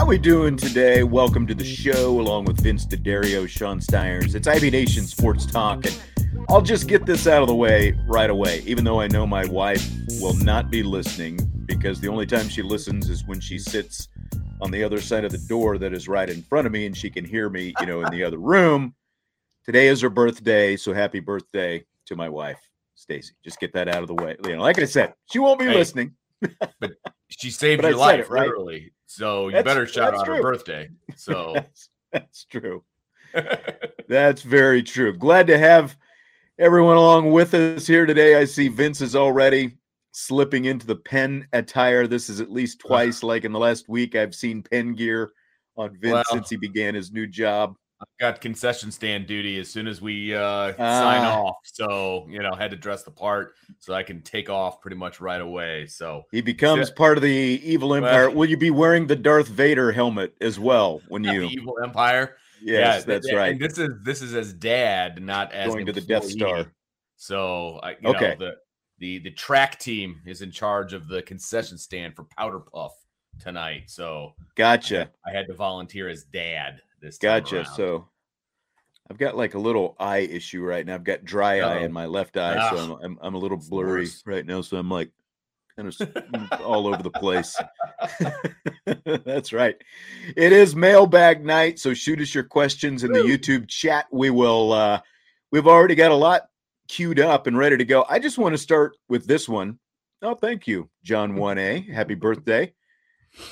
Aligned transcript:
How 0.00 0.06
we 0.06 0.16
doing 0.16 0.56
today? 0.56 1.02
Welcome 1.02 1.46
to 1.46 1.54
the 1.54 1.62
show, 1.62 2.18
along 2.18 2.46
with 2.46 2.58
Vince 2.58 2.86
D'Addario, 2.86 3.46
Sean 3.46 3.82
Stires. 3.82 4.34
It's 4.34 4.48
IB 4.48 4.70
Nation 4.70 5.04
Sports 5.04 5.44
Talk, 5.44 5.84
and 5.84 6.00
I'll 6.48 6.62
just 6.62 6.88
get 6.88 7.04
this 7.04 7.26
out 7.26 7.42
of 7.42 7.48
the 7.48 7.54
way 7.54 7.92
right 8.06 8.30
away. 8.30 8.62
Even 8.64 8.82
though 8.82 8.98
I 8.98 9.08
know 9.08 9.26
my 9.26 9.44
wife 9.44 9.86
will 10.18 10.32
not 10.32 10.70
be 10.70 10.82
listening, 10.82 11.38
because 11.66 12.00
the 12.00 12.08
only 12.08 12.24
time 12.24 12.48
she 12.48 12.62
listens 12.62 13.10
is 13.10 13.26
when 13.26 13.40
she 13.40 13.58
sits 13.58 14.08
on 14.62 14.70
the 14.70 14.82
other 14.82 15.02
side 15.02 15.26
of 15.26 15.32
the 15.32 15.46
door 15.48 15.76
that 15.76 15.92
is 15.92 16.08
right 16.08 16.30
in 16.30 16.42
front 16.44 16.66
of 16.66 16.72
me, 16.72 16.86
and 16.86 16.96
she 16.96 17.10
can 17.10 17.26
hear 17.26 17.50
me, 17.50 17.74
you 17.78 17.84
know, 17.84 18.00
in 18.00 18.10
the 18.10 18.24
other 18.24 18.38
room. 18.38 18.94
Today 19.66 19.88
is 19.88 20.00
her 20.00 20.08
birthday, 20.08 20.78
so 20.78 20.94
happy 20.94 21.20
birthday 21.20 21.84
to 22.06 22.16
my 22.16 22.30
wife, 22.30 22.58
Stacy. 22.94 23.34
Just 23.44 23.60
get 23.60 23.74
that 23.74 23.86
out 23.86 24.00
of 24.00 24.08
the 24.08 24.14
way. 24.14 24.34
You 24.46 24.56
know, 24.56 24.62
like 24.62 24.78
I 24.78 24.86
said, 24.86 25.12
she 25.30 25.38
won't 25.38 25.58
be 25.58 25.66
hey, 25.66 25.74
listening. 25.74 26.14
But 26.80 26.92
she 27.28 27.50
saved 27.50 27.82
your 27.82 27.96
life, 27.96 28.26
it, 28.26 28.30
right? 28.30 28.46
literally. 28.46 28.92
So 29.06 29.48
you 29.48 29.54
that's, 29.54 29.64
better 29.64 29.86
shout 29.86 30.14
out 30.14 30.24
true. 30.24 30.36
her 30.36 30.42
birthday. 30.42 30.88
So 31.16 31.52
that's, 31.54 31.88
that's 32.12 32.44
true. 32.44 32.84
that's 34.08 34.42
very 34.42 34.82
true. 34.82 35.16
Glad 35.16 35.46
to 35.48 35.58
have 35.58 35.96
everyone 36.58 36.96
along 36.96 37.32
with 37.32 37.54
us 37.54 37.86
here 37.86 38.06
today. 38.06 38.36
I 38.36 38.44
see 38.44 38.68
Vince 38.68 39.00
is 39.00 39.16
already 39.16 39.76
slipping 40.12 40.66
into 40.66 40.86
the 40.86 40.96
Penn 40.96 41.46
attire. 41.52 42.06
This 42.06 42.28
is 42.28 42.40
at 42.40 42.50
least 42.50 42.80
uh-huh. 42.84 42.88
twice, 42.88 43.22
like 43.22 43.44
in 43.44 43.52
the 43.52 43.58
last 43.58 43.88
week, 43.88 44.14
I've 44.14 44.34
seen 44.34 44.62
Penn 44.62 44.94
gear 44.94 45.32
on 45.76 45.96
Vince 46.00 46.12
well, 46.12 46.24
since 46.30 46.50
he 46.50 46.56
began 46.56 46.94
his 46.94 47.12
new 47.12 47.26
job. 47.26 47.76
I've 48.00 48.18
got 48.18 48.40
concession 48.40 48.90
stand 48.90 49.26
duty 49.26 49.58
as 49.58 49.68
soon 49.68 49.86
as 49.86 50.00
we 50.00 50.34
uh, 50.34 50.40
uh, 50.40 50.72
sign 50.76 51.24
ah. 51.24 51.42
off. 51.42 51.56
So, 51.64 52.26
you 52.30 52.42
know, 52.42 52.52
had 52.52 52.70
to 52.70 52.76
dress 52.76 53.02
the 53.02 53.10
part 53.10 53.54
so 53.78 53.92
I 53.92 54.02
can 54.02 54.22
take 54.22 54.48
off 54.48 54.80
pretty 54.80 54.96
much 54.96 55.20
right 55.20 55.40
away. 55.40 55.86
So 55.86 56.24
he 56.32 56.40
becomes 56.40 56.88
so, 56.88 56.94
part 56.94 57.18
of 57.18 57.22
the 57.22 57.30
evil 57.30 57.94
empire. 57.94 58.28
Well, 58.28 58.38
Will 58.38 58.48
you 58.48 58.56
be 58.56 58.70
wearing 58.70 59.06
the 59.06 59.16
Darth 59.16 59.48
Vader 59.48 59.92
helmet 59.92 60.34
as 60.40 60.58
well 60.58 61.02
when 61.08 61.24
you 61.24 61.42
evil 61.42 61.78
empire? 61.82 62.36
Yes, 62.62 63.00
yeah, 63.00 63.14
that's 63.14 63.32
right. 63.32 63.52
And 63.52 63.60
this 63.60 63.78
is 63.78 63.90
this 64.02 64.22
is 64.22 64.34
as 64.34 64.52
dad, 64.52 65.22
not 65.22 65.52
as 65.52 65.72
going 65.72 65.86
to 65.86 65.92
the 65.92 66.00
Death 66.00 66.24
Star. 66.24 66.72
So 67.16 67.80
I, 67.82 67.96
okay. 68.04 68.36
Know, 68.38 68.46
the 68.46 68.56
the 68.98 69.18
the 69.20 69.30
track 69.30 69.78
team 69.78 70.20
is 70.26 70.42
in 70.42 70.50
charge 70.50 70.92
of 70.92 71.08
the 71.08 71.22
concession 71.22 71.76
stand 71.76 72.16
for 72.16 72.24
Powder 72.36 72.60
Puff 72.60 72.92
tonight. 73.38 73.84
So 73.88 74.34
gotcha. 74.56 75.10
I, 75.26 75.30
I 75.30 75.36
had 75.36 75.46
to 75.48 75.54
volunteer 75.54 76.08
as 76.08 76.24
dad 76.24 76.80
this 77.00 77.18
gotcha 77.18 77.64
so 77.76 78.08
i've 79.10 79.18
got 79.18 79.36
like 79.36 79.54
a 79.54 79.58
little 79.58 79.96
eye 79.98 80.18
issue 80.18 80.62
right 80.62 80.84
now. 80.86 80.94
I've 80.94 81.04
got 81.04 81.24
dry 81.24 81.60
eye 81.60 81.78
in 81.80 81.92
my 81.92 82.06
left 82.06 82.36
eye 82.36 82.70
so 82.70 82.76
I'm, 82.76 83.04
I'm, 83.04 83.18
I'm, 83.22 83.34
a 83.34 83.38
little 83.38 83.58
blurry 83.68 84.08
right 84.26 84.44
now 84.44 84.60
so 84.60 84.76
i'm 84.76 84.90
like 84.90 85.10
kind 85.76 85.88
of 85.88 85.94
mm, 85.94 86.60
all 86.64 86.86
over 86.86 87.02
the 87.02 87.10
place. 87.10 87.56
That's 89.24 89.52
right. 89.52 89.76
It 90.36 90.52
is 90.52 90.76
mailbag 90.76 91.44
night 91.44 91.78
so 91.78 91.94
shoot 91.94 92.20
us 92.20 92.34
your 92.34 92.44
questions 92.44 93.04
in 93.04 93.12
the 93.12 93.20
youtube 93.20 93.68
chat. 93.68 94.06
We 94.10 94.30
will 94.30 94.72
uh 94.72 95.00
we've 95.50 95.66
already 95.66 95.94
got 95.94 96.10
a 96.10 96.16
lot 96.16 96.48
queued 96.88 97.20
up 97.20 97.46
and 97.46 97.56
ready 97.56 97.76
to 97.76 97.84
go. 97.84 98.04
I 98.08 98.18
just 98.18 98.38
want 98.38 98.52
to 98.52 98.58
start 98.58 98.96
with 99.08 99.26
this 99.26 99.48
one. 99.48 99.78
Oh, 100.22 100.34
thank 100.34 100.66
you 100.66 100.88
john 101.02 101.32
1a 101.36 101.92
happy 101.92 102.14
birthday 102.14 102.72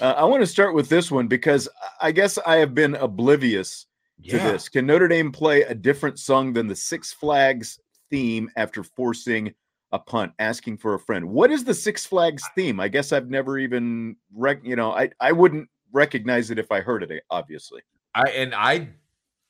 uh, 0.01 0.15
I 0.17 0.25
want 0.25 0.43
to 0.43 0.47
start 0.47 0.75
with 0.75 0.89
this 0.89 1.11
one 1.11 1.29
because 1.29 1.69
I 2.01 2.13
guess 2.13 2.39
I 2.47 2.57
have 2.57 2.75
been 2.75 2.95
oblivious 2.97 3.87
to 4.29 4.39
this. 4.39 4.69
Can 4.69 4.87
Notre 4.87 5.09
Dame 5.09 5.33
play 5.33 5.63
a 5.63 5.75
different 5.75 6.19
song 6.19 6.53
than 6.53 6.67
the 6.67 6.77
Six 6.77 7.13
Flags 7.13 7.81
theme 8.11 8.51
after 8.57 8.83
forcing 8.83 9.55
a 9.93 9.99
punt, 9.99 10.33
asking 10.39 10.79
for 10.79 10.95
a 10.95 10.99
friend? 10.99 11.29
What 11.29 11.51
is 11.51 11.65
the 11.65 11.75
Six 11.75 12.05
Flags 12.07 12.43
theme? 12.55 12.81
I 12.81 12.89
guess 12.89 13.13
I've 13.13 13.31
never 13.31 13.59
even, 13.59 14.17
rec- 14.35 14.65
you 14.65 14.77
know, 14.77 14.93
I, 14.93 15.11
I 15.21 15.33
wouldn't 15.33 15.69
recognize 15.93 16.51
it 16.51 16.59
if 16.59 16.71
I 16.71 16.81
heard 16.81 17.03
it, 17.03 17.23
obviously. 17.31 17.83
I, 18.15 18.31
and 18.31 18.55
I, 18.55 18.89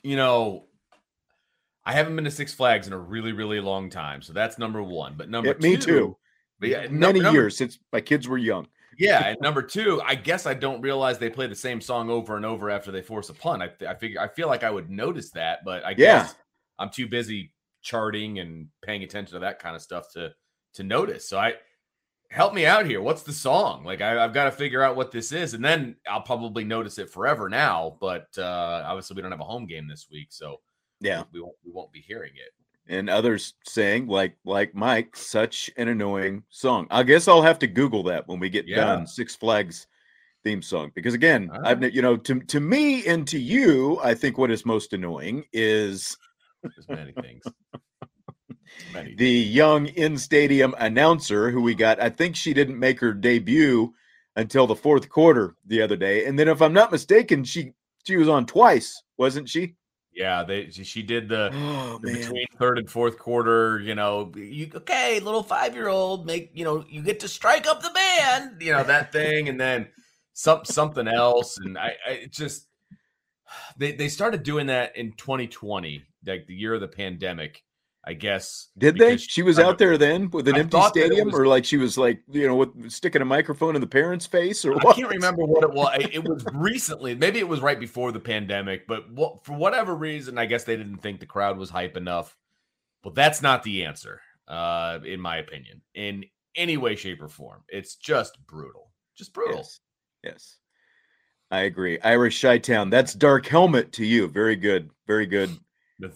you 0.02 0.16
know, 0.16 0.64
I 1.84 1.92
haven't 1.92 2.14
been 2.16 2.24
to 2.26 2.30
Six 2.30 2.52
Flags 2.52 2.86
in 2.86 2.92
a 2.92 2.98
really, 2.98 3.32
really 3.32 3.60
long 3.60 3.88
time. 3.88 4.20
So 4.22 4.32
that's 4.32 4.58
number 4.58 4.82
one. 4.82 5.14
But 5.16 5.30
number 5.30 5.48
yeah, 5.48 5.54
two, 5.54 5.60
me 5.60 5.76
too. 5.76 6.16
Yeah, 6.60 6.88
many 6.88 7.20
number, 7.20 7.38
years 7.38 7.56
since 7.56 7.78
my 7.92 8.00
kids 8.00 8.26
were 8.26 8.36
young 8.36 8.66
yeah, 8.98 9.28
and 9.28 9.40
number 9.40 9.62
two, 9.62 10.02
I 10.04 10.16
guess 10.16 10.44
I 10.44 10.54
don't 10.54 10.80
realize 10.80 11.18
they 11.18 11.30
play 11.30 11.46
the 11.46 11.54
same 11.54 11.80
song 11.80 12.10
over 12.10 12.36
and 12.36 12.44
over 12.44 12.68
after 12.68 12.90
they 12.90 13.00
force 13.00 13.28
a 13.28 13.34
punt. 13.34 13.62
I, 13.62 13.70
I 13.86 13.94
figure 13.94 14.20
I 14.20 14.26
feel 14.26 14.48
like 14.48 14.64
I 14.64 14.70
would 14.70 14.90
notice 14.90 15.30
that, 15.30 15.64
but 15.64 15.84
I 15.86 15.90
yeah. 15.90 15.94
guess 15.96 16.34
I'm 16.78 16.90
too 16.90 17.06
busy 17.06 17.52
charting 17.80 18.40
and 18.40 18.68
paying 18.82 19.04
attention 19.04 19.34
to 19.34 19.38
that 19.40 19.60
kind 19.60 19.76
of 19.76 19.82
stuff 19.82 20.12
to 20.14 20.34
to 20.74 20.82
notice. 20.82 21.28
So 21.28 21.38
I 21.38 21.54
help 22.30 22.54
me 22.54 22.66
out 22.66 22.86
here. 22.86 23.00
What's 23.00 23.22
the 23.22 23.32
song? 23.32 23.84
Like 23.84 24.00
I, 24.00 24.20
have 24.20 24.34
got 24.34 24.44
to 24.44 24.50
figure 24.50 24.82
out 24.82 24.96
what 24.96 25.12
this 25.12 25.30
is, 25.30 25.54
and 25.54 25.64
then 25.64 25.94
I'll 26.08 26.20
probably 26.20 26.64
notice 26.64 26.98
it 26.98 27.08
forever 27.08 27.48
now. 27.48 27.96
But 28.00 28.26
uh, 28.36 28.82
obviously, 28.84 29.14
we 29.14 29.22
don't 29.22 29.30
have 29.30 29.40
a 29.40 29.44
home 29.44 29.66
game 29.66 29.86
this 29.86 30.08
week, 30.10 30.28
so 30.30 30.60
yeah, 31.00 31.22
we 31.32 31.40
won't 31.40 31.56
we 31.64 31.70
won't 31.70 31.92
be 31.92 32.00
hearing 32.00 32.32
it 32.34 32.52
and 32.88 33.10
others 33.10 33.54
saying 33.64 34.06
like 34.06 34.36
like 34.44 34.74
Mike, 34.74 35.16
such 35.16 35.70
an 35.76 35.88
annoying 35.88 36.42
song. 36.50 36.86
I 36.90 37.02
guess 37.02 37.28
I'll 37.28 37.42
have 37.42 37.58
to 37.60 37.66
Google 37.66 38.02
that 38.04 38.26
when 38.26 38.40
we 38.40 38.48
get 38.48 38.66
yeah. 38.66 38.76
done. 38.76 39.06
Six 39.06 39.36
Flags 39.36 39.86
theme 40.44 40.62
song 40.62 40.92
because 40.94 41.14
again, 41.14 41.48
right. 41.48 41.60
I've 41.64 41.82
ah. 41.82 41.86
you 41.86 42.02
know 42.02 42.16
to 42.16 42.40
to 42.40 42.60
me 42.60 43.06
and 43.06 43.26
to 43.28 43.38
you, 43.38 43.98
I 44.02 44.14
think 44.14 44.38
what 44.38 44.50
is 44.50 44.64
most 44.64 44.92
annoying 44.92 45.44
is 45.52 46.16
There's 46.62 46.88
many 46.88 47.12
things. 47.12 47.44
Many 48.92 49.14
the 49.14 49.30
young 49.30 49.86
in 49.86 50.16
stadium 50.18 50.74
announcer 50.78 51.50
who 51.50 51.62
we 51.62 51.74
got. 51.74 52.00
I 52.00 52.10
think 52.10 52.36
she 52.36 52.54
didn't 52.54 52.78
make 52.78 53.00
her 53.00 53.12
debut 53.12 53.92
until 54.36 54.66
the 54.66 54.76
fourth 54.76 55.08
quarter 55.08 55.56
the 55.66 55.82
other 55.82 55.96
day, 55.96 56.26
and 56.26 56.38
then 56.38 56.48
if 56.48 56.62
I'm 56.62 56.72
not 56.72 56.92
mistaken, 56.92 57.44
she 57.44 57.72
she 58.04 58.16
was 58.16 58.28
on 58.28 58.46
twice, 58.46 59.02
wasn't 59.16 59.48
she? 59.48 59.74
Yeah, 60.12 60.42
they 60.42 60.70
she 60.70 61.02
did 61.02 61.28
the, 61.28 61.50
oh, 61.52 61.98
the 62.02 62.12
between 62.12 62.46
third 62.58 62.78
and 62.78 62.90
fourth 62.90 63.18
quarter. 63.18 63.78
You 63.78 63.94
know, 63.94 64.32
you 64.34 64.70
okay, 64.74 65.20
little 65.20 65.42
five 65.42 65.74
year 65.74 65.88
old, 65.88 66.26
make 66.26 66.50
you 66.54 66.64
know 66.64 66.84
you 66.88 67.02
get 67.02 67.20
to 67.20 67.28
strike 67.28 67.66
up 67.66 67.82
the 67.82 67.90
band, 67.90 68.60
you 68.60 68.72
know 68.72 68.82
that 68.82 69.12
thing, 69.12 69.48
and 69.48 69.60
then 69.60 69.88
some 70.32 70.64
something 70.64 71.06
else, 71.06 71.58
and 71.58 71.78
I, 71.78 71.94
I 72.06 72.26
just 72.30 72.66
they 73.76 73.92
they 73.92 74.08
started 74.08 74.42
doing 74.42 74.66
that 74.66 74.96
in 74.96 75.12
2020, 75.12 76.02
like 76.26 76.46
the 76.46 76.54
year 76.54 76.74
of 76.74 76.80
the 76.80 76.88
pandemic, 76.88 77.62
I 78.08 78.14
guess. 78.14 78.68
Did 78.78 78.96
they? 78.96 79.18
She 79.18 79.42
was 79.42 79.58
out 79.58 79.76
there 79.76 79.98
then 79.98 80.30
with 80.30 80.48
an 80.48 80.54
I 80.54 80.60
empty 80.60 80.80
stadium, 80.88 81.26
was, 81.26 81.38
or 81.38 81.46
like 81.46 81.66
she 81.66 81.76
was 81.76 81.98
like 81.98 82.22
you 82.30 82.48
know 82.48 82.54
with 82.54 82.90
sticking 82.90 83.20
a 83.20 83.26
microphone 83.26 83.74
in 83.74 83.82
the 83.82 83.86
parents' 83.86 84.24
face, 84.24 84.64
or 84.64 84.72
what? 84.72 84.86
I 84.86 84.92
can't 84.94 85.10
remember 85.10 85.44
what 85.44 85.62
it 85.62 85.70
was. 85.70 86.08
it 86.10 86.26
was 86.26 86.42
recently, 86.54 87.14
maybe 87.14 87.38
it 87.38 87.46
was 87.46 87.60
right 87.60 87.78
before 87.78 88.10
the 88.10 88.18
pandemic, 88.18 88.86
but 88.86 89.12
what, 89.12 89.44
for 89.44 89.52
whatever 89.52 89.94
reason, 89.94 90.38
I 90.38 90.46
guess 90.46 90.64
they 90.64 90.74
didn't 90.74 91.02
think 91.02 91.20
the 91.20 91.26
crowd 91.26 91.58
was 91.58 91.68
hype 91.68 91.98
enough. 91.98 92.34
Well, 93.04 93.12
that's 93.12 93.42
not 93.42 93.62
the 93.62 93.84
answer, 93.84 94.22
uh, 94.48 95.00
in 95.04 95.20
my 95.20 95.36
opinion, 95.36 95.82
in 95.94 96.24
any 96.56 96.78
way, 96.78 96.96
shape, 96.96 97.20
or 97.20 97.28
form. 97.28 97.62
It's 97.68 97.96
just 97.96 98.38
brutal, 98.46 98.90
just 99.18 99.34
brutal. 99.34 99.58
Yes. 99.58 99.80
yes. 100.24 100.56
I 101.50 101.60
agree. 101.60 102.00
Irish 102.00 102.40
Chi 102.40 102.56
Town. 102.56 102.88
That's 102.88 103.12
Dark 103.12 103.44
Helmet 103.44 103.92
to 103.92 104.06
you. 104.06 104.28
Very 104.28 104.56
good. 104.56 104.88
Very 105.06 105.26
good 105.26 105.58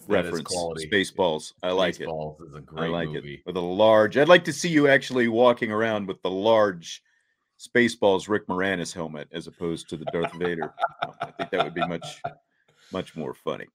reference. 0.07 0.41
quality 0.41 0.89
Spaceballs. 0.89 1.53
I 1.61 1.71
like 1.71 1.97
Spaceballs 1.97 2.41
it. 2.41 2.47
Is 2.47 2.55
a 2.55 2.61
great 2.61 2.85
I 2.85 2.87
like 2.87 3.09
movie. 3.09 3.35
it 3.35 3.45
with 3.45 3.57
a 3.57 3.61
large. 3.61 4.17
I'd 4.17 4.29
like 4.29 4.45
to 4.45 4.53
see 4.53 4.69
you 4.69 4.87
actually 4.87 5.27
walking 5.27 5.71
around 5.71 6.07
with 6.07 6.21
the 6.21 6.29
large 6.29 7.01
Spaceballs 7.59 8.27
Rick 8.27 8.47
Moranis 8.47 8.93
helmet 8.93 9.27
as 9.31 9.47
opposed 9.47 9.89
to 9.89 9.97
the 9.97 10.05
Darth 10.05 10.33
Vader. 10.33 10.73
I 11.21 11.31
think 11.31 11.51
that 11.51 11.63
would 11.63 11.73
be 11.73 11.85
much 11.87 12.21
much 12.91 13.15
more 13.15 13.33
funny. 13.33 13.67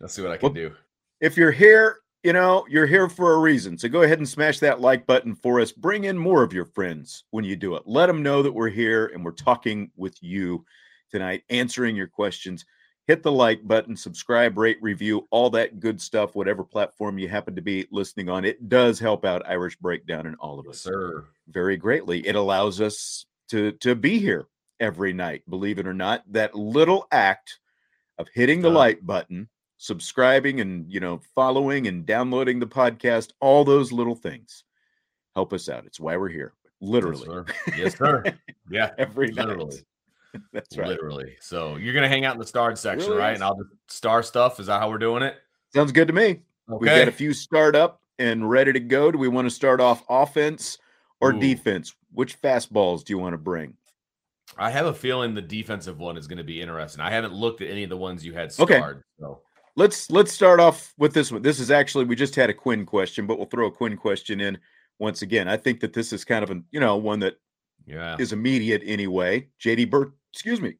Let's 0.00 0.14
see 0.14 0.22
what 0.22 0.32
I 0.32 0.36
can 0.36 0.46
well, 0.46 0.54
do. 0.54 0.74
If 1.20 1.36
you're 1.36 1.52
here, 1.52 1.98
you 2.22 2.32
know, 2.32 2.64
you're 2.68 2.86
here 2.86 3.08
for 3.08 3.34
a 3.34 3.38
reason. 3.38 3.76
So 3.76 3.88
go 3.88 4.02
ahead 4.02 4.18
and 4.18 4.28
smash 4.28 4.58
that 4.60 4.80
like 4.80 5.06
button 5.06 5.34
for 5.34 5.60
us. 5.60 5.72
Bring 5.72 6.04
in 6.04 6.16
more 6.16 6.42
of 6.42 6.52
your 6.52 6.64
friends 6.64 7.24
when 7.30 7.44
you 7.44 7.56
do 7.56 7.74
it. 7.74 7.82
Let 7.84 8.06
them 8.06 8.22
know 8.22 8.42
that 8.42 8.52
we're 8.52 8.68
here 8.68 9.06
and 9.08 9.24
we're 9.24 9.32
talking 9.32 9.90
with 9.96 10.16
you 10.22 10.64
tonight, 11.10 11.42
answering 11.50 11.96
your 11.96 12.06
questions. 12.06 12.64
Hit 13.06 13.22
the 13.22 13.32
like 13.32 13.66
button, 13.66 13.96
subscribe, 13.96 14.56
rate, 14.56 14.78
review, 14.80 15.26
all 15.30 15.50
that 15.50 15.80
good 15.80 16.00
stuff, 16.00 16.36
whatever 16.36 16.62
platform 16.62 17.18
you 17.18 17.28
happen 17.28 17.56
to 17.56 17.62
be 17.62 17.86
listening 17.90 18.28
on. 18.28 18.44
It 18.44 18.68
does 18.68 19.00
help 19.00 19.24
out 19.24 19.46
Irish 19.46 19.76
Breakdown 19.76 20.26
and 20.26 20.36
all 20.38 20.60
of 20.60 20.68
us. 20.68 20.80
sir. 20.80 21.24
Very 21.48 21.76
greatly. 21.76 22.26
It 22.26 22.36
allows 22.36 22.80
us 22.80 23.26
to 23.48 23.72
to 23.72 23.94
be 23.94 24.18
here 24.18 24.46
every 24.78 25.12
night, 25.12 25.42
believe 25.48 25.78
it 25.78 25.86
or 25.86 25.94
not. 25.94 26.22
That 26.32 26.54
little 26.54 27.08
act 27.10 27.58
of 28.18 28.28
hitting 28.32 28.62
the 28.62 28.70
uh, 28.70 28.74
like 28.74 29.04
button, 29.04 29.48
subscribing 29.78 30.60
and 30.60 30.90
you 30.90 31.00
know 31.00 31.20
following 31.34 31.88
and 31.88 32.06
downloading 32.06 32.60
the 32.60 32.66
podcast, 32.66 33.32
all 33.40 33.64
those 33.64 33.90
little 33.90 34.14
things 34.16 34.64
help 35.34 35.52
us 35.52 35.68
out. 35.68 35.86
It's 35.86 36.00
why 36.00 36.16
we're 36.16 36.28
here. 36.28 36.54
Literally. 36.80 37.26
Yes, 37.26 37.26
sir. 37.26 37.44
Yes, 37.76 37.98
sir. 37.98 38.24
Yeah, 38.70 38.90
every 38.98 39.30
literally. 39.30 39.76
Night. 39.76 39.84
That's 40.52 40.76
right. 40.76 40.88
Literally. 40.88 41.36
So 41.40 41.76
you're 41.76 41.94
gonna 41.94 42.08
hang 42.08 42.24
out 42.24 42.34
in 42.34 42.40
the 42.40 42.46
starred 42.46 42.78
section, 42.78 43.10
really 43.10 43.20
right? 43.20 43.32
Is. 43.32 43.40
And 43.40 43.44
I'll 43.44 43.56
just 43.56 43.70
star 43.88 44.22
stuff. 44.22 44.60
Is 44.60 44.66
that 44.66 44.80
how 44.80 44.90
we're 44.90 44.98
doing 44.98 45.22
it? 45.22 45.36
Sounds 45.74 45.92
good 45.92 46.08
to 46.08 46.14
me. 46.14 46.22
Okay. 46.22 46.78
We've 46.78 46.86
got 46.86 47.08
a 47.08 47.12
few 47.12 47.32
start 47.32 47.74
up 47.74 48.00
and 48.18 48.48
ready 48.48 48.72
to 48.72 48.80
go. 48.80 49.10
Do 49.10 49.18
we 49.18 49.28
want 49.28 49.46
to 49.46 49.50
start 49.54 49.80
off 49.80 50.04
offense 50.08 50.78
or 51.20 51.32
Ooh. 51.32 51.40
defense? 51.40 51.94
Which 52.12 52.40
fastballs 52.40 53.04
do 53.04 53.12
you 53.12 53.18
want 53.18 53.32
to 53.32 53.38
bring? 53.38 53.74
I 54.58 54.70
have 54.70 54.86
a 54.86 54.94
feeling 54.94 55.34
the 55.34 55.42
defensive 55.42 55.98
one 55.98 56.16
is 56.16 56.26
going 56.26 56.38
to 56.38 56.44
be 56.44 56.60
interesting. 56.60 57.00
I 57.00 57.10
haven't 57.10 57.32
looked 57.32 57.62
at 57.62 57.70
any 57.70 57.84
of 57.84 57.90
the 57.90 57.96
ones 57.96 58.24
you 58.24 58.34
had 58.34 58.52
starred. 58.52 58.70
Okay. 58.70 59.00
So 59.18 59.40
let's 59.76 60.10
let's 60.10 60.32
start 60.32 60.60
off 60.60 60.92
with 60.98 61.14
this 61.14 61.32
one. 61.32 61.42
This 61.42 61.58
is 61.58 61.70
actually 61.70 62.04
we 62.04 62.16
just 62.16 62.34
had 62.34 62.50
a 62.50 62.54
Quinn 62.54 62.84
question, 62.84 63.26
but 63.26 63.38
we'll 63.38 63.46
throw 63.46 63.66
a 63.66 63.70
Quinn 63.70 63.96
question 63.96 64.40
in 64.40 64.58
once 64.98 65.22
again. 65.22 65.48
I 65.48 65.56
think 65.56 65.80
that 65.80 65.92
this 65.92 66.12
is 66.12 66.24
kind 66.24 66.42
of 66.42 66.50
a 66.50 66.60
you 66.70 66.80
know 66.80 66.96
one 66.96 67.20
that 67.20 67.38
yeah 67.86 68.16
is 68.18 68.32
immediate 68.32 68.82
anyway. 68.84 69.48
JD 69.60 69.90
Burt, 69.90 70.12
excuse 70.32 70.60
me. 70.60 70.76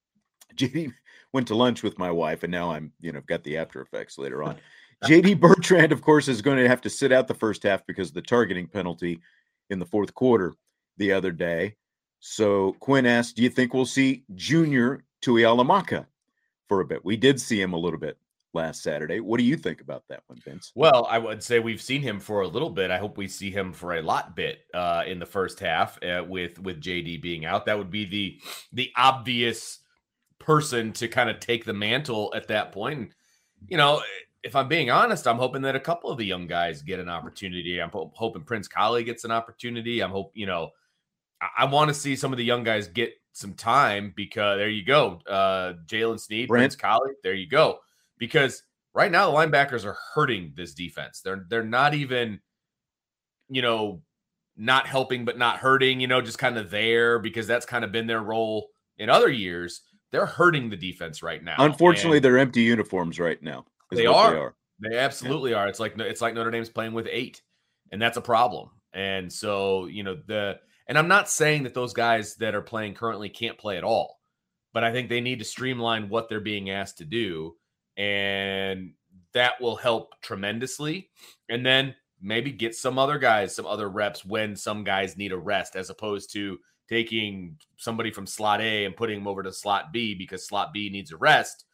JD 0.54 0.92
went 1.32 1.48
to 1.48 1.54
lunch 1.54 1.82
with 1.82 1.98
my 1.98 2.10
wife, 2.10 2.42
and 2.42 2.50
now 2.50 2.70
I'm 2.72 2.92
you 3.00 3.12
know 3.12 3.20
got 3.22 3.44
the 3.44 3.56
after 3.56 3.80
effects 3.80 4.18
later 4.18 4.42
on. 4.42 4.56
JD 5.04 5.40
Bertrand, 5.40 5.92
of 5.92 6.02
course, 6.02 6.28
is 6.28 6.42
going 6.42 6.58
to 6.58 6.68
have 6.68 6.80
to 6.82 6.90
sit 6.90 7.12
out 7.12 7.28
the 7.28 7.34
first 7.34 7.62
half 7.62 7.86
because 7.86 8.08
of 8.08 8.14
the 8.14 8.22
targeting 8.22 8.66
penalty 8.66 9.20
in 9.70 9.78
the 9.78 9.86
fourth 9.86 10.14
quarter 10.14 10.54
the 10.96 11.12
other 11.12 11.32
day. 11.32 11.76
So 12.20 12.76
Quinn 12.80 13.06
asked, 13.06 13.36
"Do 13.36 13.42
you 13.42 13.50
think 13.50 13.72
we'll 13.72 13.86
see 13.86 14.24
Junior 14.34 15.04
Tuihalamaka 15.22 16.06
for 16.68 16.80
a 16.80 16.84
bit? 16.84 17.04
We 17.04 17.16
did 17.16 17.40
see 17.40 17.60
him 17.60 17.72
a 17.72 17.78
little 17.78 18.00
bit 18.00 18.18
last 18.52 18.82
Saturday. 18.82 19.20
What 19.20 19.38
do 19.38 19.44
you 19.44 19.56
think 19.56 19.80
about 19.80 20.04
that 20.08 20.22
one, 20.26 20.40
Vince? 20.44 20.72
Well, 20.74 21.06
I 21.10 21.18
would 21.18 21.42
say 21.42 21.58
we've 21.58 21.80
seen 21.80 22.02
him 22.02 22.18
for 22.18 22.42
a 22.42 22.48
little 22.48 22.70
bit. 22.70 22.90
I 22.90 22.98
hope 22.98 23.16
we 23.16 23.28
see 23.28 23.50
him 23.50 23.72
for 23.72 23.96
a 23.96 24.02
lot 24.02 24.34
bit 24.34 24.60
uh, 24.74 25.04
in 25.06 25.18
the 25.18 25.26
first 25.26 25.60
half 25.60 26.02
uh, 26.02 26.24
with 26.26 26.58
with 26.60 26.82
JD 26.82 27.22
being 27.22 27.44
out. 27.44 27.66
That 27.66 27.78
would 27.78 27.90
be 27.90 28.04
the 28.04 28.40
the 28.72 28.90
obvious 28.96 29.80
person 30.38 30.92
to 30.94 31.08
kind 31.08 31.30
of 31.30 31.38
take 31.38 31.64
the 31.64 31.72
mantle 31.72 32.32
at 32.34 32.48
that 32.48 32.72
point. 32.72 32.98
And, 32.98 33.14
you 33.68 33.76
know, 33.76 34.02
if 34.42 34.56
I'm 34.56 34.68
being 34.68 34.90
honest, 34.90 35.26
I'm 35.26 35.36
hoping 35.36 35.62
that 35.62 35.76
a 35.76 35.80
couple 35.80 36.10
of 36.10 36.18
the 36.18 36.24
young 36.24 36.46
guys 36.46 36.82
get 36.82 36.98
an 36.98 37.08
opportunity. 37.08 37.78
I'm 37.80 37.90
ho- 37.90 38.12
hoping 38.14 38.42
Prince 38.42 38.68
Kollie 38.68 39.04
gets 39.04 39.24
an 39.24 39.30
opportunity. 39.30 40.00
I'm 40.00 40.10
hope 40.10 40.32
you 40.34 40.46
know. 40.46 40.70
I, 41.40 41.48
I 41.58 41.64
want 41.66 41.88
to 41.88 41.94
see 41.94 42.16
some 42.16 42.32
of 42.32 42.38
the 42.38 42.44
young 42.44 42.64
guys 42.64 42.88
get 42.88 43.12
some 43.32 43.54
time 43.54 44.12
because 44.16 44.58
there 44.58 44.68
you 44.68 44.84
go, 44.84 45.20
uh, 45.28 45.74
Jaylen 45.86 46.18
Sneed, 46.18 46.48
Brent. 46.48 46.62
Prince 46.62 46.76
Kollie. 46.76 47.12
There 47.22 47.34
you 47.34 47.48
go 47.48 47.78
because 48.20 48.62
right 48.94 49.10
now 49.10 49.28
the 49.28 49.36
linebackers 49.36 49.84
are 49.84 49.96
hurting 50.14 50.52
this 50.54 50.74
defense. 50.74 51.22
They're 51.24 51.44
they're 51.48 51.64
not 51.64 51.94
even, 51.94 52.38
you 53.48 53.62
know, 53.62 54.02
not 54.56 54.86
helping 54.86 55.24
but 55.24 55.38
not 55.38 55.56
hurting. 55.56 55.98
You 55.98 56.06
know, 56.06 56.20
just 56.20 56.38
kind 56.38 56.56
of 56.56 56.70
there 56.70 57.18
because 57.18 57.48
that's 57.48 57.66
kind 57.66 57.84
of 57.84 57.90
been 57.90 58.06
their 58.06 58.22
role 58.22 58.68
in 58.98 59.10
other 59.10 59.30
years. 59.30 59.82
They're 60.12 60.26
hurting 60.26 60.70
the 60.70 60.76
defense 60.76 61.22
right 61.22 61.42
now. 61.42 61.56
Unfortunately, 61.58 62.18
and 62.18 62.24
they're 62.24 62.38
empty 62.38 62.62
uniforms 62.62 63.18
right 63.18 63.42
now. 63.42 63.64
They 63.90 64.06
are. 64.06 64.30
they 64.30 64.38
are. 64.38 64.54
They 64.80 64.98
absolutely 64.98 65.52
yeah. 65.52 65.58
are. 65.58 65.68
It's 65.68 65.80
like 65.80 65.98
it's 65.98 66.20
like 66.20 66.34
Notre 66.34 66.50
Dame's 66.50 66.68
playing 66.68 66.92
with 66.92 67.08
eight, 67.10 67.42
and 67.90 68.00
that's 68.00 68.16
a 68.16 68.22
problem. 68.22 68.70
And 68.92 69.32
so 69.32 69.86
you 69.86 70.02
know 70.02 70.16
the 70.26 70.58
and 70.86 70.98
I'm 70.98 71.08
not 71.08 71.30
saying 71.30 71.62
that 71.62 71.74
those 71.74 71.92
guys 71.92 72.34
that 72.36 72.54
are 72.54 72.62
playing 72.62 72.94
currently 72.94 73.28
can't 73.28 73.56
play 73.56 73.78
at 73.78 73.84
all, 73.84 74.18
but 74.72 74.82
I 74.82 74.92
think 74.92 75.08
they 75.08 75.20
need 75.20 75.38
to 75.38 75.44
streamline 75.44 76.08
what 76.08 76.28
they're 76.28 76.40
being 76.40 76.70
asked 76.70 76.98
to 76.98 77.04
do 77.04 77.54
and 78.00 78.92
that 79.34 79.60
will 79.60 79.76
help 79.76 80.14
tremendously. 80.22 81.10
And 81.50 81.64
then 81.64 81.94
maybe 82.20 82.50
get 82.50 82.74
some 82.74 82.98
other 82.98 83.18
guys 83.18 83.54
some 83.54 83.66
other 83.66 83.88
reps 83.88 84.24
when 84.24 84.56
some 84.56 84.84
guys 84.84 85.18
need 85.18 85.32
a 85.32 85.38
rest, 85.38 85.76
as 85.76 85.90
opposed 85.90 86.32
to 86.32 86.58
taking 86.88 87.56
somebody 87.76 88.10
from 88.10 88.26
slot 88.26 88.62
A 88.62 88.86
and 88.86 88.96
putting 88.96 89.18
them 89.18 89.28
over 89.28 89.42
to 89.42 89.52
slot 89.52 89.92
B 89.92 90.14
because 90.14 90.46
slot 90.46 90.72
B 90.72 90.88
needs 90.88 91.12
a 91.12 91.16
rest, 91.18 91.66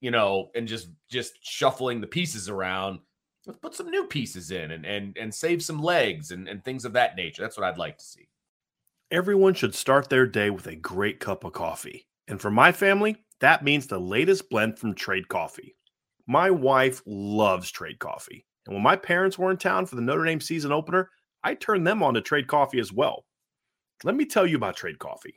you 0.00 0.10
know, 0.10 0.50
and 0.54 0.68
just 0.68 0.88
just 1.10 1.32
shuffling 1.42 2.00
the 2.00 2.06
pieces 2.06 2.50
around. 2.50 3.00
Let's 3.46 3.58
put 3.58 3.74
some 3.74 3.90
new 3.90 4.06
pieces 4.06 4.50
in 4.50 4.70
and 4.70 4.84
and 4.84 5.16
and 5.16 5.34
save 5.34 5.62
some 5.62 5.82
legs 5.82 6.30
and, 6.30 6.46
and 6.46 6.62
things 6.62 6.84
of 6.84 6.92
that 6.92 7.16
nature. 7.16 7.40
That's 7.40 7.56
what 7.56 7.66
I'd 7.66 7.78
like 7.78 7.96
to 7.96 8.04
see. 8.04 8.28
Everyone 9.10 9.54
should 9.54 9.74
start 9.74 10.10
their 10.10 10.26
day 10.26 10.50
with 10.50 10.66
a 10.66 10.76
great 10.76 11.20
cup 11.20 11.42
of 11.44 11.54
coffee. 11.54 12.06
And 12.28 12.40
for 12.40 12.50
my 12.50 12.72
family, 12.72 13.23
that 13.44 13.62
means 13.62 13.86
the 13.86 13.98
latest 13.98 14.48
blend 14.48 14.78
from 14.78 14.94
Trade 14.94 15.28
Coffee. 15.28 15.76
My 16.26 16.50
wife 16.50 17.02
loves 17.04 17.70
Trade 17.70 17.98
Coffee. 17.98 18.46
And 18.66 18.74
when 18.74 18.82
my 18.82 18.96
parents 18.96 19.38
were 19.38 19.50
in 19.50 19.58
town 19.58 19.84
for 19.84 19.96
the 19.96 20.02
Notre 20.02 20.24
Dame 20.24 20.40
season 20.40 20.72
opener, 20.72 21.10
I 21.42 21.54
turned 21.54 21.86
them 21.86 22.02
on 22.02 22.14
to 22.14 22.22
Trade 22.22 22.48
Coffee 22.48 22.80
as 22.80 22.90
well. 22.90 23.26
Let 24.02 24.14
me 24.14 24.24
tell 24.24 24.46
you 24.46 24.56
about 24.56 24.76
Trade 24.76 24.98
Coffee. 24.98 25.34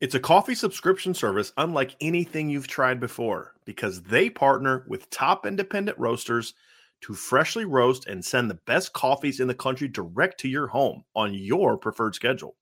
It's 0.00 0.16
a 0.16 0.20
coffee 0.20 0.56
subscription 0.56 1.14
service 1.14 1.52
unlike 1.56 1.94
anything 2.00 2.50
you've 2.50 2.66
tried 2.66 2.98
before 2.98 3.52
because 3.64 4.02
they 4.02 4.28
partner 4.28 4.84
with 4.88 5.08
top 5.10 5.46
independent 5.46 5.96
roasters 5.96 6.54
to 7.02 7.14
freshly 7.14 7.64
roast 7.64 8.08
and 8.08 8.24
send 8.24 8.50
the 8.50 8.58
best 8.66 8.92
coffees 8.92 9.38
in 9.38 9.46
the 9.46 9.54
country 9.54 9.86
direct 9.86 10.40
to 10.40 10.48
your 10.48 10.66
home 10.66 11.04
on 11.14 11.32
your 11.32 11.78
preferred 11.78 12.16
schedule. 12.16 12.56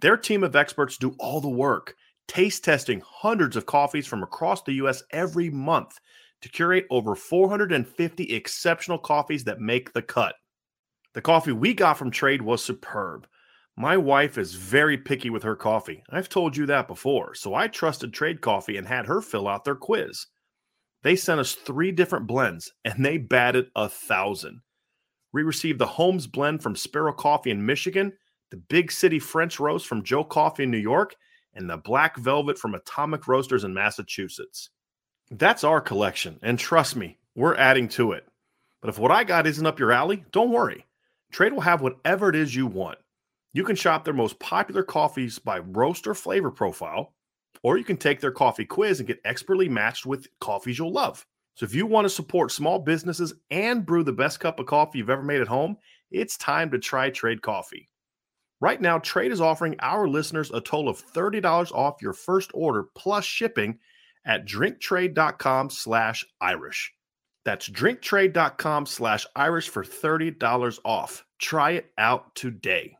Their 0.00 0.16
team 0.16 0.42
of 0.42 0.56
experts 0.56 0.96
do 0.96 1.14
all 1.20 1.40
the 1.40 1.48
work 1.48 1.94
taste 2.28 2.64
testing 2.64 3.02
hundreds 3.04 3.56
of 3.56 3.66
coffees 3.66 4.06
from 4.06 4.22
across 4.22 4.62
the 4.62 4.74
U.S. 4.74 5.02
every 5.10 5.50
month 5.50 5.98
to 6.42 6.48
curate 6.48 6.86
over 6.90 7.14
450 7.14 8.34
exceptional 8.34 8.98
coffees 8.98 9.44
that 9.44 9.60
make 9.60 9.92
the 9.92 10.02
cut. 10.02 10.34
The 11.14 11.22
coffee 11.22 11.52
we 11.52 11.74
got 11.74 11.98
from 11.98 12.10
Trade 12.10 12.42
was 12.42 12.64
superb. 12.64 13.26
My 13.76 13.96
wife 13.96 14.36
is 14.36 14.54
very 14.54 14.98
picky 14.98 15.30
with 15.30 15.42
her 15.44 15.56
coffee. 15.56 16.02
I've 16.10 16.28
told 16.28 16.56
you 16.56 16.66
that 16.66 16.88
before, 16.88 17.34
so 17.34 17.54
I 17.54 17.68
trusted 17.68 18.12
Trade 18.12 18.40
Coffee 18.40 18.76
and 18.76 18.86
had 18.86 19.06
her 19.06 19.20
fill 19.22 19.48
out 19.48 19.64
their 19.64 19.74
quiz. 19.74 20.26
They 21.02 21.16
sent 21.16 21.40
us 21.40 21.54
three 21.54 21.90
different 21.90 22.26
blends 22.26 22.72
and 22.84 23.04
they 23.04 23.18
batted 23.18 23.66
a 23.74 23.88
thousand. 23.88 24.60
We 25.32 25.42
received 25.42 25.78
the 25.78 25.86
Holmes 25.86 26.26
blend 26.26 26.62
from 26.62 26.76
Sparrow 26.76 27.14
Coffee 27.14 27.50
in 27.50 27.64
Michigan, 27.64 28.12
the 28.50 28.58
Big 28.58 28.92
City 28.92 29.18
French 29.18 29.58
Roast 29.58 29.86
from 29.86 30.04
Joe 30.04 30.24
Coffee 30.24 30.64
in 30.64 30.70
New 30.70 30.78
York, 30.78 31.16
and 31.54 31.68
the 31.68 31.76
Black 31.76 32.16
Velvet 32.16 32.58
from 32.58 32.74
Atomic 32.74 33.26
Roasters 33.28 33.64
in 33.64 33.74
Massachusetts. 33.74 34.70
That's 35.30 35.64
our 35.64 35.80
collection, 35.80 36.38
and 36.42 36.58
trust 36.58 36.96
me, 36.96 37.18
we're 37.34 37.56
adding 37.56 37.88
to 37.90 38.12
it. 38.12 38.26
But 38.80 38.90
if 38.90 38.98
what 38.98 39.10
I 39.10 39.24
got 39.24 39.46
isn't 39.46 39.66
up 39.66 39.78
your 39.78 39.92
alley, 39.92 40.24
don't 40.32 40.50
worry. 40.50 40.86
Trade 41.30 41.52
will 41.52 41.60
have 41.62 41.80
whatever 41.80 42.28
it 42.28 42.36
is 42.36 42.54
you 42.54 42.66
want. 42.66 42.98
You 43.54 43.64
can 43.64 43.76
shop 43.76 44.04
their 44.04 44.14
most 44.14 44.38
popular 44.38 44.82
coffees 44.82 45.38
by 45.38 45.58
roaster 45.60 46.14
flavor 46.14 46.50
profile, 46.50 47.14
or 47.62 47.78
you 47.78 47.84
can 47.84 47.96
take 47.96 48.20
their 48.20 48.32
coffee 48.32 48.64
quiz 48.64 48.98
and 48.98 49.06
get 49.06 49.20
expertly 49.24 49.68
matched 49.68 50.06
with 50.06 50.26
coffees 50.40 50.78
you'll 50.78 50.92
love. 50.92 51.26
So 51.54 51.64
if 51.64 51.74
you 51.74 51.86
want 51.86 52.06
to 52.06 52.10
support 52.10 52.50
small 52.50 52.78
businesses 52.78 53.34
and 53.50 53.84
brew 53.84 54.02
the 54.02 54.12
best 54.12 54.40
cup 54.40 54.58
of 54.58 54.66
coffee 54.66 54.98
you've 54.98 55.10
ever 55.10 55.22
made 55.22 55.42
at 55.42 55.48
home, 55.48 55.76
it's 56.10 56.36
time 56.36 56.70
to 56.70 56.78
try 56.78 57.10
Trade 57.10 57.42
Coffee. 57.42 57.88
Right 58.62 58.80
now, 58.80 58.98
Trade 58.98 59.32
is 59.32 59.40
offering 59.40 59.74
our 59.80 60.06
listeners 60.06 60.52
a 60.52 60.60
total 60.60 60.88
of 60.88 61.04
$30 61.04 61.72
off 61.72 62.00
your 62.00 62.12
first 62.12 62.52
order 62.54 62.84
plus 62.94 63.24
shipping 63.24 63.80
at 64.24 64.46
drinktrade.com 64.46 65.68
slash 65.68 66.24
Irish. 66.40 66.92
That's 67.44 67.68
drinktrade.com 67.68 68.86
slash 68.86 69.26
Irish 69.34 69.68
for 69.68 69.82
$30 69.82 70.78
off. 70.84 71.24
Try 71.40 71.72
it 71.72 71.86
out 71.98 72.36
today. 72.36 72.98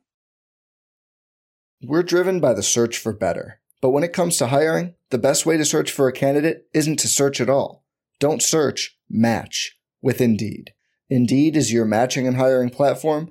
We're 1.80 2.02
driven 2.02 2.40
by 2.40 2.54
the 2.54 2.64
search 2.64 2.98
for 2.98 3.12
better. 3.12 3.60
But 3.80 3.90
when 3.90 4.02
it 4.02 4.12
comes 4.12 4.38
to 4.38 4.48
hiring, 4.48 4.94
the 5.10 5.18
best 5.18 5.46
way 5.46 5.56
to 5.58 5.64
search 5.64 5.92
for 5.92 6.08
a 6.08 6.12
candidate 6.12 6.66
isn't 6.74 6.98
to 6.98 7.08
search 7.08 7.40
at 7.40 7.48
all. 7.48 7.84
Don't 8.18 8.42
search, 8.42 8.98
match 9.08 9.78
with 10.00 10.20
Indeed. 10.20 10.72
Indeed 11.08 11.56
is 11.56 11.72
your 11.72 11.84
matching 11.84 12.26
and 12.26 12.36
hiring 12.36 12.70
platform 12.70 13.30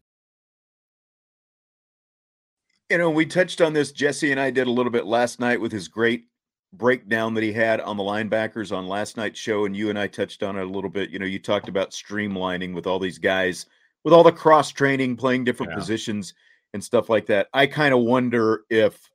You 2.91 2.97
know, 2.97 3.09
we 3.09 3.25
touched 3.25 3.61
on 3.61 3.71
this. 3.71 3.93
Jesse 3.93 4.31
and 4.31 4.39
I 4.39 4.51
did 4.51 4.67
a 4.67 4.71
little 4.71 4.91
bit 4.91 5.05
last 5.05 5.39
night 5.39 5.61
with 5.61 5.71
his 5.71 5.87
great 5.87 6.25
breakdown 6.73 7.33
that 7.35 7.43
he 7.43 7.53
had 7.53 7.79
on 7.79 7.95
the 7.95 8.03
linebackers 8.03 8.75
on 8.75 8.85
last 8.85 9.15
night's 9.15 9.39
show. 9.39 9.63
And 9.63 9.73
you 9.73 9.89
and 9.89 9.97
I 9.97 10.07
touched 10.07 10.43
on 10.43 10.57
it 10.57 10.63
a 10.63 10.69
little 10.69 10.89
bit. 10.89 11.09
You 11.09 11.17
know, 11.17 11.25
you 11.25 11.39
talked 11.39 11.69
about 11.69 11.91
streamlining 11.91 12.73
with 12.75 12.87
all 12.87 12.99
these 12.99 13.17
guys, 13.17 13.65
with 14.03 14.13
all 14.13 14.25
the 14.25 14.31
cross 14.33 14.71
training, 14.71 15.15
playing 15.15 15.45
different 15.45 15.71
yeah. 15.71 15.77
positions 15.77 16.33
and 16.73 16.83
stuff 16.83 17.07
like 17.07 17.25
that. 17.27 17.47
I 17.53 17.65
kind 17.65 17.93
of 17.93 18.01
wonder 18.01 18.65
if 18.69 19.09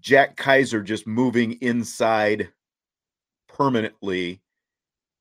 Jack 0.00 0.38
Kaiser 0.38 0.82
just 0.82 1.06
moving 1.06 1.58
inside 1.60 2.48
permanently 3.48 4.40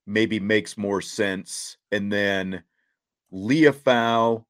maybe 0.06 0.40
makes 0.40 0.78
more 0.78 1.02
sense. 1.02 1.76
And 1.92 2.14
then 2.14 2.64
Liufau 3.34 4.46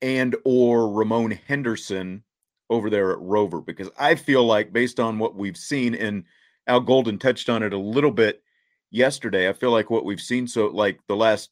and 0.00 0.36
or 0.46 0.90
Ramon 0.90 1.32
Henderson 1.32 2.24
over 2.72 2.90
there 2.90 3.12
at 3.12 3.20
Rover 3.20 3.60
because 3.60 3.90
I 3.98 4.14
feel 4.14 4.44
like 4.44 4.72
based 4.72 4.98
on 4.98 5.18
what 5.18 5.34
we've 5.34 5.56
seen 5.56 5.94
and 5.94 6.24
Al 6.66 6.80
Golden 6.80 7.18
touched 7.18 7.48
on 7.48 7.62
it 7.62 7.72
a 7.72 7.78
little 7.78 8.10
bit 8.10 8.42
yesterday. 8.90 9.48
I 9.48 9.52
feel 9.52 9.70
like 9.70 9.90
what 9.90 10.04
we've 10.04 10.20
seen 10.20 10.46
so 10.46 10.66
like 10.66 11.00
the 11.08 11.16
last 11.16 11.50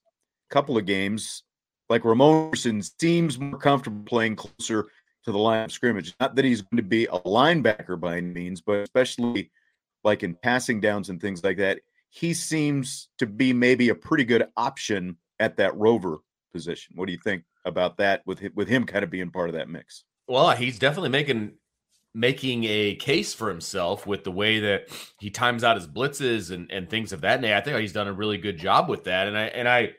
couple 0.51 0.79
of 0.79 0.87
games, 0.87 1.43
like 1.89 2.05
Ramon 2.05 2.55
seems 2.55 3.39
more 3.39 3.59
comfortable 3.59 4.05
playing 4.05 4.37
closer 4.37 4.89
to 5.25 5.33
the 5.33 5.39
line 5.39 5.65
of 5.65 5.73
scrimmage. 5.73 6.15
Not 6.21 6.35
that 6.37 6.45
he's 6.45 6.63
going 6.63 6.77
to 6.79 6.83
be 6.83 7.07
a 7.07 7.19
linebacker 7.21 7.99
by 7.99 8.17
any 8.17 8.29
means, 8.29 8.61
but 8.61 8.79
especially 8.79 9.51
like 10.05 10.23
in 10.23 10.35
passing 10.35 10.81
downs 10.81 11.11
and 11.11 11.21
things 11.21 11.45
like 11.45 11.59
that, 11.59 11.81
he 12.09 12.35
seems 12.35 13.09
to 13.19 13.27
be 13.27 13.53
maybe 13.53 13.89
a 13.89 13.95
pretty 13.95 14.25
good 14.25 14.47
option 14.57 15.17
at 15.39 15.57
that 15.57 15.77
rover 15.77 16.19
position. 16.53 16.95
What 16.97 17.07
do 17.07 17.13
you 17.13 17.21
think 17.23 17.45
about 17.65 17.99
that 17.99 18.23
with 18.27 18.43
with 18.55 18.69
him 18.69 18.85
kind 18.85 19.05
of 19.05 19.11
being 19.11 19.31
part 19.31 19.49
of 19.49 19.55
that 19.55 19.69
mix? 19.69 20.05
Well, 20.31 20.51
he's 20.53 20.79
definitely 20.79 21.09
making 21.09 21.55
making 22.15 22.65
a 22.65 22.95
case 22.95 23.35
for 23.35 23.49
himself 23.49 24.07
with 24.07 24.23
the 24.23 24.31
way 24.31 24.61
that 24.61 24.89
he 25.19 25.29
times 25.29 25.65
out 25.65 25.77
his 25.77 25.89
blitzes 25.89 26.53
and, 26.53 26.71
and 26.71 26.89
things 26.89 27.13
of 27.13 27.21
that 27.23 27.41
nature. 27.41 27.57
I 27.57 27.61
think 27.61 27.79
he's 27.79 27.93
done 27.93 28.07
a 28.07 28.13
really 28.13 28.39
good 28.39 28.57
job 28.57 28.89
with 28.89 29.05
that. 29.05 29.27
And 29.27 29.37
I 29.37 29.47
and 29.47 29.69
I 29.69 29.91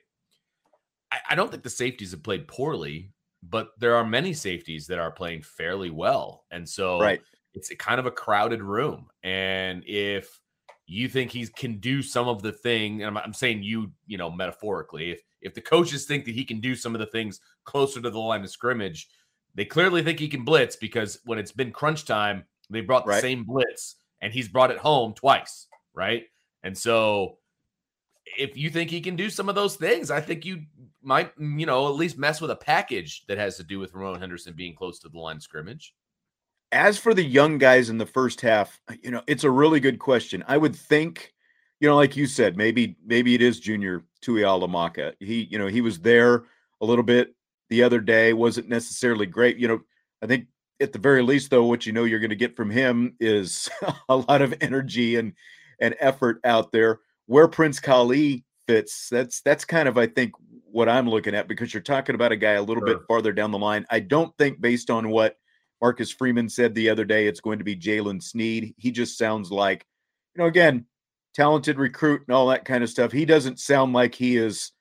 I 1.30 1.36
don't 1.36 1.52
think 1.52 1.64
the 1.64 1.70
safeties 1.70 2.12
have 2.12 2.24
played 2.24 2.48
poorly, 2.48 3.12
but 3.44 3.72
there 3.78 3.96
are 3.98 4.06
many 4.06 4.32
safeties 4.32 4.88
that 4.88 5.00
are 5.00 5.12
playing 5.12 5.42
fairly 5.42 5.90
well. 5.90 6.46
And 6.50 6.68
so 6.68 7.02
right. 7.02 7.20
it's 7.54 7.72
a 7.72 7.76
kind 7.76 8.00
of 8.00 8.06
a 8.06 8.12
crowded 8.12 8.62
room. 8.62 9.08
And 9.24 9.84
if 9.86 10.40
you 10.88 11.10
think 11.10 11.32
he 11.32 11.46
can 11.46 11.80
do 11.80 12.02
some 12.02 12.30
of 12.30 12.42
the 12.42 12.54
thing, 12.54 13.04
I'm, 13.04 13.18
I'm 13.18 13.34
saying 13.34 13.64
you, 13.64 13.92
you 14.08 14.18
know, 14.18 14.32
metaphorically, 14.32 15.12
if 15.12 15.22
if 15.42 15.54
the 15.54 15.62
coaches 15.62 16.06
think 16.06 16.24
that 16.24 16.36
he 16.36 16.46
can 16.46 16.62
do 16.62 16.74
some 16.74 16.96
of 16.96 17.00
the 17.00 17.08
things 17.08 17.42
closer 17.66 18.00
to 18.00 18.10
the 18.10 18.18
line 18.18 18.44
of 18.44 18.50
scrimmage, 18.50 19.10
they 19.56 19.66
clearly 19.66 20.04
think 20.04 20.20
he 20.20 20.28
can 20.28 20.44
blitz 20.44 20.76
because 20.76 21.20
when 21.26 21.40
it's 21.40 21.52
been 21.52 21.72
crunch 21.72 22.06
time, 22.06 22.46
they 22.70 22.82
brought 22.82 23.06
the 23.06 23.12
right. 23.12 23.22
same 23.22 23.44
blitz 23.44 23.96
and 24.22 24.34
he's 24.34 24.48
brought 24.48 24.72
it 24.72 24.78
home 24.78 25.14
twice, 25.14 25.68
right? 25.94 26.24
And 26.64 26.78
so 26.78 27.38
if 28.38 28.56
you 28.56 28.70
think 28.70 28.90
he 28.90 29.02
can 29.02 29.16
do 29.16 29.30
some 29.30 29.50
of 29.50 29.56
those 29.56 29.76
things, 29.76 30.12
I 30.12 30.22
think 30.22 30.46
you 30.46 30.64
might, 31.02 31.32
you 31.38 31.66
know, 31.66 31.88
at 31.88 31.96
least 31.96 32.18
mess 32.18 32.40
with 32.40 32.52
a 32.52 32.56
package 32.56 33.26
that 33.28 33.38
has 33.38 33.58
to 33.58 33.64
do 33.64 33.80
with 33.80 33.94
Ramon 33.94 34.20
Henderson 34.20 34.54
being 34.54 34.76
close 34.76 35.00
to 35.00 35.10
the 35.10 35.20
line 35.20 35.38
of 35.38 35.44
scrimmage. 35.44 35.94
As 36.72 36.98
for 36.98 37.14
the 37.14 37.24
young 37.24 37.58
guys 37.58 37.90
in 37.90 37.98
the 37.98 38.06
first 38.06 38.40
half, 38.40 38.80
you 39.04 39.12
know, 39.12 39.22
it's 39.28 39.44
a 39.44 39.52
really 39.52 39.82
good 39.82 40.00
question. 40.00 40.44
I 40.48 40.58
would 40.58 40.76
think, 40.76 41.34
you 41.82 41.90
know, 41.90 41.98
like 41.98 42.16
you 42.16 42.28
said, 42.28 42.56
maybe 42.56 42.96
maybe 43.06 43.36
it 43.36 43.42
is 43.42 43.60
Junior 43.60 44.06
Tuihalamaka. 44.24 45.14
He, 45.20 45.48
you 45.52 45.60
know, 45.60 45.68
he 45.68 45.82
was 45.82 46.00
there 46.00 46.46
a 46.80 46.86
little 46.86 47.04
bit 47.04 47.36
the 47.72 47.82
other 47.82 48.02
day 48.02 48.34
wasn't 48.34 48.68
necessarily 48.68 49.26
great. 49.26 49.58
You 49.58 49.68
know, 49.70 49.80
I 50.22 50.28
think 50.28 50.48
at 50.82 50.92
the 50.92 51.00
very 51.00 51.24
least, 51.24 51.50
though, 51.50 51.64
what 51.64 51.86
you 51.86 51.94
know 51.94 52.04
you're 52.04 52.20
going 52.20 52.30
to 52.30 52.36
get 52.36 52.56
from 52.56 52.70
him 52.70 53.16
is 53.20 53.70
a 54.10 54.18
lot 54.18 54.44
of 54.44 54.54
energy 54.62 55.16
and 55.16 55.34
and 55.80 55.96
effort 56.00 56.40
out 56.44 56.72
there. 56.72 57.00
Where 57.26 57.48
Prince 57.48 57.80
Kollie 57.80 58.44
fits, 58.68 59.08
that's 59.10 59.42
that's 59.42 59.66
kind 59.66 59.88
of 59.88 59.98
I 59.98 60.06
think 60.06 60.34
what 60.66 60.90
I'm 60.90 61.10
looking 61.10 61.34
at 61.34 61.48
because 61.48 61.74
you're 61.74 61.82
talking 61.82 62.14
about 62.14 62.34
a 62.34 62.38
guy 62.38 62.52
a 62.52 62.62
little 62.62 62.86
sure. 62.86 62.98
bit 62.98 63.08
farther 63.08 63.32
down 63.32 63.52
the 63.52 63.58
line. 63.58 63.86
I 63.90 64.02
don't 64.02 64.38
think 64.38 64.60
based 64.60 64.90
on 64.90 65.10
what 65.10 65.38
Marcus 65.82 66.12
Freeman 66.12 66.50
said 66.50 66.76
the 66.76 66.90
other 66.90 67.06
day, 67.06 67.26
it's 67.26 67.40
going 67.40 67.58
to 67.60 67.66
be 67.66 67.76
Jaylen 67.76 68.22
Sneed. 68.22 68.76
He 68.78 68.92
just 68.92 69.18
sounds 69.18 69.50
like, 69.50 69.86
you 70.36 70.44
know, 70.44 70.48
again, 70.48 70.86
talented 71.34 71.78
recruit 71.78 72.24
and 72.28 72.36
all 72.36 72.48
that 72.48 72.66
kind 72.66 72.84
of 72.84 72.90
stuff. 72.90 73.14
He 73.14 73.24
doesn't 73.24 73.60
sound 73.60 73.94
like 73.94 74.14
he 74.14 74.36
is 74.36 74.72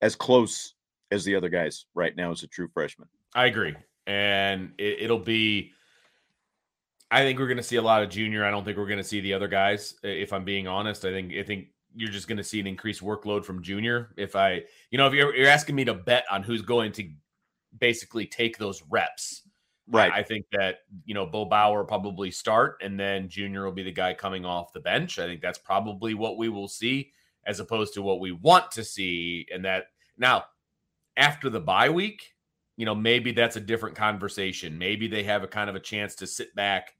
as 0.00 0.14
close 0.14 0.75
as 1.10 1.24
the 1.24 1.34
other 1.34 1.48
guys 1.48 1.86
right 1.94 2.16
now 2.16 2.30
as 2.30 2.42
a 2.42 2.48
true 2.48 2.68
freshman. 2.68 3.08
I 3.34 3.46
agree. 3.46 3.74
And 4.06 4.72
it, 4.78 5.10
will 5.10 5.18
be, 5.18 5.72
I 7.10 7.22
think 7.22 7.38
we're 7.38 7.48
going 7.48 7.56
to 7.56 7.62
see 7.62 7.76
a 7.76 7.82
lot 7.82 8.02
of 8.02 8.10
junior. 8.10 8.44
I 8.44 8.50
don't 8.50 8.64
think 8.64 8.76
we're 8.76 8.86
going 8.86 8.98
to 8.98 9.04
see 9.04 9.20
the 9.20 9.34
other 9.34 9.48
guys. 9.48 9.94
If 10.02 10.32
I'm 10.32 10.44
being 10.44 10.68
honest, 10.68 11.04
I 11.04 11.10
think, 11.10 11.32
I 11.34 11.42
think 11.42 11.68
you're 11.94 12.10
just 12.10 12.28
going 12.28 12.38
to 12.38 12.44
see 12.44 12.60
an 12.60 12.66
increased 12.66 13.02
workload 13.02 13.44
from 13.44 13.62
junior. 13.62 14.10
If 14.16 14.36
I, 14.36 14.62
you 14.90 14.98
know, 14.98 15.06
if 15.06 15.12
you're, 15.12 15.34
you're 15.34 15.48
asking 15.48 15.74
me 15.74 15.84
to 15.86 15.94
bet 15.94 16.24
on 16.30 16.42
who's 16.42 16.62
going 16.62 16.92
to 16.92 17.08
basically 17.78 18.26
take 18.26 18.58
those 18.58 18.82
reps, 18.88 19.42
right? 19.88 20.12
I 20.12 20.22
think 20.22 20.46
that, 20.52 20.80
you 21.04 21.14
know, 21.14 21.26
Bo 21.26 21.44
Bauer 21.44 21.84
probably 21.84 22.30
start 22.30 22.80
and 22.82 22.98
then 22.98 23.28
junior 23.28 23.64
will 23.64 23.72
be 23.72 23.82
the 23.82 23.92
guy 23.92 24.14
coming 24.14 24.44
off 24.44 24.72
the 24.72 24.80
bench. 24.80 25.18
I 25.18 25.26
think 25.26 25.40
that's 25.40 25.58
probably 25.58 26.14
what 26.14 26.38
we 26.38 26.48
will 26.48 26.68
see 26.68 27.12
as 27.46 27.60
opposed 27.60 27.94
to 27.94 28.02
what 28.02 28.20
we 28.20 28.32
want 28.32 28.70
to 28.72 28.84
see. 28.84 29.46
And 29.52 29.64
that 29.64 29.86
now, 30.18 30.44
after 31.16 31.50
the 31.50 31.60
bye 31.60 31.90
week, 31.90 32.34
you 32.76 32.84
know, 32.84 32.94
maybe 32.94 33.32
that's 33.32 33.56
a 33.56 33.60
different 33.60 33.96
conversation. 33.96 34.76
Maybe 34.76 35.08
they 35.08 35.22
have 35.22 35.42
a 35.42 35.48
kind 35.48 35.70
of 35.70 35.76
a 35.76 35.80
chance 35.80 36.14
to 36.16 36.26
sit 36.26 36.54
back 36.54 36.94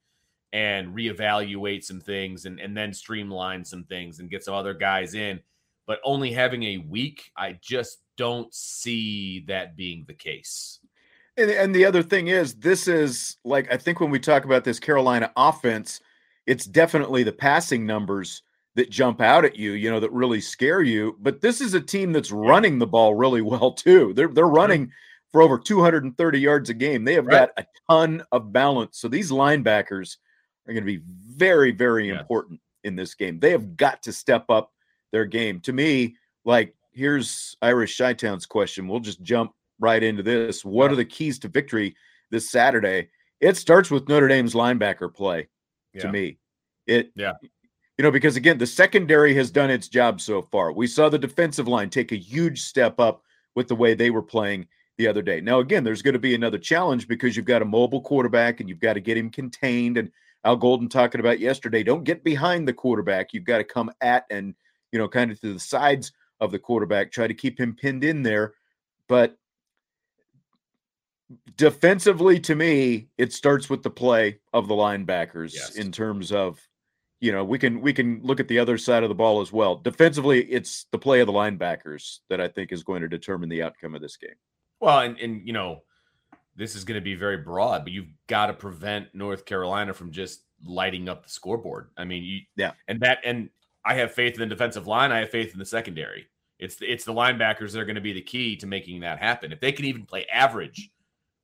and 0.53 0.95
reevaluate 0.95 1.85
some 1.85 2.01
things 2.01 2.47
and, 2.47 2.59
and 2.59 2.77
then 2.77 2.95
streamline 2.95 3.65
some 3.65 3.85
things 3.85 4.19
and 4.19 4.31
get 4.31 4.45
some 4.45 4.55
other 4.55 4.75
guys 4.75 5.15
in. 5.15 5.41
But 5.87 6.01
only 6.03 6.33
having 6.33 6.63
a 6.63 6.79
week, 6.79 7.31
I 7.37 7.59
just 7.61 7.99
don't 8.17 8.53
see 8.55 9.45
that 9.49 9.77
being 9.77 10.05
the 10.07 10.15
case. 10.15 10.81
And, 11.37 11.51
and 11.51 11.75
the 11.75 11.85
other 11.85 12.03
thing 12.03 12.29
is, 12.29 12.55
this 12.55 12.89
is 12.89 13.37
like, 13.45 13.71
I 13.71 13.77
think 13.77 14.01
when 14.01 14.11
we 14.11 14.19
talk 14.19 14.47
about 14.47 14.65
this 14.65 14.81
Carolina 14.81 15.31
offense, 15.37 16.01
it's 16.47 16.65
definitely 16.65 17.23
the 17.23 17.33
passing 17.33 17.85
numbers 17.85 18.43
that 18.77 18.91
jump 18.91 19.23
out 19.23 19.45
at 19.45 19.57
you, 19.57 19.73
you 19.73 19.91
know, 19.91 19.99
that 19.99 20.13
really 20.13 20.41
scare 20.41 20.83
you. 20.83 21.17
But 21.21 21.41
this 21.41 21.61
is 21.61 21.75
a 21.75 21.81
team 21.81 22.13
that's 22.13 22.31
running 22.31 22.79
the 22.79 22.87
ball 22.87 23.15
really 23.15 23.41
well 23.43 23.73
too. 23.73 24.13
They're 24.15 24.29
they're 24.29 24.47
running 24.47 24.93
for 25.33 25.43
over 25.43 25.59
230 25.59 26.39
yards 26.39 26.71
a 26.71 26.75
game. 26.75 27.05
They 27.05 27.15
have 27.15 27.27
right. 27.27 27.49
got 27.57 27.65
a 27.65 27.67
ton 27.91 28.23
of 28.33 28.53
balance. 28.53 28.99
So 29.01 29.09
these 29.09 29.33
linebackers 29.33 30.19
are 30.69 30.73
going 30.73 30.85
to 30.85 30.99
be 30.99 31.03
very 31.07 31.73
very 31.73 32.09
yes. 32.09 32.21
important 32.21 32.61
in 32.85 32.95
this 32.95 33.15
game. 33.15 33.41
They 33.41 33.51
have 33.51 33.77
got 33.77 34.03
to 34.05 34.13
step 34.13 34.45
up 34.51 34.73
their 35.11 35.25
game. 35.25 35.61
To 35.61 35.73
me, 35.73 36.17
like 36.45 36.75
here's 36.93 37.57
Irish 37.63 37.97
Chi-Town's 37.97 38.47
question. 38.47 38.89
We'll 38.89 39.01
just 39.01 39.23
jump 39.23 39.53
right 39.81 40.03
into 40.03 40.23
this. 40.23 40.65
What 40.65 40.93
are 40.93 40.97
the 40.97 41.05
keys 41.05 41.39
to 41.41 41.49
victory 41.49 41.97
this 42.31 42.51
Saturday? 42.51 43.09
It 43.41 43.57
starts 43.57 43.91
with 43.91 44.09
Notre 44.09 44.29
Dame's 44.29 44.55
linebacker 44.55 45.13
play. 45.13 45.49
Yeah. 45.95 46.03
To 46.03 46.13
me, 46.13 46.39
it 46.87 47.11
yeah 47.15 47.33
you 47.99 48.03
know, 48.03 48.11
because 48.11 48.37
again, 48.37 48.59
the 48.59 48.67
secondary 48.67 49.35
has 49.35 49.51
done 49.51 49.71
its 49.71 49.89
job 49.89 50.21
so 50.21 50.43
far. 50.43 50.73
We 50.73 50.87
saw 50.87 51.09
the 51.09 51.19
defensive 51.19 51.67
line 51.67 51.89
take 51.89 52.13
a 52.13 52.17
huge 52.17 52.61
step 52.63 53.01
up 53.01 53.23
with 53.55 53.69
the 53.69 53.77
way 53.77 53.95
they 53.95 54.11
were 54.11 54.23
playing 54.23 54.67
the 54.99 55.07
other 55.07 55.23
day. 55.23 55.41
Now, 55.41 55.61
again, 55.61 55.83
there's 55.83 56.03
going 56.03 56.15
to 56.15 56.19
be 56.19 56.35
another 56.35 56.59
challenge 56.59 57.09
because 57.09 57.37
you've 57.37 57.47
got 57.47 57.63
a 57.63 57.67
mobile 57.67 58.01
quarterback 58.03 58.61
and 58.61 58.69
you've 58.69 58.81
got 58.81 58.95
to 58.95 59.01
get 59.01 59.17
him 59.17 59.31
contained. 59.31 59.97
And 59.97 60.11
Al 60.45 60.57
Golden 60.57 60.89
talking 60.89 61.21
about 61.21 61.41
yesterday, 61.41 61.83
don't 61.83 62.05
get 62.05 62.23
behind 62.23 62.69
the 62.69 62.73
quarterback. 62.73 63.33
You've 63.33 63.45
got 63.45 63.59
to 63.59 63.65
come 63.65 63.91
at 64.01 64.27
and, 64.31 64.55
you 64.93 64.99
know, 64.99 65.09
kind 65.09 65.31
of 65.31 65.41
to 65.41 65.55
the 65.55 65.61
sides 65.61 66.13
of 66.41 66.53
the 66.53 66.59
quarterback, 66.59 67.11
try 67.11 67.27
to 67.27 67.35
keep 67.35 67.59
him 67.59 67.75
pinned 67.75 68.05
in 68.05 68.23
there. 68.23 68.55
But 69.09 69.39
defensively, 71.57 72.41
to 72.41 72.55
me, 72.55 73.09
it 73.17 73.33
starts 73.33 73.71
with 73.71 73.83
the 73.83 73.91
play 73.91 74.39
of 74.53 74.69
the 74.69 74.75
linebackers 74.75 75.55
yes. 75.55 75.77
in 75.77 75.93
terms 75.93 76.31
of, 76.31 76.61
you 77.21 77.33
know, 77.33 77.45
we 77.45 77.59
can 77.59 77.81
we 77.81 77.93
can 77.93 78.21
look 78.23 78.41
at 78.41 78.49
the 78.49 78.59
other 78.59 78.77
side 78.77 79.03
of 79.03 79.09
the 79.09 79.15
ball 79.15 79.41
as 79.41 79.53
well. 79.53 79.77
Defensively, 79.77 80.45
it's 80.45 80.87
the 80.93 80.99
play 80.99 81.21
of 81.21 81.27
the 81.27 81.33
linebackers 81.33 82.19
that 82.29 82.41
I 82.41 82.49
think 82.49 82.73
is 82.73 82.83
going 82.83 83.03
to 83.03 83.09
determine 83.09 83.49
the 83.49 83.63
outcome 83.63 83.95
of 83.95 84.03
this 84.03 84.17
game. 84.17 84.35
Well, 84.81 85.01
and 85.01 85.19
and 85.19 85.47
you 85.47 85.53
know, 85.53 85.83
this 86.57 86.75
is 86.75 86.85
going 86.85 86.97
to 86.97 87.05
be 87.05 87.15
very 87.15 87.39
broad, 87.39 87.85
but 87.85 87.93
you've 87.93 88.11
got 88.27 88.47
to 88.47 88.53
prevent 88.53 89.15
North 89.15 89.45
Carolina 89.45 89.95
from 89.95 90.11
just 90.11 90.43
lighting 90.65 91.09
up 91.09 91.23
the 91.23 91.31
scoreboard. 91.31 91.91
I 91.97 92.05
mean, 92.05 92.23
you, 92.23 92.41
yeah, 92.57 92.73
and 92.89 93.01
that, 93.01 93.19
and 93.25 93.51
I 93.85 93.95
have 93.95 94.13
faith 94.13 94.35
in 94.35 94.41
the 94.41 94.47
defensive 94.47 94.87
line. 94.87 95.13
I 95.13 95.21
have 95.21 95.31
faith 95.31 95.53
in 95.53 95.59
the 95.59 95.67
secondary. 95.67 96.27
It's 96.59 96.77
the, 96.77 96.91
it's 96.91 97.05
the 97.05 97.13
linebackers 97.13 97.73
that 97.73 97.81
are 97.81 97.85
going 97.85 97.97
to 97.97 98.01
be 98.01 98.15
the 98.15 98.23
key 98.23 98.57
to 98.57 98.67
making 98.67 99.01
that 99.01 99.19
happen. 99.19 99.53
If 99.53 99.61
they 99.61 99.73
can 99.73 99.85
even 99.85 100.07
play 100.07 100.27
average, 100.33 100.91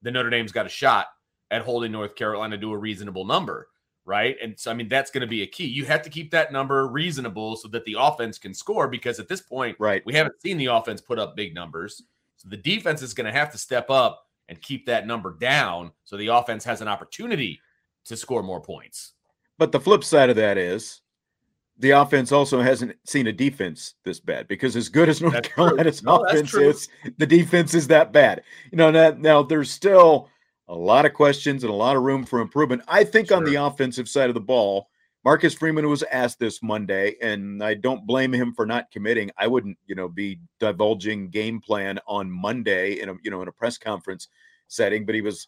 then 0.01 0.15
Notre 0.15 0.31
Dame's 0.31 0.53
got 0.53 0.67
a 0.67 0.71
shot 0.71 1.09
at 1.51 1.63
holding 1.63 1.93
North 1.93 2.15
Carolina 2.15 2.57
to 2.59 2.73
a 2.73 2.79
reasonable 2.79 3.27
number, 3.27 3.69
right? 4.05 4.37
And 4.43 4.59
so, 4.59 4.71
I 4.71 4.75
mean, 4.75 4.89
that's 4.89 5.11
going 5.11 5.23
to 5.23 5.27
be 5.27 5.43
a 5.43 5.47
key. 5.47 5.67
You 5.67 5.85
have 5.87 6.03
to 6.03 6.11
keep 6.11 6.31
that 6.33 6.53
number 6.53 6.89
reasonable 6.89 7.57
so 7.57 7.69
that 7.69 7.85
the 7.85 7.97
offense 7.99 8.39
can 8.39 8.55
score. 8.55 8.89
Because 8.89 9.19
at 9.19 9.29
this 9.29 9.41
point, 9.41 9.77
right, 9.79 10.05
we 10.05 10.15
haven't 10.15 10.41
seen 10.41 10.57
the 10.57 10.67
offense 10.67 11.01
put 11.01 11.19
up 11.19 11.37
big 11.37 11.55
numbers. 11.55 12.03
So 12.37 12.49
the 12.49 12.57
defense 12.57 13.03
is 13.03 13.15
going 13.15 13.33
to 13.33 13.39
have 13.39 13.53
to 13.53 13.59
step 13.59 13.91
up 13.91 14.27
and 14.49 14.61
keep 14.61 14.87
that 14.87 15.07
number 15.07 15.37
down 15.39 15.93
so 16.05 16.17
the 16.17 16.27
offense 16.29 16.65
has 16.65 16.81
an 16.81 16.89
opportunity 16.89 17.61
to 18.05 18.17
score 18.17 18.43
more 18.43 18.61
points. 18.61 19.13
But 19.59 19.73
the 19.73 19.81
flip 19.81 20.03
side 20.03 20.31
of 20.31 20.37
that 20.37 20.59
is 20.59 21.03
the 21.79 21.91
offense 21.91 22.33
also 22.33 22.61
hasn't 22.61 22.97
seen 23.05 23.29
a 23.29 23.33
defense 23.33 23.95
this 24.05 24.21
bad 24.21 24.49
because 24.49 24.77
as 24.77 24.89
good 24.89 25.09
as 25.09 25.21
North 25.21 25.35
that's 25.35 25.49
Carolina's 25.49 26.03
no, 26.03 26.17
offense 26.17 26.55
is, 26.55 26.89
the 27.19 27.27
defense 27.27 27.75
is 27.75 27.87
that 27.89 28.13
bad. 28.13 28.43
You 28.71 28.79
know, 28.79 28.91
now, 28.91 29.15
now, 29.19 29.43
there's 29.43 29.71
still 29.71 30.29
a 30.73 30.77
lot 30.77 31.05
of 31.05 31.13
questions 31.13 31.65
and 31.65 31.71
a 31.71 31.77
lot 31.77 31.97
of 31.97 32.03
room 32.03 32.25
for 32.25 32.41
improvement. 32.41 32.83
I 32.89 33.05
think 33.05 33.29
sure. 33.29 33.37
on 33.37 33.45
the 33.45 33.57
offensive 33.57 34.09
side 34.09 34.31
of 34.31 34.35
the 34.35 34.41
ball, 34.41 34.89
Marcus 35.23 35.53
Freeman 35.55 35.89
was 35.89 36.03
asked 36.05 36.41
this 36.41 36.63
Monday, 36.63 37.15
and 37.21 37.63
I 37.63 37.75
don't 37.75 38.07
blame 38.07 38.33
him 38.33 38.55
for 38.55 38.65
not 38.65 38.91
committing. 38.91 39.31
I 39.37 39.47
wouldn't, 39.47 39.77
you 39.87 39.95
know, 39.95 40.09
be 40.09 40.41
divulging 40.59 41.29
game 41.29 41.61
plan 41.61 42.01
on 42.07 42.31
Monday 42.31 43.01
in 43.01 43.11
a, 43.11 43.15
you 43.23 43.31
know, 43.31 43.43
in 43.43 43.49
a 43.49 43.53
press 43.53 43.77
conference 43.77 44.29
setting, 44.67 45.05
but 45.05 45.15
he 45.15 45.21
was 45.21 45.47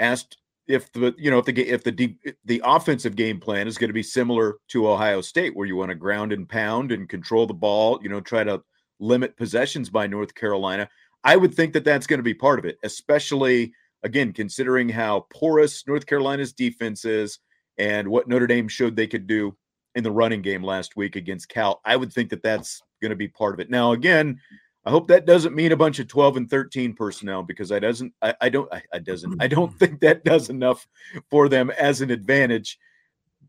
asked 0.00 0.38
if 0.66 0.90
the, 0.92 1.14
you 1.18 1.30
know, 1.30 1.38
if 1.38 1.44
the 1.44 1.68
if 1.68 1.84
the 1.84 2.16
the 2.46 2.62
offensive 2.64 3.14
game 3.14 3.38
plan 3.38 3.68
is 3.68 3.76
going 3.76 3.90
to 3.90 3.94
be 3.94 4.02
similar 4.02 4.56
to 4.68 4.88
Ohio 4.88 5.20
State, 5.20 5.54
where 5.54 5.66
you 5.66 5.76
want 5.76 5.90
to 5.90 5.94
ground 5.94 6.32
and 6.32 6.48
pound 6.48 6.92
and 6.92 7.10
control 7.10 7.46
the 7.46 7.54
ball, 7.54 8.00
you 8.02 8.08
know, 8.08 8.20
try 8.20 8.42
to 8.42 8.62
limit 9.00 9.36
possessions 9.36 9.90
by 9.90 10.06
North 10.06 10.34
Carolina. 10.34 10.88
I 11.22 11.36
would 11.36 11.54
think 11.54 11.74
that 11.74 11.84
that's 11.84 12.06
going 12.06 12.18
to 12.18 12.24
be 12.24 12.34
part 12.34 12.58
of 12.58 12.64
it, 12.64 12.78
especially 12.82 13.74
again 14.06 14.32
considering 14.32 14.88
how 14.88 15.26
porous 15.30 15.86
North 15.86 16.06
Carolina's 16.06 16.52
defense 16.52 17.04
is 17.04 17.40
and 17.76 18.08
what 18.08 18.28
Notre 18.28 18.46
Dame 18.46 18.68
showed 18.68 18.96
they 18.96 19.08
could 19.08 19.26
do 19.26 19.54
in 19.96 20.04
the 20.04 20.10
running 20.10 20.42
game 20.42 20.62
last 20.62 20.96
week 20.96 21.16
against 21.16 21.48
Cal. 21.48 21.80
I 21.84 21.96
would 21.96 22.12
think 22.12 22.30
that 22.30 22.42
that's 22.42 22.82
going 23.02 23.10
to 23.10 23.16
be 23.16 23.28
part 23.28 23.54
of 23.54 23.60
it. 23.60 23.68
Now, 23.68 23.92
again, 23.92 24.40
I 24.84 24.90
hope 24.90 25.08
that 25.08 25.26
doesn't 25.26 25.56
mean 25.56 25.72
a 25.72 25.76
bunch 25.76 25.98
of 25.98 26.06
12 26.06 26.36
and 26.36 26.48
13 26.48 26.94
personnel 26.94 27.42
because 27.42 27.72
I 27.72 27.80
doesn't 27.80 28.14
I, 28.22 28.34
I 28.40 28.48
don't 28.48 28.72
I, 28.72 28.82
I 28.92 28.98
doesn't 29.00 29.42
I 29.42 29.48
don't 29.48 29.74
think 29.78 30.00
that 30.00 30.24
does 30.24 30.48
enough 30.48 30.86
for 31.28 31.48
them 31.48 31.70
as 31.70 32.00
an 32.00 32.10
advantage. 32.12 32.78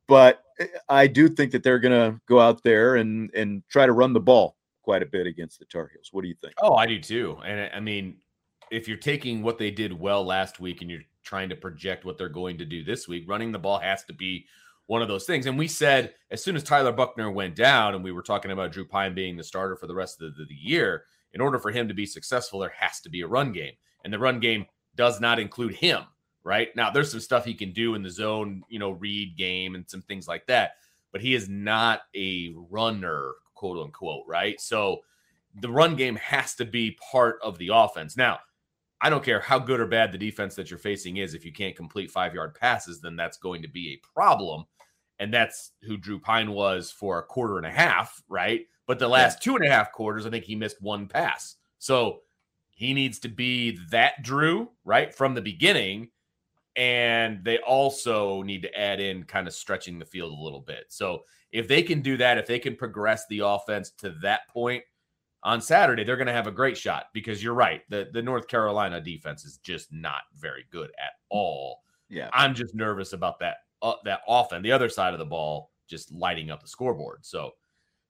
But 0.08 0.42
eh, 0.60 0.66
I 0.90 1.06
do 1.06 1.30
think 1.30 1.52
that 1.52 1.62
they're 1.62 1.80
going 1.80 2.12
to 2.14 2.20
go 2.28 2.40
out 2.40 2.64
there 2.64 2.96
and 2.96 3.30
and 3.36 3.62
try 3.70 3.86
to 3.86 3.92
run 3.92 4.14
the 4.14 4.20
ball 4.20 4.56
quite 4.82 5.04
a 5.04 5.06
bit 5.06 5.28
against 5.28 5.60
the 5.60 5.66
Tar 5.66 5.92
Heels. 5.94 6.10
What 6.12 6.24
do 6.24 6.28
you 6.28 6.36
think? 6.42 6.54
Oh, 6.62 6.76
I 6.76 6.88
do 6.88 7.00
too. 7.00 7.38
And 7.46 7.70
I 7.72 7.80
mean, 7.82 8.18
if 8.72 8.88
you're 8.88 8.98
taking 8.98 9.44
what 9.44 9.58
they 9.58 9.72
did 9.72 9.98
well 9.98 10.24
last 10.24 10.60
week 10.60 10.82
and 10.82 10.90
you're 10.90 11.02
trying 11.24 11.50
to 11.50 11.56
project 11.56 12.06
what 12.06 12.18
they're 12.18 12.30
going 12.30 12.58
to 12.58 12.66
do 12.66 12.84
this 12.84 13.08
week. 13.08 13.26
Running 13.28 13.52
the 13.52 13.60
ball 13.60 13.80
has 13.80 14.04
to 14.06 14.13
be 14.13 14.46
one 14.88 15.02
of 15.02 15.08
those 15.08 15.26
things. 15.26 15.46
And 15.46 15.58
we 15.58 15.68
said 15.68 16.13
as 16.32 16.44
soon 16.44 16.56
as 16.56 16.63
Tyler 16.63 16.94
Buchner 16.94 17.30
went 17.30 17.56
down, 17.56 17.94
and 17.94 18.04
we 18.04 18.13
were 18.13 18.22
talking 18.22 18.52
about 18.52 18.72
Drew 18.72 18.86
Pyne 18.86 19.13
being 19.13 19.36
the 19.36 19.44
starter 19.44 19.76
for 19.76 19.88
the 19.88 19.96
rest 19.96 20.22
of 20.22 20.36
the, 20.36 20.46
the 20.46 20.56
year, 20.56 21.04
in 21.34 21.41
order 21.41 21.60
for 21.60 21.72
him 21.72 21.88
to 21.88 21.94
be 21.94 22.06
successful, 22.06 22.60
there 22.60 22.74
has 22.78 23.02
to 23.02 23.10
be 23.10 23.22
a 23.22 23.28
run 23.28 23.52
game. 23.52 23.74
And 24.04 24.13
the 24.13 24.20
run 24.20 24.39
game 24.39 24.65
does 24.96 25.20
not 25.20 25.39
include 25.39 25.76
him, 25.76 26.04
right? 26.44 26.74
Now, 26.76 26.89
there's 26.89 27.12
some 27.12 27.20
stuff 27.20 27.44
he 27.44 27.54
can 27.54 27.74
do 27.74 27.96
in 27.96 28.02
the 28.02 28.10
zone, 28.10 28.63
you 28.70 28.80
know, 28.80 28.91
read 28.91 29.38
game 29.38 29.76
and 29.76 29.88
some 29.88 30.02
things 30.02 30.28
like 30.28 30.48
that, 30.48 30.72
but 31.12 31.22
he 31.22 31.36
is 31.36 31.50
not 31.50 32.02
a 32.15 32.54
runner, 32.70 33.34
quote 33.54 33.84
unquote, 33.84 34.24
right? 34.26 34.60
So 34.62 35.02
the 35.60 35.70
run 35.70 35.96
game 35.96 36.15
has 36.15 36.56
to 36.56 36.65
be 36.65 36.98
part 37.12 37.39
of 37.44 37.58
the 37.58 37.72
offense. 37.74 38.15
Now, 38.15 38.39
I 39.02 39.10
don't 39.10 39.24
care 39.24 39.40
how 39.40 39.60
good 39.60 39.80
or 39.80 39.86
bad 39.86 40.12
the 40.12 40.18
defense 40.18 40.56
that 40.56 40.70
you're 40.70 40.80
facing 40.80 41.18
is. 41.18 41.34
If 41.34 41.46
you 41.46 41.54
can't 41.54 41.76
complete 41.76 42.10
five 42.10 42.34
yard 42.34 42.56
passes, 42.56 43.00
then 43.00 43.16
that's 43.16 43.38
going 43.38 43.62
to 43.62 43.68
be 43.68 43.94
a 43.94 44.08
problem. 44.14 44.66
And 45.20 45.34
that's 45.34 45.72
who 45.84 45.98
Drew 45.98 46.20
Pyne 46.20 46.52
was 46.52 46.92
for 46.92 47.20
a 47.20 47.24
quarter 47.24 47.58
and 47.58 47.66
a 47.66 47.72
half, 47.72 48.22
right? 48.28 48.62
But 48.88 49.00
the 49.00 49.08
last 49.08 49.42
two 49.42 49.56
and 49.56 49.66
a 49.66 49.70
half 49.70 49.92
quarters, 49.92 50.26
I 50.26 50.30
think 50.30 50.46
he 50.46 50.56
missed 50.56 50.82
one 50.82 51.08
pass. 51.08 51.56
So 51.80 52.22
he 52.72 52.94
needs 52.94 53.20
to 53.20 53.28
be 53.28 53.80
that 53.92 54.22
Drew, 54.24 54.70
right, 54.86 55.14
from 55.14 55.34
the 55.34 55.42
beginning. 55.42 56.10
And 56.76 57.44
they 57.44 57.58
also 57.60 58.44
need 58.44 58.62
to 58.62 58.80
add 58.80 59.00
in 59.00 59.24
kind 59.24 59.48
of 59.48 59.54
stretching 59.54 59.98
the 59.98 60.06
field 60.06 60.32
a 60.32 60.44
little 60.44 60.62
bit. 60.62 60.86
So 60.90 61.24
if 61.52 61.68
they 61.68 61.82
can 61.82 62.02
do 62.02 62.18
that, 62.18 62.38
if 62.38 62.46
they 62.46 62.60
can 62.60 62.76
progress 62.76 63.26
the 63.28 63.40
offense 63.40 63.92
to 63.98 64.12
that 64.22 64.48
point, 64.50 64.84
on 65.48 65.62
Saturday, 65.62 66.04
they're 66.04 66.18
going 66.18 66.28
to 66.28 66.34
have 66.34 66.48
a 66.48 66.52
great 66.52 66.78
shot 66.78 67.06
because 67.14 67.42
you're 67.42 67.54
right. 67.54 67.82
The 67.88 68.10
the 68.12 68.22
North 68.22 68.50
Carolina 68.50 69.00
defense 69.00 69.46
is 69.46 69.58
just 69.60 69.94
not 69.94 70.24
very 70.38 70.66
good 70.72 70.92
at 71.00 71.14
all. 71.30 71.84
Yeah. 72.10 72.30
I'm 72.34 72.54
just 72.54 72.76
nervous 72.76 73.14
about 73.14 73.40
that 73.40 73.60
uh, 73.82 73.94
that 74.04 74.22
often 74.28 74.62
the 74.62 74.74
other 74.74 74.90
side 74.90 75.14
of 75.14 75.20
the 75.20 75.26
ball 75.26 75.72
just 75.88 76.12
lighting 76.12 76.52
up 76.52 76.62
the 76.62 76.68
scoreboard. 76.68 77.26
So 77.26 77.52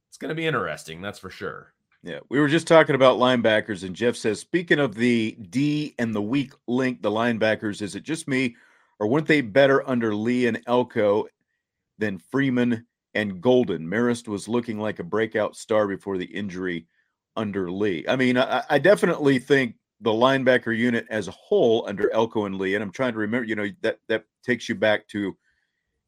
it's 0.09 0.17
going 0.17 0.29
to 0.29 0.35
be 0.35 0.47
interesting, 0.47 0.99
that's 0.99 1.19
for 1.19 1.29
sure. 1.29 1.73
Yeah, 2.01 2.19
we 2.29 2.39
were 2.39 2.47
just 2.47 2.67
talking 2.67 2.95
about 2.95 3.19
linebackers, 3.19 3.83
and 3.83 3.95
Jeff 3.95 4.15
says, 4.15 4.39
speaking 4.39 4.79
of 4.79 4.95
the 4.95 5.37
D 5.51 5.93
and 5.99 6.15
the 6.15 6.21
weak 6.21 6.53
link, 6.67 7.03
the 7.03 7.11
linebackers, 7.11 7.83
is 7.83 7.95
it 7.95 8.03
just 8.03 8.27
me, 8.27 8.55
or 8.99 9.07
weren't 9.07 9.27
they 9.27 9.41
better 9.41 9.87
under 9.87 10.15
Lea 10.15 10.47
and 10.47 10.61
Elko 10.65 11.27
than 11.99 12.17
Freeman 12.17 12.87
and 13.13 13.41
Golden? 13.41 13.87
Marist 13.87 14.27
was 14.27 14.47
looking 14.47 14.79
like 14.79 14.97
a 14.99 15.03
breakout 15.03 15.55
star 15.55 15.87
before 15.87 16.17
the 16.17 16.25
injury 16.25 16.87
under 17.37 17.71
Lea. 17.71 18.03
I 18.09 18.17
mean, 18.17 18.37
I, 18.37 18.63
I, 18.69 18.79
definitely 18.79 19.39
think 19.39 19.75
the 20.01 20.09
linebacker 20.09 20.75
unit 20.75 21.05
as 21.09 21.27
a 21.27 21.31
whole 21.31 21.85
under 21.87 22.11
Elko 22.11 22.45
and 22.45 22.57
Lea, 22.57 22.75
and 22.75 22.83
I'm 22.83 22.91
trying 22.91 23.13
to 23.13 23.19
remember, 23.19 23.47
you 23.47 23.55
know, 23.55 23.67
that 23.81 23.99
that 24.09 24.25
takes 24.43 24.67
you 24.67 24.75
back 24.75 25.07
to, 25.09 25.37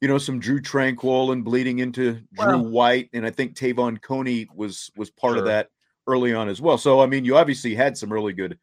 you 0.01 0.07
know, 0.07 0.17
some 0.17 0.39
Drew 0.39 0.59
Tranquill 0.59 1.31
and 1.31 1.45
bleeding 1.45 1.79
into 1.79 2.13
Drew 2.33 2.45
well, 2.47 2.65
White, 2.65 3.09
and 3.13 3.25
I 3.25 3.29
think 3.29 3.55
Te'von 3.55 4.01
Coney 4.01 4.47
was 4.53 4.91
was 4.97 5.09
part 5.11 5.33
sure. 5.33 5.39
of 5.39 5.45
that 5.45 5.69
early 6.07 6.33
on 6.33 6.49
as 6.49 6.59
well. 6.59 6.77
So 6.77 6.99
I 6.99 7.05
mean, 7.05 7.23
you 7.23 7.37
obviously 7.37 7.75
had 7.75 7.97
some 7.97 8.11
really 8.11 8.33
good 8.33 8.57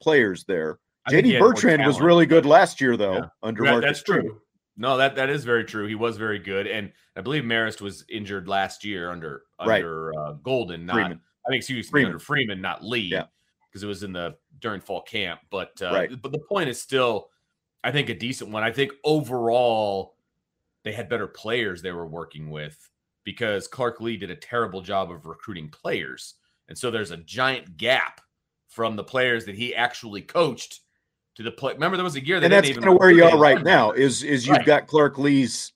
players 0.00 0.44
there. 0.44 0.78
JD 1.08 1.40
Bertrand 1.40 1.84
was 1.86 2.00
really 2.00 2.26
good 2.26 2.44
last 2.44 2.80
year, 2.80 2.96
though, 2.96 3.14
yeah. 3.14 3.26
under 3.42 3.64
that, 3.64 3.80
That's 3.80 4.02
true. 4.02 4.40
No, 4.76 4.96
that 4.98 5.16
that 5.16 5.30
is 5.30 5.44
very 5.44 5.64
true. 5.64 5.86
He 5.86 5.94
was 5.94 6.16
very 6.16 6.38
good, 6.38 6.66
and 6.66 6.92
I 7.16 7.22
believe 7.22 7.44
Marist 7.44 7.80
was 7.80 8.04
injured 8.08 8.48
last 8.48 8.84
year 8.84 9.10
under 9.10 9.42
under 9.58 10.06
right. 10.06 10.18
uh, 10.18 10.32
Golden, 10.42 10.86
not 10.86 10.94
Freeman. 10.94 11.20
I 11.50 11.54
think 11.54 11.60
excuse 11.60 11.92
me 11.92 12.04
under 12.04 12.18
Freeman, 12.18 12.60
not 12.60 12.84
Lea, 12.84 13.00
yeah, 13.00 13.24
because 13.68 13.82
it 13.82 13.86
was 13.86 14.02
in 14.02 14.12
the 14.12 14.36
during 14.60 14.80
fall 14.80 15.02
camp. 15.02 15.40
But 15.50 15.80
uh, 15.82 15.92
right. 15.92 16.22
but 16.22 16.32
the 16.32 16.38
point 16.38 16.68
is 16.68 16.80
still, 16.80 17.28
I 17.82 17.90
think 17.90 18.08
a 18.08 18.14
decent 18.14 18.50
one. 18.50 18.62
I 18.62 18.70
think 18.70 18.92
overall 19.04 20.14
they 20.84 20.92
had 20.92 21.08
better 21.08 21.26
players 21.26 21.82
they 21.82 21.92
were 21.92 22.06
working 22.06 22.50
with 22.50 22.88
because 23.24 23.68
Clark 23.68 24.00
Lea 24.00 24.16
did 24.16 24.30
a 24.30 24.36
terrible 24.36 24.80
job 24.80 25.10
of 25.10 25.26
recruiting 25.26 25.68
players, 25.68 26.34
and 26.68 26.78
so 26.78 26.90
there's 26.90 27.10
a 27.10 27.16
giant 27.16 27.76
gap 27.76 28.20
from 28.68 28.94
the 28.94 29.04
players 29.04 29.44
that 29.46 29.56
he 29.56 29.74
actually 29.74 30.22
coached 30.22 30.80
to 31.34 31.42
the 31.42 31.50
play. 31.50 31.72
Remember, 31.72 31.96
there 31.96 32.04
was 32.04 32.16
a 32.16 32.24
year 32.24 32.38
that 32.38 32.46
and 32.46 32.52
that's 32.52 32.70
kind 32.70 32.88
of 32.88 32.94
where 32.94 33.10
you 33.10 33.24
are 33.24 33.38
right 33.38 33.62
now. 33.62 33.90
Is 33.90 34.22
is 34.22 34.46
you've 34.46 34.58
right. 34.58 34.66
got 34.66 34.86
Clark 34.86 35.18
Lea's 35.18 35.72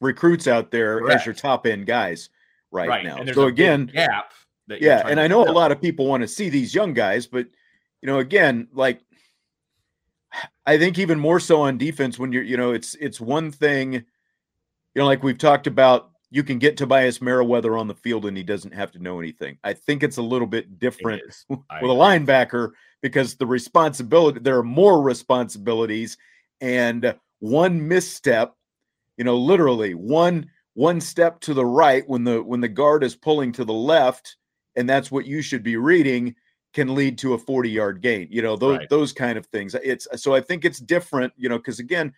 recruits 0.00 0.46
out 0.46 0.70
there 0.70 1.00
Correct. 1.00 1.20
as 1.20 1.26
your 1.26 1.34
top 1.34 1.66
end 1.66 1.86
guys 1.86 2.30
right, 2.70 2.88
right. 2.88 3.04
now. 3.04 3.24
So 3.32 3.46
again, 3.46 3.86
gap 3.86 4.32
yeah, 4.80 5.02
and 5.06 5.18
I 5.18 5.26
know 5.26 5.42
a 5.42 5.52
lot 5.52 5.72
of 5.72 5.80
people 5.80 6.06
want 6.06 6.22
to 6.22 6.28
see 6.28 6.48
these 6.48 6.74
young 6.74 6.92
guys, 6.92 7.26
but 7.26 7.46
you 8.02 8.06
know, 8.06 8.18
again, 8.18 8.68
like 8.72 9.00
I 10.66 10.78
think 10.78 10.98
even 10.98 11.18
more 11.18 11.40
so 11.40 11.62
on 11.62 11.78
defense 11.78 12.18
when 12.18 12.32
you're, 12.32 12.42
you 12.42 12.56
know, 12.56 12.72
it's 12.72 12.94
it's 12.96 13.20
one 13.20 13.50
thing, 13.50 13.92
you 13.94 14.02
know, 14.94 15.06
like 15.06 15.22
we've 15.22 15.38
talked 15.38 15.66
about, 15.66 16.10
you 16.30 16.42
can 16.42 16.58
get 16.58 16.76
Tobias 16.76 17.22
Merriweather 17.22 17.76
on 17.76 17.88
the 17.88 17.94
field 17.94 18.26
and 18.26 18.36
he 18.36 18.42
doesn't 18.42 18.74
have 18.74 18.92
to 18.92 18.98
know 18.98 19.18
anything. 19.18 19.58
I 19.64 19.72
think 19.72 20.02
it's 20.02 20.18
a 20.18 20.22
little 20.22 20.46
bit 20.46 20.78
different 20.78 21.22
with 21.48 21.60
a 21.70 21.94
linebacker 21.94 22.72
because 23.00 23.36
the 23.36 23.46
responsibility 23.46 24.40
there 24.40 24.58
are 24.58 24.64
more 24.64 25.00
responsibilities 25.02 26.18
and 26.60 27.14
one 27.40 27.86
misstep, 27.86 28.54
you 29.16 29.24
know, 29.24 29.36
literally 29.36 29.94
one 29.94 30.50
one 30.74 31.00
step 31.00 31.40
to 31.40 31.54
the 31.54 31.66
right 31.66 32.08
when 32.08 32.24
the 32.24 32.42
when 32.42 32.60
the 32.60 32.68
guard 32.68 33.02
is 33.02 33.16
pulling 33.16 33.52
to 33.52 33.64
the 33.64 33.72
left 33.72 34.36
and 34.78 34.88
that's 34.88 35.10
what 35.10 35.26
you 35.26 35.42
should 35.42 35.62
be 35.62 35.76
reading 35.76 36.34
can 36.72 36.94
lead 36.94 37.18
to 37.18 37.34
a 37.34 37.38
40 37.38 37.68
yard 37.68 38.00
gain 38.00 38.28
you 38.30 38.40
know 38.40 38.56
those 38.56 38.78
right. 38.78 38.88
those 38.88 39.12
kind 39.12 39.36
of 39.36 39.46
things 39.46 39.74
it's 39.82 40.06
so 40.16 40.34
i 40.34 40.40
think 40.40 40.64
it's 40.64 40.78
different 40.78 41.32
you 41.36 41.48
know 41.48 41.58
because 41.58 41.80
again 41.80 42.12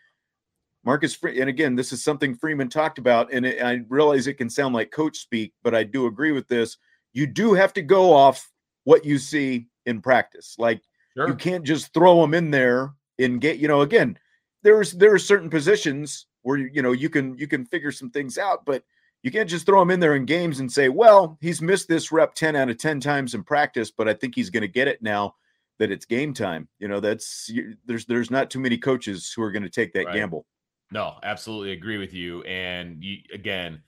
marcus 0.84 1.16
and 1.22 1.48
again 1.48 1.74
this 1.74 1.92
is 1.92 2.04
something 2.04 2.34
freeman 2.34 2.68
talked 2.68 2.98
about 2.98 3.32
and 3.32 3.46
it, 3.46 3.62
i 3.62 3.80
realize 3.88 4.26
it 4.26 4.34
can 4.34 4.50
sound 4.50 4.74
like 4.74 4.90
coach 4.90 5.18
speak 5.18 5.52
but 5.62 5.74
i 5.74 5.82
do 5.82 6.06
agree 6.06 6.32
with 6.32 6.46
this 6.48 6.76
you 7.12 7.26
do 7.26 7.54
have 7.54 7.72
to 7.72 7.82
go 7.82 8.12
off 8.12 8.50
what 8.84 9.04
you 9.04 9.18
see 9.18 9.66
in 9.86 10.00
practice 10.00 10.56
like 10.58 10.82
sure. 11.16 11.28
you 11.28 11.34
can't 11.34 11.64
just 11.64 11.92
throw 11.94 12.20
them 12.20 12.34
in 12.34 12.50
there 12.50 12.92
and 13.18 13.40
get 13.40 13.58
you 13.58 13.68
know 13.68 13.80
again 13.80 14.18
there's 14.62 14.92
there 14.92 15.12
are 15.12 15.18
certain 15.18 15.48
positions 15.48 16.26
where 16.42 16.58
you 16.58 16.82
know 16.82 16.92
you 16.92 17.08
can 17.08 17.36
you 17.38 17.46
can 17.46 17.64
figure 17.64 17.92
some 17.92 18.10
things 18.10 18.36
out 18.36 18.64
but 18.66 18.82
you 19.22 19.30
can't 19.30 19.48
just 19.48 19.66
throw 19.66 19.82
him 19.82 19.90
in 19.90 20.00
there 20.00 20.16
in 20.16 20.24
games 20.24 20.60
and 20.60 20.70
say 20.70 20.88
well 20.88 21.38
he's 21.40 21.62
missed 21.62 21.88
this 21.88 22.12
rep 22.12 22.34
10 22.34 22.56
out 22.56 22.70
of 22.70 22.78
10 22.78 23.00
times 23.00 23.34
in 23.34 23.42
practice 23.42 23.90
but 23.90 24.08
i 24.08 24.14
think 24.14 24.34
he's 24.34 24.50
going 24.50 24.62
to 24.62 24.68
get 24.68 24.88
it 24.88 25.02
now 25.02 25.34
that 25.78 25.90
it's 25.90 26.04
game 26.04 26.34
time 26.34 26.68
you 26.78 26.88
know 26.88 27.00
that's 27.00 27.50
there's 27.86 28.06
there's 28.06 28.30
not 28.30 28.50
too 28.50 28.60
many 28.60 28.76
coaches 28.76 29.32
who 29.34 29.42
are 29.42 29.52
going 29.52 29.62
to 29.62 29.70
take 29.70 29.92
that 29.92 30.06
right. 30.06 30.14
gamble 30.14 30.46
no 30.90 31.16
absolutely 31.22 31.72
agree 31.72 31.98
with 31.98 32.12
you 32.12 32.42
and 32.42 33.02
you, 33.02 33.18
again 33.32 33.80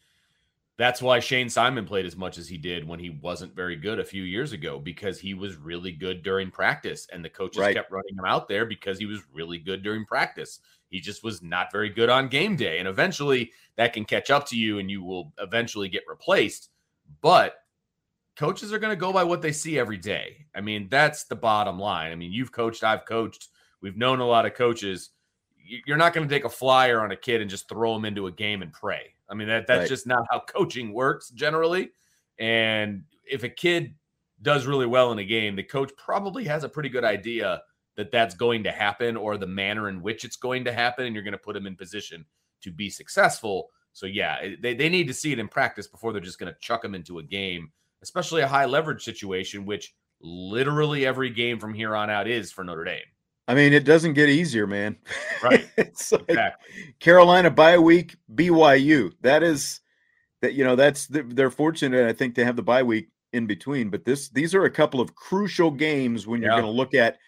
that's 0.78 1.02
why 1.02 1.20
Shane 1.20 1.50
Simon 1.50 1.84
played 1.84 2.06
as 2.06 2.16
much 2.16 2.38
as 2.38 2.48
he 2.48 2.56
did 2.56 2.88
when 2.88 2.98
he 2.98 3.10
wasn't 3.10 3.54
very 3.54 3.76
good 3.76 4.00
a 4.00 4.04
few 4.04 4.22
years 4.22 4.52
ago 4.52 4.78
because 4.78 5.20
he 5.20 5.34
was 5.34 5.54
really 5.56 5.92
good 5.92 6.22
during 6.22 6.50
practice 6.50 7.06
and 7.12 7.24
the 7.24 7.28
coaches 7.28 7.60
right. 7.60 7.76
kept 7.76 7.92
running 7.92 8.16
him 8.18 8.24
out 8.24 8.48
there 8.48 8.64
because 8.64 8.98
he 8.98 9.06
was 9.06 9.20
really 9.32 9.58
good 9.58 9.82
during 9.82 10.04
practice. 10.06 10.60
He 10.92 11.00
just 11.00 11.24
was 11.24 11.42
not 11.42 11.72
very 11.72 11.88
good 11.88 12.08
on 12.08 12.28
game 12.28 12.54
day 12.54 12.78
and 12.78 12.86
eventually 12.86 13.52
that 13.76 13.92
can 13.92 14.04
catch 14.04 14.30
up 14.30 14.46
to 14.48 14.56
you 14.56 14.78
and 14.78 14.90
you 14.90 15.02
will 15.02 15.32
eventually 15.38 15.88
get 15.88 16.04
replaced. 16.08 16.70
But 17.20 17.56
coaches 18.36 18.72
are 18.72 18.78
going 18.78 18.92
to 18.92 19.00
go 19.00 19.12
by 19.12 19.24
what 19.24 19.42
they 19.42 19.52
see 19.52 19.78
every 19.78 19.98
day. 19.98 20.46
I 20.54 20.60
mean, 20.60 20.88
that's 20.88 21.24
the 21.24 21.36
bottom 21.36 21.78
line. 21.78 22.12
I 22.12 22.14
mean, 22.14 22.32
you've 22.32 22.52
coached, 22.52 22.84
I've 22.84 23.06
coached, 23.06 23.48
we've 23.80 23.96
known 23.96 24.20
a 24.20 24.26
lot 24.26 24.46
of 24.46 24.54
coaches. 24.54 25.10
You're 25.86 25.96
not 25.96 26.12
going 26.12 26.28
to 26.28 26.34
take 26.34 26.44
a 26.44 26.50
flyer 26.50 27.00
on 27.00 27.10
a 27.10 27.16
kid 27.16 27.40
and 27.40 27.50
just 27.50 27.68
throw 27.68 27.96
him 27.96 28.04
into 28.04 28.26
a 28.26 28.32
game 28.32 28.62
and 28.62 28.72
pray 28.72 29.14
I 29.32 29.34
mean, 29.34 29.48
that 29.48 29.66
that's 29.66 29.80
right. 29.80 29.88
just 29.88 30.06
not 30.06 30.26
how 30.30 30.40
coaching 30.40 30.92
works 30.92 31.30
generally. 31.30 31.90
And 32.38 33.04
if 33.24 33.44
a 33.44 33.48
kid 33.48 33.94
does 34.42 34.66
really 34.66 34.84
well 34.84 35.10
in 35.10 35.18
a 35.18 35.24
game, 35.24 35.56
the 35.56 35.62
coach 35.62 35.90
probably 35.96 36.44
has 36.44 36.64
a 36.64 36.68
pretty 36.68 36.90
good 36.90 37.04
idea 37.04 37.62
that 37.96 38.10
that's 38.10 38.34
going 38.34 38.64
to 38.64 38.72
happen 38.72 39.16
or 39.16 39.36
the 39.36 39.46
manner 39.46 39.88
in 39.88 40.02
which 40.02 40.24
it's 40.24 40.36
going 40.36 40.64
to 40.64 40.72
happen, 40.72 41.06
and 41.06 41.14
you're 41.14 41.24
going 41.24 41.32
to 41.32 41.38
put 41.38 41.54
them 41.54 41.66
in 41.66 41.76
position 41.76 42.24
to 42.62 42.70
be 42.70 42.88
successful. 42.88 43.68
So 43.92 44.06
yeah, 44.06 44.54
they, 44.60 44.74
they 44.74 44.88
need 44.88 45.08
to 45.08 45.14
see 45.14 45.32
it 45.32 45.38
in 45.38 45.48
practice 45.48 45.86
before 45.86 46.12
they're 46.12 46.20
just 46.20 46.38
going 46.38 46.52
to 46.52 46.58
chuck 46.60 46.82
them 46.82 46.94
into 46.94 47.18
a 47.18 47.22
game, 47.22 47.70
especially 48.02 48.42
a 48.42 48.48
high 48.48 48.64
leverage 48.64 49.04
situation, 49.04 49.66
which 49.66 49.94
literally 50.20 51.04
every 51.04 51.30
game 51.30 51.58
from 51.58 51.74
here 51.74 51.94
on 51.94 52.08
out 52.08 52.28
is 52.28 52.50
for 52.50 52.64
Notre 52.64 52.84
Dame. 52.84 53.02
I 53.48 53.54
mean, 53.54 53.72
it 53.72 53.84
doesn't 53.84 54.14
get 54.14 54.28
easier, 54.28 54.66
man. 54.66 54.96
Right. 55.42 55.68
it's 55.76 56.12
like 56.12 56.24
exactly. 56.28 56.94
Carolina 57.00 57.50
bye 57.50 57.78
week, 57.78 58.16
BYU. 58.34 59.12
That 59.20 59.42
is 59.42 59.80
that 60.40 60.54
you 60.54 60.64
know 60.64 60.76
that's 60.76 61.06
they're 61.08 61.50
fortunate, 61.50 62.08
I 62.08 62.12
think, 62.12 62.34
to 62.36 62.44
have 62.44 62.56
the 62.56 62.62
bye 62.62 62.82
week 62.82 63.08
in 63.32 63.46
between. 63.46 63.90
But 63.90 64.04
this 64.04 64.28
these 64.30 64.54
are 64.54 64.64
a 64.64 64.70
couple 64.70 65.00
of 65.00 65.14
crucial 65.14 65.70
games 65.70 66.26
when 66.26 66.40
you're 66.40 66.52
yeah. 66.52 66.60
going 66.60 66.72
to 66.72 66.76
look 66.76 66.94
at 66.94 67.18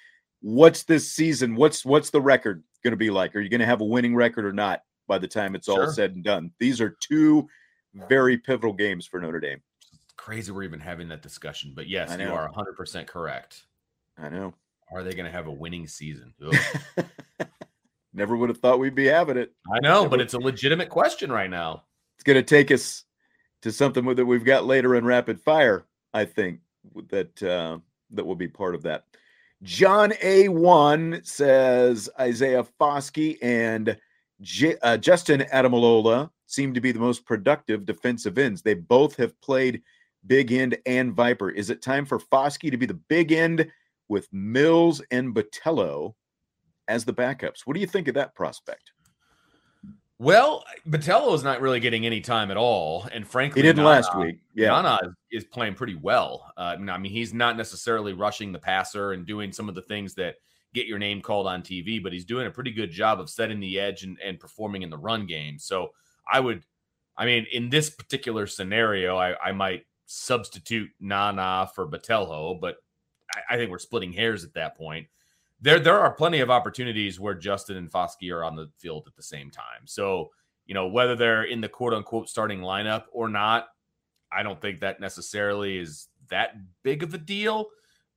what's 0.45 0.83
this 0.83 1.11
season, 1.11 1.57
what's 1.57 1.87
what's 1.87 2.11
the 2.11 2.21
record 2.21 2.63
going 2.83 2.93
to 2.93 2.99
be 2.99 3.11
like? 3.11 3.35
Are 3.35 3.41
you 3.41 3.49
going 3.49 3.61
to 3.61 3.67
have 3.67 3.81
a 3.81 3.85
winning 3.85 4.15
record 4.15 4.45
or 4.45 4.53
not 4.53 4.83
by 5.09 5.17
the 5.17 5.27
time 5.27 5.55
it's 5.55 5.67
sure. 5.67 5.87
all 5.87 5.91
said 5.91 6.15
and 6.15 6.23
done? 6.23 6.51
These 6.61 6.83
are 6.83 6.97
two 7.01 7.49
very 7.95 8.37
pivotal 8.37 8.75
games 8.75 9.07
for 9.07 9.21
Notre 9.21 9.41
Dame. 9.41 9.63
crazy 10.17 10.53
we're 10.53 10.65
even 10.65 10.81
having 10.81 11.09
that 11.09 11.23
discussion, 11.23 11.73
but 11.75 11.89
yes, 11.89 12.15
you 12.19 12.31
are 12.31 12.51
100% 12.51 13.07
correct. 13.07 13.65
I 14.19 14.29
know. 14.29 14.53
Are 14.93 15.03
they 15.03 15.13
going 15.13 15.25
to 15.25 15.31
have 15.31 15.47
a 15.47 15.53
winning 15.53 15.89
season? 15.89 16.35
Never 18.13 18.37
would 18.37 18.51
have 18.51 18.59
thought 18.59 18.79
we'd 18.79 18.95
be 18.95 19.07
having 19.07 19.39
it. 19.39 19.53
I 19.75 19.81
know, 19.81 20.03
Never. 20.03 20.11
but 20.11 20.21
it's 20.21 20.35
a 20.35 20.39
legitimate 20.39 20.91
question 20.91 21.33
right 21.33 21.49
now. 21.49 21.85
It's 22.17 22.25
going 22.25 22.37
to 22.37 22.43
take 22.43 22.71
us 22.71 23.05
to 23.63 23.73
something 23.73 24.05
that 24.15 24.27
we've 24.27 24.45
got 24.45 24.67
later 24.67 24.95
in 24.95 25.05
rapid 25.05 25.41
fire. 25.41 25.87
I 26.13 26.27
think 26.27 26.61
that 27.09 27.43
uh, 27.43 27.79
that 28.11 28.27
will 28.27 28.37
be 28.37 28.49
part 28.49 28.75
of 28.75 28.83
that. 28.83 29.05
John 29.63 30.13
A. 30.23 30.49
One 30.49 31.21
says 31.25 32.11
Isaiah 32.21 32.67
Foskey 32.81 33.39
and 33.43 33.97
J- 34.41 34.77
uh, 34.83 34.97
Justin 34.97 35.41
Ademilola 35.53 36.31
seem 36.47 36.75
to 36.75 36.81
be 36.81 36.93
the 36.93 36.99
most 36.99 37.25
productive 37.25 37.87
defensive 37.87 38.37
ends. 38.37 38.63
They 38.63 38.75
both 38.75 39.17
have 39.17 39.41
played 39.41 39.83
big 40.27 40.53
end 40.53 40.77
and 40.87 41.13
Viper. 41.15 41.51
Is 41.51 41.71
it 41.71 41.83
time 41.83 42.05
for 42.05 42.19
Foskey 42.19 42.71
to 42.71 42.77
be 42.77 42.87
the 42.87 43.01
big 43.09 43.33
end 43.33 43.71
with 44.09 44.29
Mills 44.33 45.01
and 45.11 45.35
Botelho 45.35 46.15
as 46.89 47.05
the 47.05 47.15
backups. 47.15 47.61
What 47.65 47.75
do 47.75 47.81
you 47.81 47.87
think 47.87 48.09
of 48.09 48.15
that 48.15 48.35
prospect? 48.35 48.93
Well, 50.25 50.65
Botelho 50.89 51.35
is 51.35 51.45
not 51.45 51.61
really 51.61 51.81
getting 51.81 52.07
any 52.07 52.23
time 52.23 52.51
at 52.51 52.57
all, 52.57 53.07
and 53.13 53.29
frankly, 53.29 53.61
he 53.61 53.69
didn't 53.69 53.85
Nana, 53.85 53.89
last 53.89 54.17
week. 54.17 54.39
Yeah, 54.55 54.69
Nana 54.71 54.99
is 55.31 55.45
playing 55.45 55.75
pretty 55.75 55.97
well. 55.97 56.51
Uh, 56.57 56.77
I 56.79 56.97
mean, 56.97 57.13
he's 57.13 57.35
not 57.35 57.59
necessarily 57.59 58.15
rushing 58.15 58.51
the 58.51 58.59
passer 58.59 59.13
and 59.13 59.27
doing 59.27 59.53
some 59.53 59.69
of 59.69 59.75
the 59.75 59.83
things 59.83 60.15
that 60.15 60.37
get 60.73 60.87
your 60.87 60.99
name 60.99 61.21
called 61.21 61.47
on 61.47 61.61
TV, 61.61 62.03
but 62.03 62.11
he's 62.11 62.25
doing 62.25 62.47
a 62.47 62.51
pretty 62.51 62.71
good 62.71 62.91
job 62.91 63.21
of 63.21 63.29
setting 63.29 63.61
the 63.61 63.79
edge 63.79 64.03
and, 64.03 64.19
and 64.25 64.41
performing 64.41 64.81
in 64.81 64.89
the 64.89 64.97
run 64.97 65.27
game. 65.27 65.59
So 65.59 65.91
I 66.31 66.41
would, 66.41 66.65
I 67.19 67.27
mean, 67.27 67.47
in 67.53 67.69
this 67.69 67.91
particular 67.91 68.47
scenario, 68.47 69.19
I, 69.19 69.37
I 69.39 69.53
might 69.53 69.85
substitute 70.07 70.89
Nana 71.01 71.69
for 71.75 71.87
Botelho, 71.87 72.59
but 72.59 72.77
I, 73.35 73.55
I 73.55 73.57
think 73.59 73.71
we're 73.71 73.79
splitting 73.79 74.13
hairs 74.13 74.43
at 74.43 74.55
that 74.55 74.77
point. 74.77 75.07
There, 75.65 75.81
there 75.81 75.99
are 75.99 76.13
plenty 76.13 76.41
of 76.41 76.51
opportunities 76.51 77.19
where 77.19 77.35
Justin 77.35 77.79
and 77.79 77.91
Foskey 77.91 78.31
are 78.31 78.45
on 78.45 78.55
the 78.55 78.71
field 78.79 79.05
at 79.07 79.17
the 79.17 79.23
same 79.23 79.51
time. 79.51 79.87
So, 79.87 80.29
you 80.67 80.75
know, 80.75 80.89
whether 80.89 81.17
they're 81.17 81.45
in 81.45 81.63
the 81.63 81.71
quote 81.71 81.95
unquote 81.95 82.29
starting 82.29 82.61
lineup 82.61 83.05
or 83.13 83.31
not, 83.31 83.69
I 84.31 84.43
don't 84.43 84.61
think 84.61 84.81
that 84.81 85.01
necessarily 85.01 85.79
is 85.79 86.09
that 86.29 86.57
big 86.83 87.03
of 87.03 87.15
a 87.15 87.19
deal. 87.19 87.69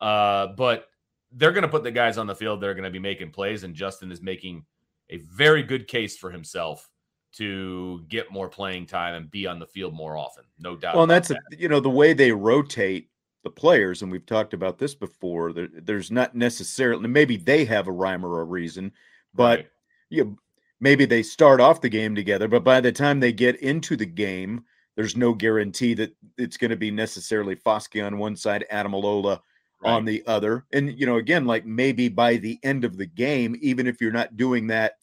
Uh, 0.01 0.47
but 0.57 0.87
they're 1.31 1.53
going 1.53 1.61
to 1.61 1.69
put 1.69 1.83
the 1.83 1.91
guys 1.91 2.17
on 2.17 2.27
the 2.27 2.35
field. 2.35 2.59
They're 2.59 2.73
going 2.73 2.83
to 2.83 2.91
be 2.91 2.99
making 2.99 3.31
plays, 3.31 3.63
and 3.63 3.73
Justin 3.73 4.11
is 4.11 4.21
making 4.21 4.65
a 5.09 5.17
very 5.17 5.63
good 5.63 5.87
case 5.87 6.17
for 6.17 6.29
himself 6.29 6.89
to 7.35 8.03
get 8.09 8.29
more 8.29 8.49
playing 8.49 8.87
time 8.87 9.13
and 9.13 9.31
be 9.31 9.47
on 9.47 9.57
the 9.57 9.67
field 9.67 9.93
more 9.93 10.17
often. 10.17 10.43
No 10.59 10.75
doubt. 10.75 10.95
Well, 10.95 11.03
and 11.03 11.11
that's 11.11 11.29
that. 11.29 11.39
a, 11.53 11.57
you 11.57 11.69
know 11.69 11.79
the 11.79 11.89
way 11.89 12.11
they 12.11 12.33
rotate 12.33 13.09
the 13.43 13.49
players, 13.49 14.01
and 14.01 14.11
we've 14.11 14.25
talked 14.25 14.53
about 14.53 14.77
this 14.77 14.95
before. 14.95 15.53
There, 15.53 15.69
there's 15.71 16.11
not 16.11 16.35
necessarily 16.35 17.07
maybe 17.07 17.37
they 17.37 17.65
have 17.65 17.87
a 17.87 17.91
rhyme 17.91 18.25
or 18.25 18.41
a 18.41 18.45
reason, 18.45 18.91
but 19.33 19.59
right. 19.59 19.67
you 20.09 20.23
know, 20.23 20.37
maybe 20.79 21.05
they 21.05 21.23
start 21.23 21.61
off 21.61 21.81
the 21.81 21.89
game 21.89 22.15
together, 22.15 22.47
but 22.47 22.63
by 22.63 22.81
the 22.81 22.91
time 22.91 23.19
they 23.19 23.31
get 23.31 23.55
into 23.61 23.95
the 23.95 24.05
game, 24.05 24.63
there's 24.95 25.15
no 25.15 25.33
guarantee 25.33 25.93
that 25.93 26.15
it's 26.37 26.57
going 26.57 26.71
to 26.71 26.77
be 26.77 26.91
necessarily 26.91 27.55
Foskey 27.55 28.05
on 28.05 28.17
one 28.17 28.35
side, 28.35 28.65
Ademilola 28.71 29.39
right. 29.83 29.91
on 29.91 30.05
the 30.05 30.23
other. 30.25 30.65
And 30.73 30.99
you 30.99 31.05
know, 31.05 31.17
again, 31.17 31.45
like 31.45 31.65
maybe 31.65 32.09
by 32.09 32.37
the 32.37 32.59
end 32.63 32.83
of 32.83 32.97
the 32.97 33.05
game, 33.05 33.55
even 33.61 33.87
if 33.87 34.01
you're 34.01 34.11
not 34.11 34.37
doing 34.37 34.67
that 34.67 34.93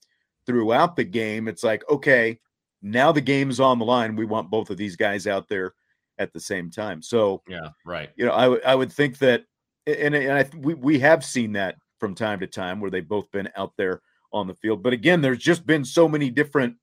throughout 0.47 0.97
the 0.97 1.05
game, 1.05 1.49
it's 1.49 1.63
like, 1.63 1.83
okay, 1.89 2.39
now 2.83 3.13
the 3.13 3.21
game's 3.21 3.61
on 3.61 3.79
the 3.79 3.85
line. 3.85 4.17
We 4.17 4.27
want 4.27 4.51
both 4.51 4.69
of 4.71 4.77
these 4.77 4.97
guys 4.97 5.27
out 5.27 5.49
there 5.49 5.75
at 6.19 6.33
the 6.33 6.41
same 6.41 6.71
time. 6.71 7.03
So 7.03 7.43
yeah, 7.49 7.69
right. 7.85 8.11
You 8.17 8.27
know, 8.27 8.33
I, 8.33 8.43
w- 8.43 8.63
I 8.65 8.75
would 8.75 8.93
think 8.93 9.19
that, 9.19 9.45
and, 9.87 10.15
and 10.15 10.33
I 10.33 10.49
we 10.57 10.75
we 10.75 10.99
have 11.01 11.25
seen 11.25 11.53
that 11.53 11.77
from 11.99 12.15
time 12.15 12.41
to 12.41 12.47
time 12.47 12.81
where 12.81 12.91
they've 12.91 13.07
both 13.07 13.31
been 13.31 13.49
out 13.57 13.73
there 13.77 14.03
on 14.33 14.47
the 14.47 14.55
field. 14.55 14.83
But 14.83 14.93
again, 14.93 15.21
there's 15.21 15.39
just 15.39 15.67
been 15.67 15.85
so 15.85 16.09
many 16.09 16.31
different 16.31 16.77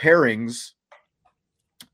pairings. 0.00 0.70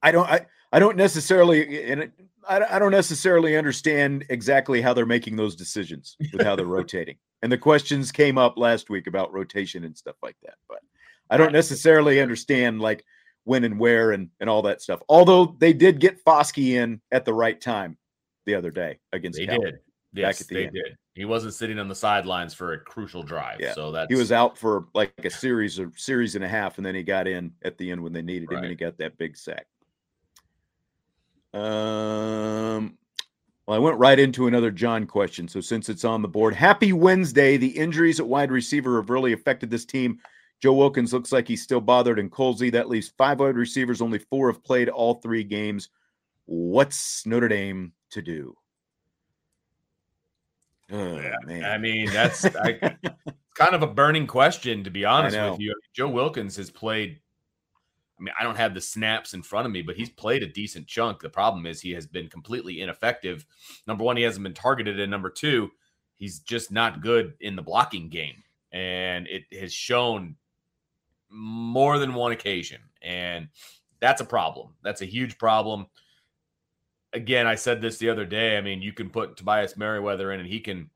I 0.02 0.10
don't 0.12 0.28
I 0.28 0.46
I 0.72 0.78
don't 0.78 0.96
necessarily 0.96 1.90
and 1.90 2.02
it, 2.04 2.12
I, 2.48 2.76
I 2.76 2.78
don't 2.78 2.92
necessarily 2.92 3.56
understand 3.56 4.24
exactly 4.30 4.80
how 4.80 4.94
they're 4.94 5.06
making 5.06 5.36
those 5.36 5.54
decisions 5.54 6.16
with 6.32 6.42
how 6.42 6.56
they're 6.56 6.66
rotating. 6.78 7.16
And 7.42 7.52
the 7.52 7.58
questions 7.58 8.10
came 8.10 8.38
up 8.38 8.56
last 8.56 8.90
week 8.90 9.06
about 9.06 9.32
rotation 9.32 9.84
and 9.84 9.96
stuff 9.96 10.16
like 10.22 10.36
that. 10.42 10.54
But 10.68 10.78
I 11.30 11.36
don't 11.36 11.52
necessarily 11.52 12.20
understand 12.20 12.80
like 12.80 13.04
when 13.48 13.64
and 13.64 13.78
where 13.78 14.12
and 14.12 14.28
and 14.40 14.50
all 14.50 14.62
that 14.62 14.82
stuff. 14.82 15.00
Although 15.08 15.56
they 15.58 15.72
did 15.72 15.98
get 15.98 16.22
Foskey 16.24 16.74
in 16.74 17.00
at 17.10 17.24
the 17.24 17.32
right 17.32 17.58
time 17.58 17.96
the 18.44 18.54
other 18.54 18.70
day 18.70 18.98
against 19.12 19.38
they 19.38 19.46
Cal. 19.46 19.60
did. 19.60 19.78
Yes, 20.12 20.38
the 20.40 20.54
they 20.54 20.64
end. 20.66 20.74
did. 20.74 20.96
He 21.14 21.24
wasn't 21.24 21.54
sitting 21.54 21.78
on 21.78 21.88
the 21.88 21.94
sidelines 21.94 22.54
for 22.54 22.74
a 22.74 22.78
crucial 22.78 23.22
drive. 23.22 23.60
Yeah. 23.60 23.72
So 23.72 23.90
that 23.92 24.08
he 24.10 24.16
was 24.16 24.32
out 24.32 24.56
for 24.56 24.86
like 24.94 25.12
a 25.24 25.30
series 25.30 25.80
or 25.80 25.90
series 25.96 26.34
and 26.34 26.44
a 26.44 26.48
half, 26.48 26.76
and 26.76 26.86
then 26.86 26.94
he 26.94 27.02
got 27.02 27.26
in 27.26 27.52
at 27.62 27.78
the 27.78 27.90
end 27.90 28.02
when 28.02 28.12
they 28.12 28.22
needed 28.22 28.50
right. 28.50 28.58
him, 28.58 28.64
and 28.64 28.70
he 28.70 28.76
got 28.76 28.98
that 28.98 29.16
big 29.16 29.36
sack. 29.36 29.66
Um, 31.54 32.98
well, 33.66 33.76
I 33.76 33.78
went 33.78 33.98
right 33.98 34.18
into 34.18 34.46
another 34.46 34.70
John 34.70 35.06
question. 35.06 35.48
So 35.48 35.60
since 35.60 35.88
it's 35.88 36.04
on 36.04 36.20
the 36.20 36.28
board, 36.28 36.54
happy 36.54 36.92
Wednesday. 36.92 37.56
The 37.56 37.68
injuries 37.68 38.20
at 38.20 38.26
wide 38.26 38.52
receiver 38.52 39.00
have 39.00 39.08
really 39.08 39.32
affected 39.32 39.70
this 39.70 39.86
team 39.86 40.18
Joe 40.60 40.72
Wilkins 40.72 41.12
looks 41.12 41.30
like 41.30 41.46
he's 41.46 41.62
still 41.62 41.80
bothered 41.80 42.18
in 42.18 42.30
Colzie. 42.30 42.72
That 42.72 42.88
leaves 42.88 43.12
five 43.16 43.38
wide 43.38 43.56
receivers. 43.56 44.00
Only 44.00 44.18
four 44.18 44.50
have 44.50 44.64
played 44.64 44.88
all 44.88 45.14
three 45.14 45.44
games. 45.44 45.88
What's 46.46 47.24
Notre 47.26 47.48
Dame 47.48 47.92
to 48.10 48.22
do? 48.22 48.56
Oh, 50.90 51.16
yeah, 51.16 51.36
man. 51.44 51.64
I 51.64 51.78
mean, 51.78 52.10
that's 52.10 52.44
I, 52.56 52.96
kind 53.54 53.74
of 53.74 53.82
a 53.82 53.86
burning 53.86 54.26
question, 54.26 54.84
to 54.84 54.90
be 54.90 55.04
honest 55.04 55.38
with 55.38 55.60
you. 55.60 55.74
Joe 55.92 56.08
Wilkins 56.08 56.56
has 56.56 56.70
played. 56.70 57.20
I 58.18 58.22
mean, 58.22 58.34
I 58.38 58.42
don't 58.42 58.56
have 58.56 58.74
the 58.74 58.80
snaps 58.80 59.34
in 59.34 59.42
front 59.42 59.66
of 59.66 59.72
me, 59.72 59.82
but 59.82 59.94
he's 59.94 60.10
played 60.10 60.42
a 60.42 60.46
decent 60.46 60.88
chunk. 60.88 61.20
The 61.20 61.28
problem 61.28 61.66
is 61.66 61.80
he 61.80 61.92
has 61.92 62.06
been 62.06 62.28
completely 62.28 62.80
ineffective. 62.80 63.46
Number 63.86 64.02
one, 64.02 64.16
he 64.16 64.24
hasn't 64.24 64.42
been 64.42 64.54
targeted, 64.54 64.98
and 64.98 65.08
number 65.08 65.30
two, 65.30 65.70
he's 66.16 66.40
just 66.40 66.72
not 66.72 67.00
good 67.00 67.34
in 67.40 67.54
the 67.54 67.62
blocking 67.62 68.08
game, 68.08 68.42
and 68.72 69.28
it 69.28 69.44
has 69.56 69.72
shown 69.72 70.34
more 71.30 71.98
than 71.98 72.14
one 72.14 72.32
occasion, 72.32 72.80
and 73.02 73.48
that's 74.00 74.20
a 74.20 74.26
problem. 74.26 74.74
That's 74.82 75.02
a 75.02 75.06
huge 75.06 75.38
problem. 75.38 75.86
Again, 77.12 77.46
I 77.46 77.54
said 77.54 77.80
this 77.80 77.98
the 77.98 78.10
other 78.10 78.26
day. 78.26 78.58
I 78.58 78.60
mean, 78.60 78.82
you 78.82 78.92
can 78.92 79.10
put 79.10 79.36
Tobias 79.36 79.76
Merriweather 79.76 80.32
in, 80.32 80.40
and 80.40 80.48
he 80.48 80.60
can, 80.60 80.90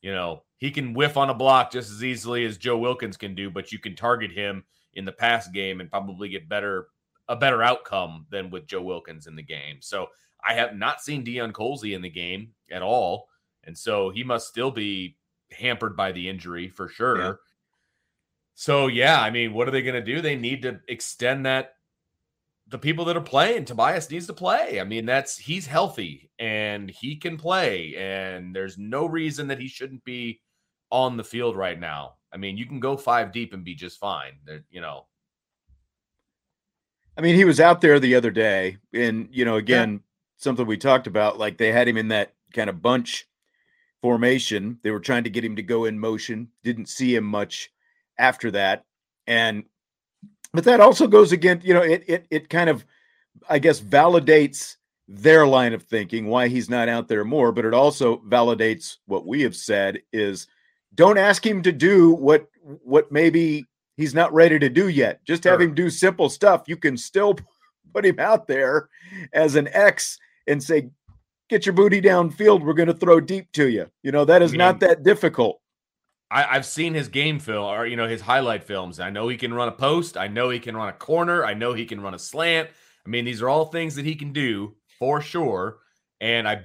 you 0.00 0.12
know, 0.12 0.42
he 0.58 0.70
can 0.70 0.94
whiff 0.94 1.16
on 1.16 1.30
a 1.30 1.34
block 1.34 1.70
just 1.70 1.90
as 1.90 2.02
easily 2.02 2.44
as 2.44 2.56
Joe 2.56 2.78
Wilkins 2.78 3.16
can 3.16 3.34
do, 3.34 3.50
but 3.50 3.72
you 3.72 3.78
can 3.78 3.94
target 3.94 4.32
him 4.32 4.64
in 4.94 5.04
the 5.04 5.12
pass 5.12 5.48
game 5.48 5.80
and 5.80 5.90
probably 5.90 6.28
get 6.28 6.48
better 6.48 6.88
a 7.28 7.36
better 7.36 7.62
outcome 7.62 8.26
than 8.30 8.50
with 8.50 8.66
Joe 8.66 8.82
Wilkins 8.82 9.26
in 9.26 9.36
the 9.36 9.42
game. 9.42 9.78
So 9.80 10.08
I 10.46 10.54
have 10.54 10.76
not 10.76 11.00
seen 11.00 11.24
Deion 11.24 11.52
Colzie 11.52 11.94
in 11.94 12.02
the 12.02 12.10
game 12.10 12.52
at 12.70 12.82
all. 12.82 13.28
And 13.64 13.76
so 13.76 14.10
he 14.10 14.22
must 14.22 14.46
still 14.46 14.70
be 14.70 15.16
hampered 15.50 15.96
by 15.96 16.12
the 16.12 16.28
injury 16.28 16.68
for 16.68 16.88
sure. 16.88 17.18
Yeah. 17.18 17.32
So 18.56 18.86
yeah, 18.86 19.20
I 19.20 19.30
mean, 19.30 19.52
what 19.52 19.68
are 19.68 19.70
they 19.70 19.82
going 19.82 20.02
to 20.02 20.14
do? 20.14 20.22
They 20.22 20.34
need 20.34 20.62
to 20.62 20.80
extend 20.88 21.46
that. 21.46 21.74
The 22.68 22.78
people 22.78 23.04
that 23.04 23.16
are 23.16 23.20
playing, 23.20 23.66
Tobias 23.66 24.10
needs 24.10 24.26
to 24.26 24.32
play. 24.32 24.80
I 24.80 24.84
mean, 24.84 25.06
that's 25.06 25.36
he's 25.36 25.66
healthy 25.66 26.30
and 26.38 26.90
he 26.90 27.16
can 27.16 27.36
play, 27.36 27.94
and 27.96 28.56
there's 28.56 28.76
no 28.76 29.06
reason 29.06 29.48
that 29.48 29.60
he 29.60 29.68
shouldn't 29.68 30.02
be 30.02 30.40
on 30.90 31.16
the 31.16 31.22
field 31.22 31.54
right 31.54 31.78
now. 31.78 32.14
I 32.32 32.38
mean, 32.38 32.56
you 32.56 32.66
can 32.66 32.80
go 32.80 32.96
five 32.96 33.30
deep 33.30 33.52
and 33.52 33.62
be 33.62 33.74
just 33.74 34.00
fine. 34.00 34.32
There, 34.44 34.64
you 34.70 34.80
know. 34.80 35.06
I 37.16 37.20
mean, 37.20 37.36
he 37.36 37.44
was 37.44 37.60
out 37.60 37.82
there 37.82 38.00
the 38.00 38.14
other 38.14 38.30
day, 38.30 38.78
and 38.92 39.28
you 39.30 39.44
know, 39.44 39.56
again, 39.56 39.92
yeah. 39.92 39.98
something 40.38 40.66
we 40.66 40.78
talked 40.78 41.06
about. 41.06 41.38
Like 41.38 41.58
they 41.58 41.72
had 41.72 41.86
him 41.86 41.98
in 41.98 42.08
that 42.08 42.32
kind 42.54 42.70
of 42.70 42.82
bunch 42.82 43.28
formation. 44.00 44.78
They 44.82 44.90
were 44.90 45.00
trying 45.00 45.24
to 45.24 45.30
get 45.30 45.44
him 45.44 45.56
to 45.56 45.62
go 45.62 45.84
in 45.84 45.98
motion. 45.98 46.48
Didn't 46.64 46.88
see 46.88 47.14
him 47.14 47.24
much 47.24 47.70
after 48.18 48.50
that. 48.52 48.84
And 49.26 49.64
but 50.52 50.64
that 50.64 50.80
also 50.80 51.06
goes 51.06 51.32
against, 51.32 51.66
you 51.66 51.74
know, 51.74 51.82
it 51.82 52.04
it 52.06 52.26
it 52.30 52.48
kind 52.48 52.70
of 52.70 52.84
I 53.48 53.58
guess 53.58 53.80
validates 53.80 54.76
their 55.08 55.46
line 55.46 55.72
of 55.72 55.82
thinking 55.82 56.26
why 56.26 56.48
he's 56.48 56.68
not 56.68 56.88
out 56.88 57.08
there 57.08 57.24
more, 57.24 57.52
but 57.52 57.64
it 57.64 57.74
also 57.74 58.18
validates 58.18 58.96
what 59.06 59.26
we 59.26 59.42
have 59.42 59.54
said 59.54 60.00
is 60.12 60.48
don't 60.94 61.18
ask 61.18 61.46
him 61.46 61.62
to 61.62 61.72
do 61.72 62.12
what 62.12 62.48
what 62.82 63.12
maybe 63.12 63.66
he's 63.96 64.14
not 64.14 64.32
ready 64.32 64.58
to 64.58 64.68
do 64.68 64.88
yet. 64.88 65.24
Just 65.24 65.42
sure. 65.42 65.52
have 65.52 65.60
him 65.60 65.74
do 65.74 65.90
simple 65.90 66.28
stuff. 66.28 66.64
You 66.66 66.76
can 66.76 66.96
still 66.96 67.36
put 67.94 68.04
him 68.04 68.18
out 68.18 68.46
there 68.46 68.88
as 69.32 69.54
an 69.54 69.68
X 69.72 70.18
and 70.46 70.62
say, 70.62 70.90
get 71.48 71.66
your 71.66 71.72
booty 71.72 72.00
downfield. 72.00 72.62
We're 72.62 72.74
going 72.74 72.88
to 72.88 72.94
throw 72.94 73.20
deep 73.20 73.50
to 73.52 73.68
you. 73.68 73.90
You 74.02 74.12
know, 74.12 74.24
that 74.24 74.42
is 74.42 74.50
I 74.50 74.52
mean, 74.52 74.58
not 74.58 74.80
that 74.80 75.02
difficult. 75.02 75.60
I, 76.36 76.54
have 76.54 76.66
seen 76.66 76.92
his 76.92 77.08
game 77.08 77.38
film 77.38 77.64
or 77.64 77.86
you 77.86 77.96
know 77.96 78.06
his 78.06 78.20
highlight 78.20 78.64
films. 78.64 79.00
I 79.00 79.10
know 79.10 79.28
he 79.28 79.36
can 79.36 79.54
run 79.54 79.68
a 79.68 79.72
post. 79.72 80.16
I 80.16 80.28
know 80.28 80.50
he 80.50 80.60
can 80.60 80.76
run 80.76 80.88
a 80.88 80.92
corner. 80.92 81.44
I 81.44 81.54
know 81.54 81.72
he 81.72 81.86
can 81.86 82.00
run 82.00 82.14
a 82.14 82.18
slant. 82.18 82.68
I 83.06 83.08
mean, 83.08 83.24
these 83.24 83.40
are 83.40 83.48
all 83.48 83.66
things 83.66 83.94
that 83.94 84.04
he 84.04 84.14
can 84.14 84.32
do 84.32 84.74
for 84.98 85.22
sure. 85.22 85.78
And 86.20 86.46
I 86.46 86.64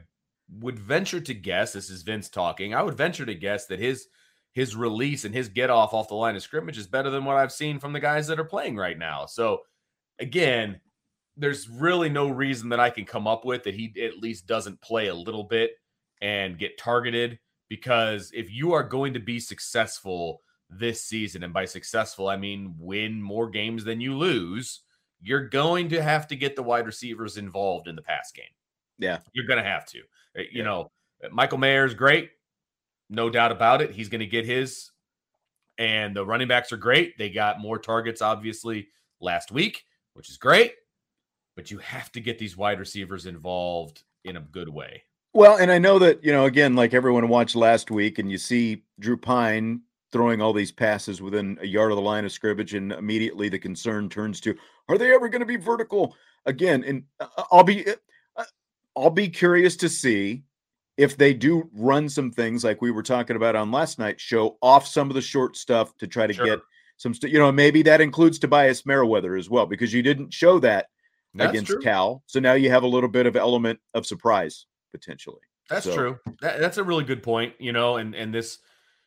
would 0.60 0.78
venture 0.78 1.22
to 1.22 1.34
guess, 1.34 1.72
this 1.72 1.90
is 1.90 2.02
Vince 2.02 2.28
talking. 2.28 2.74
I 2.74 2.82
would 2.82 2.98
venture 2.98 3.26
to 3.26 3.34
guess 3.34 3.68
that 3.68 3.80
his 3.80 4.08
his 4.54 4.76
release 4.76 5.24
and 5.24 5.34
his 5.34 5.48
get 5.48 5.70
off 5.70 5.94
off 5.94 6.10
the 6.10 6.16
line 6.16 6.36
of 6.36 6.44
scrimmage 6.44 6.78
is 6.78 6.88
better 6.88 7.10
than 7.10 7.24
what 7.24 7.38
I've 7.38 7.54
seen 7.54 7.80
from 7.80 7.94
the 7.94 8.02
guys 8.02 8.28
that 8.28 8.40
are 8.40 8.46
playing 8.46 8.76
right 8.76 8.98
now. 8.98 9.26
So 9.26 9.62
again, 10.20 10.82
there's 11.38 11.70
really 11.70 12.10
no 12.10 12.30
reason 12.30 12.68
that 12.70 12.80
I 12.82 12.90
can 12.90 13.06
come 13.06 13.26
up 13.26 13.46
with 13.46 13.64
that 13.64 13.76
he 13.76 13.94
at 14.04 14.18
least 14.18 14.48
doesn't 14.48 14.82
play 14.82 15.08
a 15.08 15.16
little 15.16 15.46
bit 15.46 15.72
and 16.22 16.60
get 16.60 16.78
targeted 16.78 17.40
because 17.72 18.34
if 18.34 18.52
you 18.52 18.74
are 18.74 18.84
going 18.84 19.14
to 19.14 19.20
be 19.22 19.40
successful 19.40 20.42
this 20.70 21.06
season, 21.06 21.42
and 21.42 21.54
by 21.54 21.64
successful, 21.64 22.28
I 22.28 22.36
mean 22.36 22.76
win 22.78 23.22
more 23.22 23.50
games 23.50 23.86
than 23.86 24.02
you 24.02 24.18
lose, 24.18 24.82
you're 25.22 25.48
going 25.48 25.88
to 25.88 26.04
have 26.04 26.28
to 26.28 26.36
get 26.36 26.58
the 26.58 26.64
wide 26.64 26.86
receivers 26.86 27.38
involved 27.38 27.88
in 27.88 27.96
the 27.96 28.02
pass 28.02 28.30
game. 28.34 28.44
Yeah. 29.00 29.20
You're 29.32 29.46
going 29.46 29.64
to 29.64 29.70
have 29.70 29.86
to. 29.86 30.00
Uh, 30.38 30.42
you 30.42 30.48
yeah. 30.52 30.64
know, 30.64 30.92
Michael 31.32 31.60
Mayer 31.60 31.86
is 31.86 31.94
great. 31.94 32.32
No 33.10 33.30
doubt 33.30 33.54
about 33.54 33.82
it. 33.82 33.92
He's 33.92 34.10
going 34.10 34.20
to 34.20 34.28
get 34.28 34.46
his. 34.46 34.92
And 35.78 36.14
the 36.14 36.26
running 36.26 36.50
backs 36.50 36.74
are 36.74 36.78
great. 36.78 37.18
They 37.18 37.30
got 37.30 37.62
more 37.62 37.80
targets, 37.80 38.22
obviously, 38.22 38.90
last 39.22 39.50
week, 39.50 39.86
which 40.14 40.30
is 40.30 40.36
great. 40.36 40.74
But 41.56 41.72
you 41.72 41.78
have 41.78 42.12
to 42.12 42.20
get 42.20 42.38
these 42.38 42.58
wide 42.58 42.80
receivers 42.80 43.28
involved 43.28 44.04
in 44.26 44.36
a 44.36 44.42
good 44.42 44.68
way. 44.68 45.04
Well, 45.34 45.58
and 45.58 45.72
I 45.72 45.78
know 45.80 45.98
that, 46.00 46.24
you 46.24 46.32
know, 46.32 46.46
again, 46.46 46.76
like 46.76 46.94
everyone 46.94 47.28
watched 47.30 47.56
last 47.56 47.90
week, 47.90 48.20
and 48.20 48.30
you 48.30 48.38
see 48.38 48.84
Drew 49.00 49.16
Pyne 49.16 49.82
throwing 50.12 50.42
all 50.42 50.52
these 50.52 50.74
passes 50.74 51.22
within 51.22 51.58
a 51.62 51.66
yard 51.66 51.92
of 51.92 51.96
the 51.96 52.02
line 52.02 52.26
of 52.26 52.34
scrimmage, 52.34 52.74
and 52.74 52.92
immediately 52.92 53.48
the 53.48 53.58
concern 53.58 54.10
turns 54.10 54.42
to, 54.42 54.54
are 54.90 54.98
they 54.98 55.14
ever 55.14 55.30
going 55.30 55.40
to 55.40 55.46
be 55.46 55.56
vertical 55.56 56.16
again? 56.46 56.84
And 56.84 57.04
uh, 57.22 57.28
uh, 57.38 57.44
I'll 57.50 57.64
be, 57.64 57.88
uh, 58.36 58.44
I'll 58.98 59.10
be 59.10 59.30
curious 59.30 59.78
to 59.78 59.88
see 59.88 60.44
if 60.98 61.16
they 61.16 61.34
do 61.34 61.70
run 61.74 62.10
some 62.10 62.30
things 62.30 62.66
like 62.66 62.82
we 62.82 62.92
were 62.92 63.02
talking 63.02 63.38
about 63.38 63.56
on 63.56 63.72
last 63.72 64.00
night's 64.00 64.22
show, 64.22 64.58
off 64.62 64.86
some 64.86 65.10
of 65.10 65.16
the 65.16 65.22
short 65.22 65.56
stuff 65.56 65.96
to 66.00 66.08
try 66.08 66.28
to 66.28 66.34
sure. 66.34 66.46
get 66.46 66.60
some, 66.98 67.14
st- 67.14 67.32
you 67.32 67.40
know, 67.40 67.54
maybe 67.54 67.82
that 67.84 68.02
includes 68.02 68.38
Tobias 68.38 68.86
Merriweather 68.86 69.38
as 69.38 69.50
well, 69.50 69.66
because 69.66 69.94
you 69.94 70.04
didn't 70.04 70.34
show 70.34 70.60
that 70.60 70.88
That's 71.34 71.52
against 71.52 71.72
true. 71.72 71.80
Cal. 71.80 72.22
So 72.28 72.42
now 72.42 72.54
you 72.54 72.70
have 72.70 72.84
a 72.84 72.88
little 72.88 73.10
bit 73.10 73.28
of 73.28 73.38
element 73.38 73.80
of 73.94 74.06
surprise 74.06 74.66
potentially. 74.92 75.42
That's 75.70 75.86
so. 75.86 75.96
true. 75.96 76.20
That, 76.42 76.60
that's 76.60 76.78
a 76.78 76.84
really 76.84 77.04
good 77.04 77.24
point. 77.24 77.54
You 77.60 77.72
know, 77.72 77.98
and 77.98 78.14
and 78.16 78.34
this, 78.34 78.60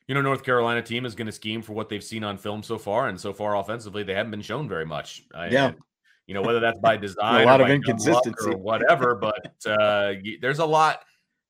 you 0.09 0.14
know, 0.14 0.23
North 0.23 0.42
Carolina 0.42 0.83
team 0.83 1.05
is 1.05 1.14
going 1.14 1.27
to 1.27 1.33
scheme 1.33 1.62
for 1.62 1.73
what 1.73 1.88
they've 1.88 2.05
seen 2.05 2.25
on 2.25 2.38
film 2.38 2.62
so 2.62 2.79
far, 2.79 3.09
and 3.09 3.20
so 3.20 3.33
far 3.33 3.57
offensively, 3.57 4.03
they 4.03 4.14
haven't 4.14 4.31
been 4.31 4.42
shown 4.42 4.68
very 4.68 4.87
much. 4.87 5.25
Yeah. 5.51 5.66
And, 5.66 5.77
you 6.27 6.35
know, 6.35 6.42
whether 6.42 6.61
that's 6.61 6.79
by 6.81 6.97
design, 6.99 7.42
a 7.42 7.47
lot 7.47 7.61
of 7.61 7.68
inconsistency, 7.68 8.51
or 8.51 8.57
whatever. 8.57 9.14
But 9.14 9.57
uh, 9.66 10.14
there's 10.40 10.59
a 10.59 10.66
lot 10.66 11.01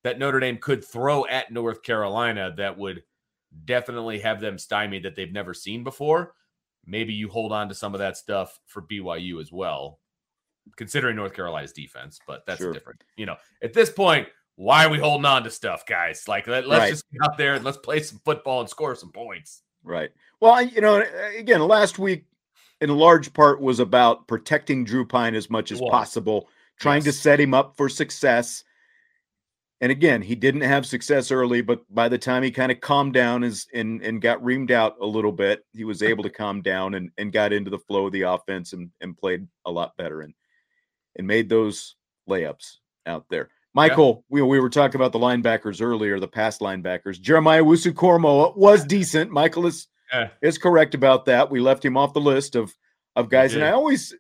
that 0.03 0.19
Notre 0.19 0.41
Dame 0.41 0.59
could 0.59 0.85
throw 0.85 1.27
at 1.27 1.53
North 1.53 1.83
Carolina 1.83 2.53
that 2.57 2.77
would 2.77 3.03
definitely 3.65 4.19
have 4.21 4.41
them 4.41 4.59
stymied 4.59 5.05
that 5.05 5.15
they've 5.17 5.33
never 5.33 5.55
seen 5.55 5.85
before. 5.85 6.35
Maybe 6.87 7.15
you 7.15 7.29
hold 7.29 7.53
on 7.53 7.69
to 7.69 7.75
some 7.75 7.95
of 7.95 8.01
that 8.01 8.17
stuff 8.17 8.59
for 8.67 8.83
BYU 8.83 9.41
as 9.41 9.51
well 9.51 10.01
considering 10.77 11.17
North 11.17 11.35
Carolina's 11.35 11.73
defense, 11.73 12.19
but 12.27 12.45
that's 12.47 12.61
sure. 12.61 12.73
different. 12.73 13.03
You 13.17 13.27
know, 13.27 13.37
at 13.63 13.73
this 13.73 13.91
point, 13.91 14.29
why 14.57 14.85
are 14.85 14.91
we 14.91 14.99
holding 14.99 15.25
on 15.25 15.45
to 15.45 15.51
stuff, 15.51 15.85
guys? 15.87 16.29
Like, 16.29 16.47
let, 16.47 16.65
us 16.65 16.71
right. 16.71 16.91
just 16.91 17.11
get 17.11 17.23
out 17.25 17.37
there 17.37 17.55
and 17.55 17.65
let's 17.65 17.79
play 17.79 18.01
some 18.01 18.21
football 18.25 18.61
and 18.61 18.69
score 18.69 18.95
some 18.95 19.13
points. 19.13 19.63
Right. 19.83 20.11
Well, 20.41 20.63
you 20.63 20.81
know, 20.81 21.01
uh, 21.01 21.39
again, 21.39 21.61
last 21.61 21.99
week, 21.99 22.27
in 22.81 22.91
large 22.91 23.33
part, 23.33 23.61
was 23.61 23.81
about 23.81 24.27
protecting 24.27 24.85
Drew 24.85 25.07
Pyne 25.07 25.35
as 25.35 25.51
much 25.51 25.73
as 25.73 25.81
possible, 25.81 26.49
trying 26.79 27.05
yes. 27.05 27.05
to 27.05 27.13
set 27.13 27.41
him 27.41 27.55
up 27.55 27.77
for 27.77 27.89
success. 27.89 28.65
And 29.81 29.91
again, 29.93 30.23
he 30.23 30.35
didn't 30.35 30.63
have 30.63 30.87
success 30.87 31.31
early, 31.31 31.61
but 31.61 31.83
by 31.93 32.09
the 32.09 32.19
time 32.19 32.43
he 32.43 32.51
kind 32.51 32.73
of 32.73 32.81
calmed 32.81 33.13
down 33.13 33.45
as, 33.45 33.67
and, 33.75 34.03
and 34.03 34.21
got 34.21 34.43
reamed 34.43 34.71
out 34.71 34.97
a 35.01 35.07
little 35.07 35.33
bit, 35.33 35.65
he 35.73 35.85
was 35.85 36.03
able 36.03 36.23
to 36.23 36.31
calm 36.31 36.63
down 36.63 36.95
and, 36.95 37.11
and 37.19 37.33
got 37.33 37.53
into 37.53 37.71
the 37.71 37.79
flow 37.79 38.07
of 38.07 38.13
the 38.13 38.23
offense 38.23 38.73
and, 38.73 38.91
and 39.01 39.17
played 39.17 39.47
a 39.67 39.71
lot 39.71 39.97
better. 39.97 40.23
And 40.23 40.33
and 41.17 41.27
made 41.27 41.49
those 41.49 41.97
layups 42.29 42.79
out 43.07 43.27
there. 43.31 43.51
Michael, 43.75 44.25
yeah. 44.29 44.35
we, 44.35 44.43
we 44.43 44.61
were 44.61 44.71
talking 44.71 45.01
about 45.01 45.13
the 45.13 45.19
linebackers 45.19 45.83
earlier, 45.83 46.21
the 46.21 46.29
past 46.29 46.61
linebackers. 46.61 47.21
Jeremiah 47.21 47.63
Owusu-Koramoah 47.63 48.57
was 48.57 48.85
decent. 48.85 49.31
Michael 49.31 49.67
is 49.67 49.89
yeah. 50.13 50.29
is 50.43 50.59
correct 50.59 50.95
about 50.95 51.25
that. 51.27 51.51
We 51.51 51.61
left 51.61 51.85
him 51.85 51.97
off 51.97 52.15
the 52.15 52.21
list 52.21 52.55
of 52.55 52.73
of 53.17 53.29
guys, 53.29 53.55
and 53.55 53.65
I 53.65 53.73
always 53.73 54.15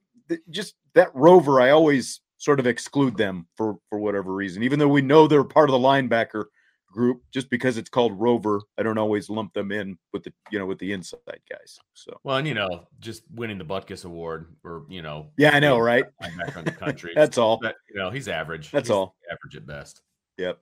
just 0.50 0.74
that 0.94 1.14
rover. 1.14 1.60
I 1.60 1.70
always 1.70 2.20
sort 2.38 2.58
of 2.60 2.66
exclude 2.66 3.16
them 3.16 3.46
for 3.56 3.76
for 3.88 3.98
whatever 3.98 4.32
reason, 4.32 4.62
even 4.62 4.78
though 4.78 4.88
we 4.88 5.02
know 5.02 5.26
they're 5.26 5.44
part 5.44 5.70
of 5.70 5.72
the 5.72 5.86
linebacker 5.86 6.46
group 6.94 7.22
just 7.32 7.50
because 7.50 7.76
it's 7.76 7.90
called 7.90 8.18
rover 8.20 8.60
i 8.78 8.82
don't 8.82 8.98
always 8.98 9.28
lump 9.28 9.52
them 9.52 9.72
in 9.72 9.98
with 10.12 10.22
the 10.22 10.32
you 10.50 10.58
know 10.58 10.64
with 10.64 10.78
the 10.78 10.92
inside 10.92 11.18
guys 11.50 11.76
so 11.92 12.16
well 12.22 12.36
and 12.36 12.46
you 12.46 12.54
know 12.54 12.86
just 13.00 13.24
winning 13.34 13.58
the 13.58 13.64
butkus 13.64 14.04
award 14.04 14.54
or 14.62 14.84
you 14.88 15.02
know 15.02 15.26
yeah 15.36 15.50
i 15.50 15.58
know 15.58 15.76
right 15.76 16.04
back 16.20 16.64
the 16.64 16.70
country 16.70 17.12
that's 17.16 17.36
all 17.36 17.58
that, 17.58 17.74
you 17.90 17.96
know 17.96 18.10
he's 18.10 18.28
average 18.28 18.70
that's 18.70 18.88
he's 18.88 18.94
all 18.94 19.16
average 19.30 19.56
at 19.56 19.66
best 19.66 20.02
yep 20.38 20.60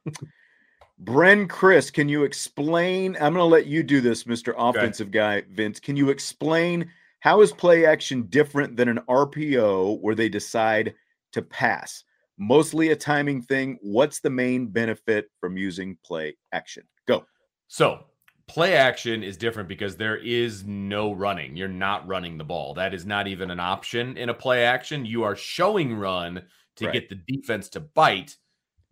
Bren 1.04 1.48
Chris, 1.48 1.90
can 1.90 2.08
you 2.08 2.22
explain? 2.22 3.16
I'm 3.16 3.34
going 3.34 3.36
to 3.36 3.44
let 3.44 3.66
you 3.66 3.82
do 3.82 4.00
this, 4.00 4.22
Mr. 4.22 4.54
Offensive 4.56 5.08
okay. 5.08 5.18
guy, 5.18 5.42
Vince. 5.50 5.80
Can 5.80 5.96
you 5.96 6.10
explain 6.10 6.88
how 7.18 7.40
is 7.40 7.50
play 7.50 7.86
action 7.86 8.24
different 8.28 8.76
than 8.76 8.88
an 8.88 9.00
RPO 9.08 10.00
where 10.00 10.14
they 10.14 10.28
decide 10.28 10.94
to 11.32 11.42
pass? 11.42 12.04
Mostly 12.38 12.90
a 12.90 12.96
timing 12.96 13.42
thing. 13.42 13.78
What's 13.82 14.20
the 14.20 14.30
main 14.30 14.66
benefit 14.66 15.30
from 15.40 15.56
using 15.56 15.96
play 16.04 16.36
action? 16.52 16.84
Go. 17.06 17.24
So, 17.68 18.04
play 18.46 18.74
action 18.74 19.22
is 19.22 19.36
different 19.36 19.68
because 19.68 19.96
there 19.96 20.16
is 20.16 20.64
no 20.64 21.12
running. 21.12 21.56
You're 21.56 21.68
not 21.68 22.06
running 22.06 22.38
the 22.38 22.44
ball. 22.44 22.74
That 22.74 22.94
is 22.94 23.06
not 23.06 23.28
even 23.28 23.50
an 23.50 23.60
option 23.60 24.16
in 24.16 24.28
a 24.28 24.34
play 24.34 24.64
action. 24.64 25.04
You 25.04 25.22
are 25.22 25.36
showing 25.36 25.94
run 25.94 26.42
to 26.76 26.86
right. 26.86 26.92
get 26.92 27.08
the 27.08 27.20
defense 27.26 27.68
to 27.70 27.80
bite, 27.80 28.36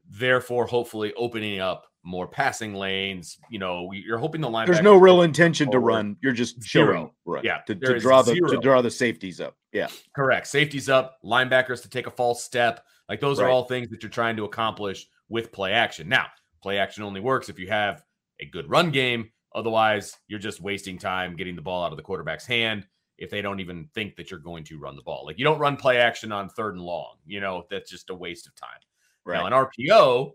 therefore, 0.09 0.67
hopefully 0.67 1.13
opening 1.15 1.61
up 1.61 1.87
more 2.03 2.27
passing 2.27 2.75
lanes. 2.75 3.39
You 3.51 3.59
know, 3.59 3.91
you're 3.93 4.19
hoping 4.19 4.41
the 4.41 4.49
line. 4.49 4.67
There's 4.67 4.83
no 4.83 4.97
real 4.97 5.23
intention 5.23 5.71
to 5.71 5.79
run. 5.79 6.17
You're 6.23 6.33
just 6.33 6.63
zero. 6.63 7.15
Right. 7.25 7.45
Yeah. 7.45 7.59
To, 7.67 7.75
to 7.75 7.99
draw 7.99 8.23
the 8.23 8.33
zero. 8.33 8.49
to 8.49 8.59
draw 8.59 8.83
the 8.83 8.91
safeties 8.91 9.41
up. 9.41 9.57
Yeah. 9.73 9.89
Correct. 10.15 10.47
Safeties 10.47 10.89
up. 10.89 11.19
Linebackers 11.25 11.83
to 11.83 11.91
take 11.91 12.07
a 12.07 12.11
false 12.11 12.43
step. 12.43 12.85
Like 13.11 13.21
those 13.21 13.41
right. 13.41 13.47
are 13.47 13.51
all 13.51 13.65
things 13.65 13.91
that 13.91 14.05
you're 14.05 14.11
trying 14.11 14.37
to 14.37 14.45
accomplish 14.45 15.07
with 15.29 15.51
play 15.51 15.73
action. 15.73 16.09
Now, 16.09 16.27
play 16.63 16.79
action 16.79 17.03
only 17.03 17.21
works 17.21 17.49
if 17.49 17.59
you 17.59 17.67
have 17.69 18.05
a 18.39 18.47
good 18.47 18.71
run 18.71 18.93
game. 18.93 19.31
Otherwise, 19.53 20.17
you're 20.29 20.39
just 20.39 20.61
wasting 20.61 20.97
time 20.97 21.35
getting 21.35 21.57
the 21.57 21.63
ball 21.63 21.85
out 21.85 21.93
of 21.93 21.97
the 21.97 22.05
quarterback's 22.05 22.47
hand 22.47 22.87
if 23.19 23.29
they 23.29 23.43
don't 23.43 23.59
even 23.59 23.89
think 23.95 24.15
that 24.15 24.31
you're 24.31 24.39
going 24.39 24.63
to 24.65 24.79
run 24.79 24.95
the 24.95 25.03
ball. 25.03 25.25
Like 25.27 25.39
you 25.39 25.45
don't 25.45 25.59
run 25.59 25.77
play 25.77 25.99
action 25.99 26.31
on 26.31 26.49
third 26.49 26.77
and 26.77 26.85
long. 26.85 27.17
You 27.27 27.41
know, 27.41 27.65
that's 27.69 27.91
just 27.91 28.11
a 28.11 28.15
waste 28.15 28.47
of 28.47 28.55
time. 28.55 28.71
Right. 29.25 29.39
Now, 29.39 29.47
an 29.47 29.67
RPO 29.67 30.31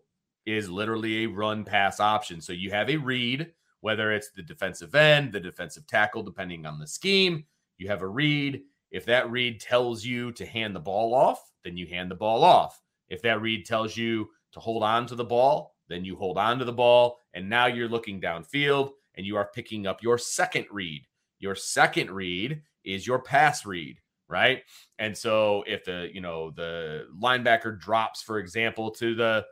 is 0.46 0.70
literally 0.70 1.24
a 1.24 1.30
run 1.30 1.64
pass 1.64 2.02
option. 2.02 2.42
So 2.42 2.52
you 2.52 2.72
have 2.72 2.90
a 2.90 2.98
read, 2.98 3.54
whether 3.80 4.12
it's 4.12 4.32
the 4.32 4.44
defensive 4.44 4.96
end, 4.96 5.32
the 5.32 5.40
defensive 5.40 5.88
tackle, 5.88 6.24
depending 6.24 6.66
on 6.66 6.78
the 6.78 6.88
scheme, 6.88 7.46
you 7.78 7.88
have 7.88 8.02
a 8.02 8.08
read. 8.08 8.64
If 8.92 9.06
that 9.06 9.32
read 9.32 9.62
tells 9.62 10.04
you 10.04 10.34
to 10.34 10.46
hand 10.46 10.76
the 10.76 10.82
ball 10.82 11.14
off, 11.16 11.40
then 11.66 11.76
you 11.76 11.88
hand 11.88 12.10
the 12.10 12.16
ball 12.16 12.46
off. 12.46 12.82
If 13.10 13.22
that 13.24 13.42
read 13.42 13.66
tells 13.66 13.98
you 13.98 14.30
to 14.54 14.60
hold 14.62 14.84
on 14.84 15.06
to 15.08 15.16
the 15.16 15.26
ball, 15.26 15.76
then 15.90 16.06
you 16.06 16.16
hold 16.16 16.38
on 16.38 16.60
to 16.60 16.66
the 16.66 16.72
ball. 16.72 17.20
And 17.34 17.50
now 17.50 17.66
you're 17.66 17.90
looking 17.90 18.22
downfield 18.22 18.92
and 19.16 19.26
you 19.26 19.36
are 19.36 19.50
picking 19.54 19.86
up 19.86 20.02
your 20.02 20.18
second 20.18 20.68
read. 20.72 21.06
Your 21.40 21.56
second 21.56 22.12
read 22.12 22.62
is 22.86 23.06
your 23.06 23.20
pass 23.20 23.66
read, 23.66 23.98
right? 24.30 24.64
And 25.00 25.18
so 25.18 25.64
if 25.68 25.84
the, 25.84 26.10
you 26.14 26.22
know, 26.22 26.52
the 26.52 27.08
linebacker 27.22 27.78
drops, 27.80 28.22
for 28.22 28.40
example, 28.40 28.92
to 28.92 29.16
the 29.16 29.46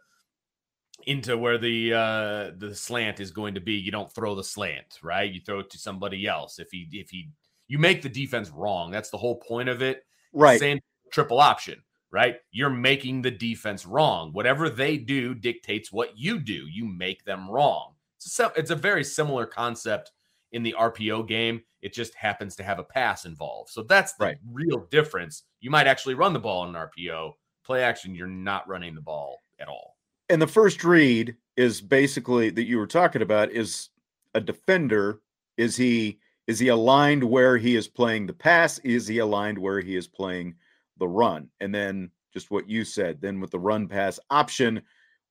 into 1.06 1.38
where 1.38 1.58
the 1.58 1.94
uh 1.94 2.52
the 2.58 2.74
slant 2.74 3.20
is 3.20 3.32
going 3.32 3.54
to 3.56 3.60
be 3.60 3.74
you 3.74 3.92
don't 3.92 4.14
throw 4.14 4.36
the 4.36 4.44
slant 4.44 5.00
right 5.02 5.34
you 5.34 5.42
throw 5.42 5.60
it 5.60 5.70
to 5.70 5.78
somebody 5.78 6.28
else 6.28 6.60
if 6.60 6.70
he 6.72 6.88
if 6.92 7.10
he 7.10 7.30
you 7.68 7.78
make 7.78 8.02
the 8.02 8.08
defense 8.08 8.50
wrong 8.52 8.92
that's 8.92 9.10
the 9.10 9.18
whole 9.18 9.36
point 9.36 9.68
of 9.68 9.82
it 9.82 10.06
right 10.32 10.60
same 10.60 10.80
triple 11.12 11.40
option 11.40 11.82
right? 12.14 12.38
You're 12.52 12.70
making 12.70 13.24
the 13.24 13.32
defense 13.32 13.86
wrong. 13.86 14.32
Whatever 14.32 14.70
they 14.70 14.98
do 14.98 15.34
dictates 15.34 15.92
what 15.92 16.16
you 16.16 16.40
do. 16.40 16.68
You 16.72 16.86
make 16.86 17.26
them 17.26 17.50
wrong. 17.50 17.96
It's 18.18 18.40
a, 18.40 18.54
it's 18.56 18.72
a 18.72 18.76
very 18.76 19.04
similar 19.04 19.48
concept 19.48 20.12
in 20.52 20.62
the 20.62 20.76
RPO 20.78 21.28
game. 21.28 21.62
It 21.82 21.94
just 21.94 22.14
happens 22.14 22.56
to 22.56 22.64
have 22.64 22.80
a 22.80 22.84
pass 22.84 23.26
involved. 23.26 23.72
So 23.72 23.82
that's 23.82 24.14
the 24.14 24.26
right. 24.26 24.38
real 24.52 24.88
difference. 24.92 25.44
You 25.60 25.72
might 25.72 25.88
actually 25.88 26.14
run 26.14 26.32
the 26.32 26.40
ball 26.40 26.64
in 26.64 26.76
an 26.76 26.88
RPO 26.88 27.34
play 27.66 27.84
action 27.84 28.14
you're 28.14 28.28
not 28.28 28.68
running 28.68 28.94
the 28.94 29.02
ball 29.02 29.42
at 29.60 29.68
all. 29.68 29.98
And 30.30 30.42
the 30.42 30.48
first 30.48 30.84
read 30.84 31.36
is 31.58 31.82
basically 31.82 32.50
that 32.52 32.64
you 32.64 32.78
were 32.78 32.88
talking 32.88 33.22
about 33.22 33.52
is 33.52 33.90
a 34.34 34.42
defender. 34.42 35.22
Is 35.58 35.76
he 35.76 36.20
is 36.48 36.60
he 36.60 36.68
aligned 36.68 37.24
where 37.24 37.58
he 37.58 37.76
is 37.76 37.88
playing 37.88 38.28
the 38.28 38.34
pass? 38.34 38.78
Is 38.80 39.08
he 39.08 39.20
aligned 39.20 39.58
where 39.58 39.80
he 39.80 39.96
is 39.96 40.08
playing 40.08 40.56
the 41.04 41.08
run? 41.10 41.50
And 41.60 41.76
then 41.76 42.10
just 42.34 42.50
what 42.50 42.70
you 42.70 42.86
said. 42.86 43.20
Then 43.22 43.42
with 43.42 43.52
the 43.52 43.60
run 43.60 43.88
pass 43.90 44.20
option, 44.30 44.82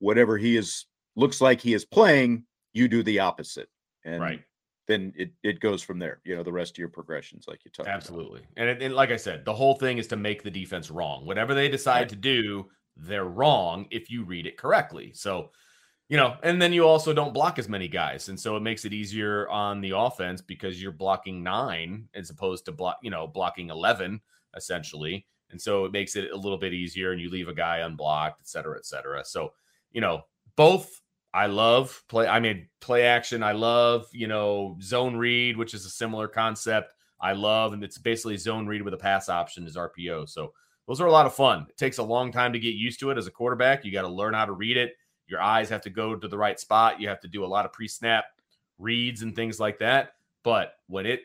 whatever 0.01 0.37
he 0.37 0.57
is 0.57 0.85
looks 1.17 1.41
like 1.41 1.61
he 1.61 1.73
is 1.73 1.87
playing, 1.87 2.45
you 2.75 2.89
do 2.89 3.03
the 3.03 3.21
opposite. 3.21 3.69
And 4.05 4.21
right. 4.21 4.43
then 4.87 5.15
it, 5.17 5.33
it 5.43 5.61
goes 5.61 5.83
from 5.83 5.99
there. 5.99 6.21
You 6.25 6.37
know, 6.37 6.43
the 6.43 6.53
rest 6.53 6.73
of 6.73 6.79
your 6.79 6.89
progressions, 6.89 7.47
like 7.49 7.65
you 7.65 7.71
talked 7.71 7.89
Absolutely. 7.89 8.41
About. 8.41 8.53
And, 8.57 8.69
it, 8.69 8.83
and 8.83 8.95
like 8.95 9.11
I 9.11 9.17
said, 9.17 9.47
the 9.47 9.55
whole 9.55 9.75
thing 9.75 9.97
is 9.97 10.07
to 10.09 10.17
make 10.17 10.43
the 10.43 10.51
defense 10.51 10.91
wrong. 10.91 11.25
Whatever 11.25 11.55
they 11.55 11.69
decide 11.71 12.01
right. 12.01 12.09
to 12.11 12.17
do, 12.17 12.69
they're 12.97 13.25
wrong 13.25 13.87
if 13.91 14.11
you 14.11 14.25
read 14.25 14.47
it 14.47 14.59
correctly. 14.59 15.13
So, 15.15 15.51
you 16.11 16.19
know, 16.19 16.37
and 16.43 16.61
then 16.61 16.75
you 16.75 16.87
also 16.87 17.15
don't 17.15 17.33
block 17.33 17.59
as 17.59 17.71
many 17.71 17.89
guys. 17.89 18.29
And 18.29 18.39
so 18.39 18.55
it 18.57 18.61
makes 18.61 18.85
it 18.85 18.93
easier 18.93 19.49
on 19.49 19.81
the 19.81 19.97
offense 19.97 20.43
because 20.43 20.83
you're 20.83 20.93
blocking 20.93 21.43
nine 21.43 22.07
as 22.15 22.29
opposed 22.29 22.67
to 22.67 22.73
block, 22.73 22.99
you 23.03 23.11
know, 23.11 23.27
blocking 23.27 23.71
11 23.71 24.21
essentially. 24.55 25.27
And 25.53 25.61
so 25.61 25.85
it 25.85 25.93
makes 25.93 26.17
it 26.17 26.31
a 26.31 26.37
little 26.37 26.59
bit 26.59 26.73
easier 26.73 27.13
and 27.13 27.21
you 27.21 27.31
leave 27.31 27.49
a 27.49 27.55
guy 27.55 27.79
unblocked, 27.79 28.41
et 28.41 28.49
cetera, 28.49 28.77
et 28.77 28.87
cetera. 28.87 29.25
So, 29.25 29.53
you 29.93 30.01
know, 30.01 30.23
both 30.57 31.01
I 31.35 31.47
love 31.47 32.03
play. 32.09 32.27
I 32.27 32.41
mean, 32.41 32.69
play 32.81 33.05
action. 33.05 33.43
I 33.43 33.53
love, 33.53 34.07
you 34.13 34.27
know, 34.27 34.77
zone 34.83 35.17
read, 35.17 35.57
which 35.57 35.75
is 35.75 35.87
a 35.87 35.91
similar 35.91 36.29
concept. 36.29 36.95
I 37.21 37.33
love, 37.33 37.73
and 37.73 37.85
it's 37.85 37.99
basically 37.99 38.37
zone 38.37 38.67
read 38.67 38.83
with 38.83 38.95
a 38.95 38.99
pass 38.99 39.29
option 39.29 39.67
is 39.67 39.77
RPO. 39.77 40.29
So 40.29 40.53
those 40.89 41.01
are 41.01 41.07
a 41.07 41.13
lot 41.13 41.27
of 41.27 41.35
fun. 41.35 41.67
It 41.69 41.77
takes 41.77 41.99
a 41.99 42.03
long 42.03 42.33
time 42.33 42.53
to 42.53 42.59
get 42.59 42.75
used 42.75 43.01
to 43.01 43.11
it 43.11 43.19
as 43.19 43.27
a 43.27 43.31
quarterback. 43.31 43.85
You 43.85 43.93
got 43.93 44.03
to 44.03 44.09
learn 44.09 44.35
how 44.35 44.45
to 44.45 44.53
read 44.53 44.77
it. 44.77 44.95
Your 45.29 45.41
eyes 45.41 45.71
have 45.71 45.83
to 45.83 45.91
go 45.91 46.17
to 46.17 46.29
the 46.29 46.37
right 46.37 46.59
spot. 46.59 47.01
You 47.01 47.09
have 47.09 47.21
to 47.21 47.29
do 47.29 47.45
a 47.45 47.47
lot 47.47 47.65
of 47.65 47.73
pre 47.73 47.89
snap 47.89 48.25
reads 48.79 49.23
and 49.23 49.35
things 49.35 49.61
like 49.61 49.79
that. 49.79 50.15
But 50.43 50.75
when 50.89 51.07
it 51.07 51.21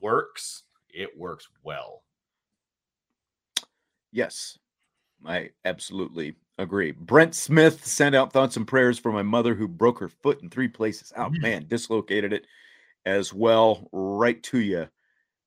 works, 0.00 0.64
it 0.90 1.10
works 1.16 1.48
well. 1.62 2.02
Yes, 4.12 4.58
I 5.24 5.50
absolutely 5.64 6.36
agree. 6.58 6.92
Brent 6.92 7.34
Smith 7.34 7.86
sent 7.86 8.14
out 8.14 8.32
thoughts 8.32 8.56
and 8.56 8.66
prayers 8.66 8.98
for 8.98 9.12
my 9.12 9.22
mother 9.22 9.54
who 9.54 9.68
broke 9.68 9.98
her 10.00 10.08
foot 10.08 10.42
in 10.42 10.50
three 10.50 10.68
places. 10.68 11.12
Oh, 11.16 11.30
mm. 11.30 11.40
man, 11.40 11.66
dislocated 11.68 12.32
it 12.32 12.46
as 13.06 13.32
well. 13.32 13.88
Right 13.92 14.42
to 14.44 14.58
you, 14.58 14.88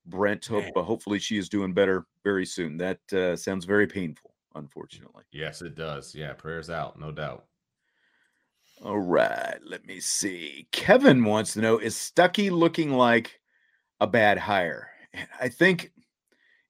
Brent. 0.06 0.46
Hope, 0.46 0.76
uh, 0.76 0.82
hopefully 0.82 1.18
she 1.18 1.38
is 1.38 1.48
doing 1.48 1.72
better 1.72 2.06
very 2.24 2.46
soon. 2.46 2.76
That 2.76 3.00
uh, 3.12 3.36
sounds 3.36 3.64
very 3.64 3.86
painful, 3.86 4.34
unfortunately. 4.54 5.24
Yes, 5.32 5.62
it 5.62 5.74
does. 5.74 6.14
Yeah, 6.14 6.32
prayers 6.32 6.70
out, 6.70 6.98
no 6.98 7.12
doubt. 7.12 7.44
All 8.84 8.98
right, 8.98 9.58
let 9.64 9.86
me 9.86 10.00
see. 10.00 10.66
Kevin 10.72 11.24
wants 11.24 11.52
to 11.54 11.60
know 11.60 11.78
is 11.78 11.94
Stuckey 11.94 12.50
looking 12.50 12.90
like 12.90 13.40
a 14.00 14.06
bad 14.08 14.38
hire? 14.38 14.88
I 15.40 15.48
think 15.48 15.92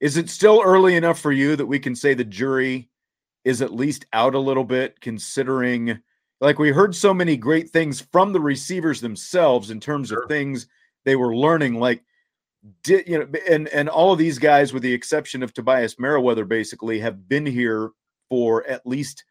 is 0.03 0.19
it 0.19 0.29
still 0.29 0.61
early 0.63 0.97
enough 0.97 1.19
for 1.19 1.33
you 1.33 1.57
that 1.57 1.65
we 1.65 1.79
can 1.79 1.97
say 1.97 2.13
the 2.13 2.25
jury 2.25 2.91
is 3.45 3.63
at 3.63 3.73
least 3.73 4.05
out 4.13 4.35
a 4.35 4.39
little 4.39 4.65
bit 4.65 5.01
considering 5.01 5.99
like 6.43 6.59
we 6.59 6.71
heard 6.71 6.95
so 6.95 7.15
many 7.15 7.37
great 7.37 7.71
things 7.71 8.03
from 8.13 8.35
the 8.35 8.41
receivers 8.41 9.01
themselves 9.01 9.71
in 9.71 9.81
terms 9.81 10.09
sure. 10.09 10.23
of 10.23 10.29
things 10.29 10.67
they 11.05 11.17
were 11.17 11.35
learning 11.35 11.81
like 11.81 12.03
did 12.83 13.07
you 13.09 13.19
know 13.19 13.27
and 13.51 13.69
and 13.69 13.89
all 13.89 14.13
of 14.13 14.19
these 14.19 14.39
guys 14.39 14.73
with 14.73 14.83
the 14.83 14.93
exception 14.93 15.43
of 15.43 15.53
Tobias 15.53 15.99
Merriweather 15.99 16.45
basically 16.45 17.01
have 17.01 17.29
been 17.29 17.47
here 17.47 17.91
for 18.29 18.67
at 18.67 18.87
least 18.87 19.25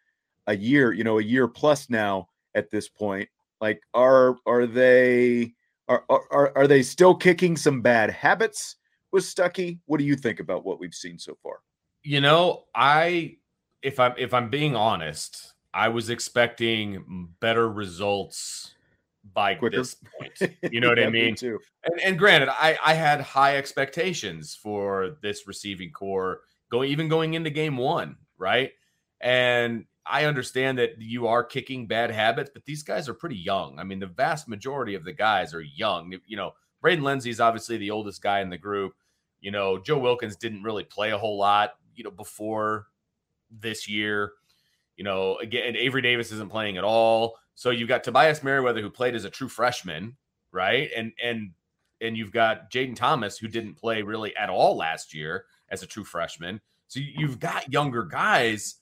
a 0.48 0.56
year, 0.56 0.92
you 0.92 1.04
know, 1.04 1.20
a 1.20 1.24
year 1.24 1.48
plus 1.48 1.90
now 1.90 2.28
at 2.56 2.70
this 2.70 2.90
point. 2.90 3.30
Like 3.60 3.82
are 3.94 4.38
are 4.46 4.66
they 4.66 5.54
are 5.88 6.04
are 6.10 6.52
are 6.56 6.68
they 6.68 6.82
still 6.82 7.16
kicking 7.16 7.56
some 7.56 7.82
bad 7.82 8.10
habits 8.10 8.76
with 9.12 9.24
Stuckey? 9.24 9.80
What 9.86 10.00
do 10.00 10.06
you 10.06 10.16
think 10.16 10.40
about 10.40 10.66
what 10.66 10.80
we've 10.80 10.94
seen 10.94 11.20
so 11.20 11.38
far? 11.42 11.60
You 12.04 12.22
know, 12.22 12.64
I 12.76 13.38
if 13.82 14.00
I'm 14.00 14.14
if 14.18 14.34
I'm 14.34 14.50
being 14.50 14.76
honest, 14.76 15.54
I 15.74 15.90
was 15.90 16.10
expecting 16.10 17.30
better 17.40 17.70
results 17.70 18.74
by 19.34 19.56
Quicker. 19.56 19.78
this 19.78 19.96
point. 19.96 20.56
You 20.72 20.80
know 20.82 20.90
what 20.90 21.00
I 21.00 21.10
mean? 21.10 21.36
Too. 21.36 21.60
And, 21.84 22.02
and 22.02 22.20
granted, 22.20 22.50
I, 22.50 22.78
I 22.84 22.94
had 22.94 23.22
high 23.22 23.58
expectations 23.58 24.56
for 24.56 25.18
this 25.22 25.48
receiving 25.48 25.92
corps 25.92 26.42
going 26.72 26.90
even 26.90 27.08
going 27.08 27.34
into 27.36 27.50
game 27.50 27.78
one, 27.78 28.18
right? 28.38 28.72
And 29.20 29.86
I 30.06 30.26
understand 30.26 30.80
that 30.80 31.00
you 31.00 31.28
are 31.28 31.44
kicking 31.44 31.86
bad 31.88 32.10
habits, 32.10 32.50
but 32.54 32.66
these 32.66 32.82
guys 32.82 33.08
are 33.08 33.14
pretty 33.14 33.36
young. 33.36 33.78
I 33.78 33.84
mean, 33.84 34.00
the 34.00 34.08
vast 34.08 34.48
majority 34.48 34.96
of 34.96 35.06
the 35.06 35.14
guys 35.14 35.54
are 35.54 35.62
young. 35.62 36.18
You 36.26 36.38
know, 36.38 36.54
Braden 36.82 37.04
Lenzy 37.04 37.30
is 37.30 37.40
obviously 37.40 37.78
the 37.78 37.92
oldest 37.92 38.22
guy 38.22 38.42
in 38.42 38.50
the 38.50 38.58
group. 38.58 38.94
You 39.42 39.52
know, 39.52 39.78
Joe 39.78 39.98
Wilkins 39.98 40.36
didn't 40.36 40.64
really 40.64 40.84
play 40.84 41.12
a 41.12 41.18
whole 41.18 41.38
lot, 41.38 41.72
you 41.96 42.04
know, 42.04 42.12
before 42.12 42.88
this 43.50 43.90
year. 43.90 44.34
You 44.96 45.04
know, 45.04 45.38
again, 45.38 45.76
Avery 45.76 46.02
Davis 46.02 46.32
isn't 46.32 46.52
playing 46.52 46.78
at 46.78 46.84
all. 46.84 47.38
So 47.56 47.72
you've 47.72 47.90
got 47.90 48.04
Tobias 48.04 48.44
Merriweather 48.44 48.82
who 48.82 48.90
played 48.90 49.16
as 49.16 49.26
a 49.26 49.30
true 49.30 49.50
freshman, 49.50 50.16
right? 50.52 50.90
And 50.96 51.12
and 51.22 51.52
and 52.00 52.18
you've 52.18 52.32
got 52.32 52.72
Jayden 52.72 52.96
Thomas 52.96 53.38
who 53.38 53.48
didn't 53.48 53.76
play 53.76 54.02
really 54.02 54.36
at 54.36 54.50
all 54.50 54.78
last 54.78 55.14
year 55.14 55.46
as 55.70 55.84
a 55.84 55.88
true 55.88 56.04
freshman. 56.04 56.62
So 56.88 57.00
you've 57.00 57.40
got 57.40 57.72
younger 57.72 58.04
guys, 58.04 58.76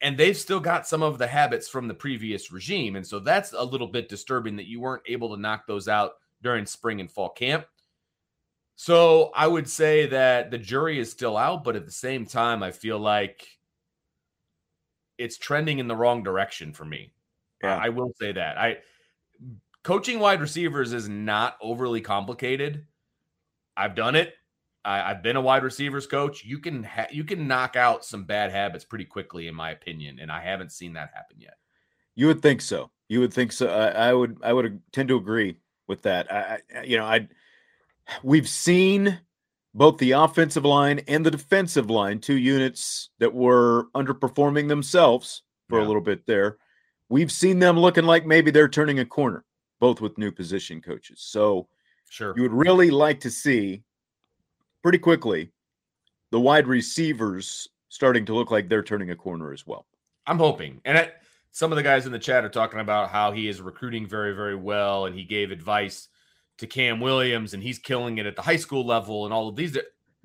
and 0.00 0.18
they've 0.18 0.36
still 0.36 0.58
got 0.58 0.88
some 0.88 1.02
of 1.02 1.18
the 1.18 1.26
habits 1.26 1.68
from 1.68 1.86
the 1.86 1.94
previous 1.94 2.50
regime. 2.50 2.96
And 2.96 3.06
so 3.06 3.20
that's 3.20 3.52
a 3.52 3.62
little 3.62 3.86
bit 3.86 4.08
disturbing 4.08 4.56
that 4.56 4.66
you 4.66 4.80
weren't 4.80 5.04
able 5.06 5.34
to 5.34 5.40
knock 5.40 5.66
those 5.66 5.86
out 5.86 6.14
during 6.42 6.66
spring 6.66 7.00
and 7.00 7.10
fall 7.10 7.28
camp. 7.28 7.66
So 8.82 9.30
I 9.32 9.46
would 9.46 9.68
say 9.70 10.06
that 10.08 10.50
the 10.50 10.58
jury 10.58 10.98
is 10.98 11.08
still 11.08 11.36
out, 11.36 11.62
but 11.62 11.76
at 11.76 11.86
the 11.86 11.92
same 11.92 12.26
time, 12.26 12.64
I 12.64 12.72
feel 12.72 12.98
like 12.98 13.46
it's 15.16 15.38
trending 15.38 15.78
in 15.78 15.86
the 15.86 15.94
wrong 15.94 16.24
direction 16.24 16.72
for 16.72 16.84
me. 16.84 17.12
Yeah. 17.62 17.76
I 17.76 17.90
will 17.90 18.12
say 18.20 18.32
that. 18.32 18.58
I 18.58 18.78
coaching 19.84 20.18
wide 20.18 20.40
receivers 20.40 20.92
is 20.92 21.08
not 21.08 21.58
overly 21.62 22.00
complicated. 22.00 22.84
I've 23.76 23.94
done 23.94 24.16
it. 24.16 24.34
I, 24.84 25.10
have 25.10 25.22
been 25.22 25.36
a 25.36 25.40
wide 25.40 25.62
receivers 25.62 26.08
coach. 26.08 26.44
You 26.44 26.58
can 26.58 26.82
ha- 26.82 27.06
you 27.12 27.22
can 27.22 27.46
knock 27.46 27.76
out 27.76 28.04
some 28.04 28.24
bad 28.24 28.50
habits 28.50 28.84
pretty 28.84 29.04
quickly, 29.04 29.46
in 29.46 29.54
my 29.54 29.70
opinion, 29.70 30.18
and 30.18 30.28
I 30.28 30.40
haven't 30.40 30.72
seen 30.72 30.94
that 30.94 31.12
happen 31.14 31.36
yet. 31.38 31.54
You 32.16 32.26
would 32.26 32.42
think 32.42 32.60
so. 32.60 32.90
You 33.08 33.20
would 33.20 33.32
think 33.32 33.52
so. 33.52 33.68
I, 33.68 34.08
I 34.08 34.12
would. 34.12 34.38
I 34.42 34.52
would 34.52 34.80
tend 34.90 35.08
to 35.10 35.16
agree 35.18 35.58
with 35.86 36.02
that. 36.02 36.32
I, 36.32 36.58
I, 36.76 36.82
you 36.82 36.96
know, 36.96 37.04
I 37.04 37.28
we've 38.22 38.48
seen 38.48 39.20
both 39.74 39.98
the 39.98 40.12
offensive 40.12 40.64
line 40.64 41.00
and 41.08 41.24
the 41.24 41.30
defensive 41.30 41.90
line, 41.90 42.18
two 42.18 42.36
units 42.36 43.10
that 43.18 43.32
were 43.32 43.86
underperforming 43.94 44.68
themselves 44.68 45.42
for 45.68 45.78
yeah. 45.78 45.86
a 45.86 45.88
little 45.88 46.02
bit 46.02 46.26
there. 46.26 46.58
We've 47.08 47.32
seen 47.32 47.58
them 47.58 47.78
looking 47.78 48.04
like 48.04 48.26
maybe 48.26 48.50
they're 48.50 48.68
turning 48.68 48.98
a 48.98 49.04
corner, 49.04 49.44
both 49.80 50.00
with 50.00 50.18
new 50.18 50.30
position 50.30 50.80
coaches. 50.80 51.20
So, 51.20 51.68
sure, 52.08 52.34
you 52.36 52.42
would 52.42 52.52
really 52.52 52.90
like 52.90 53.20
to 53.20 53.30
see 53.30 53.82
pretty 54.82 54.98
quickly 54.98 55.52
the 56.30 56.40
wide 56.40 56.66
receivers 56.66 57.68
starting 57.88 58.24
to 58.24 58.34
look 58.34 58.50
like 58.50 58.68
they're 58.68 58.82
turning 58.82 59.10
a 59.10 59.16
corner 59.16 59.52
as 59.52 59.66
well. 59.66 59.86
I'm 60.26 60.38
hoping. 60.38 60.80
And 60.84 60.96
I, 60.96 61.10
some 61.50 61.70
of 61.70 61.76
the 61.76 61.82
guys 61.82 62.06
in 62.06 62.12
the 62.12 62.18
chat 62.18 62.44
are 62.44 62.48
talking 62.48 62.80
about 62.80 63.10
how 63.10 63.32
he 63.32 63.48
is 63.48 63.60
recruiting 63.60 64.06
very, 64.06 64.34
very 64.34 64.56
well, 64.56 65.04
and 65.04 65.14
he 65.14 65.24
gave 65.24 65.50
advice 65.50 66.08
to 66.58 66.66
Cam 66.66 67.00
Williams, 67.00 67.54
and 67.54 67.62
he's 67.62 67.78
killing 67.78 68.18
it 68.18 68.26
at 68.26 68.36
the 68.36 68.42
high 68.42 68.56
school 68.56 68.86
level, 68.86 69.24
and 69.24 69.34
all 69.34 69.48
of 69.48 69.56
these. 69.56 69.76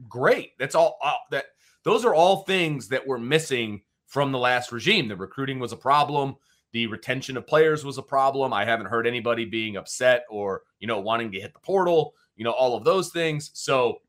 Great. 0.07 0.51
That's 0.59 0.75
all. 0.75 0.97
Uh, 1.03 1.13
that 1.32 1.45
those 1.84 2.05
are 2.05 2.13
all 2.13 2.43
things 2.43 2.88
that 2.89 3.05
were 3.05 3.17
missing 3.17 3.82
from 4.05 4.32
the 4.32 4.39
last 4.39 4.71
regime. 4.71 5.07
The 5.07 5.15
recruiting 5.15 5.59
was 5.59 5.71
a 5.71 5.78
problem. 5.78 6.36
The 6.73 6.88
retention 6.88 7.38
of 7.38 7.47
players 7.47 7.86
was 7.86 7.97
a 7.97 8.03
problem. 8.03 8.53
I 8.53 8.65
haven't 8.65 8.88
heard 8.88 9.07
anybody 9.07 9.45
being 9.45 9.78
upset 9.78 10.25
or 10.30 10.63
you 10.80 10.88
know 10.88 10.99
wanting 10.99 11.32
to 11.32 11.39
hit 11.39 11.53
the 11.53 11.59
portal. 11.59 12.13
You 12.36 12.43
know 12.43 12.51
all 12.51 12.75
of 12.75 12.84
those 12.84 13.09
things. 13.09 13.51
So 13.53 13.99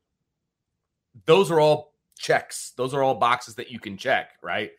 those 1.25 1.51
are 1.51 1.59
all 1.59 1.93
checks. 2.17 2.73
Those 2.75 2.93
are 2.93 3.01
all 3.01 3.15
boxes 3.15 3.55
that 3.55 3.71
you 3.71 3.79
can 3.79 3.97
check, 3.97 4.31
right? 4.43 4.71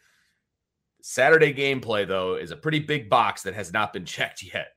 Saturday 1.02 1.52
gameplay 1.54 2.06
though 2.06 2.34
is 2.34 2.50
a 2.50 2.56
pretty 2.56 2.80
big 2.80 3.08
box 3.08 3.42
that 3.42 3.54
has 3.54 3.72
not 3.72 3.92
been 3.92 4.04
checked 4.16 4.42
yet. 4.42 4.68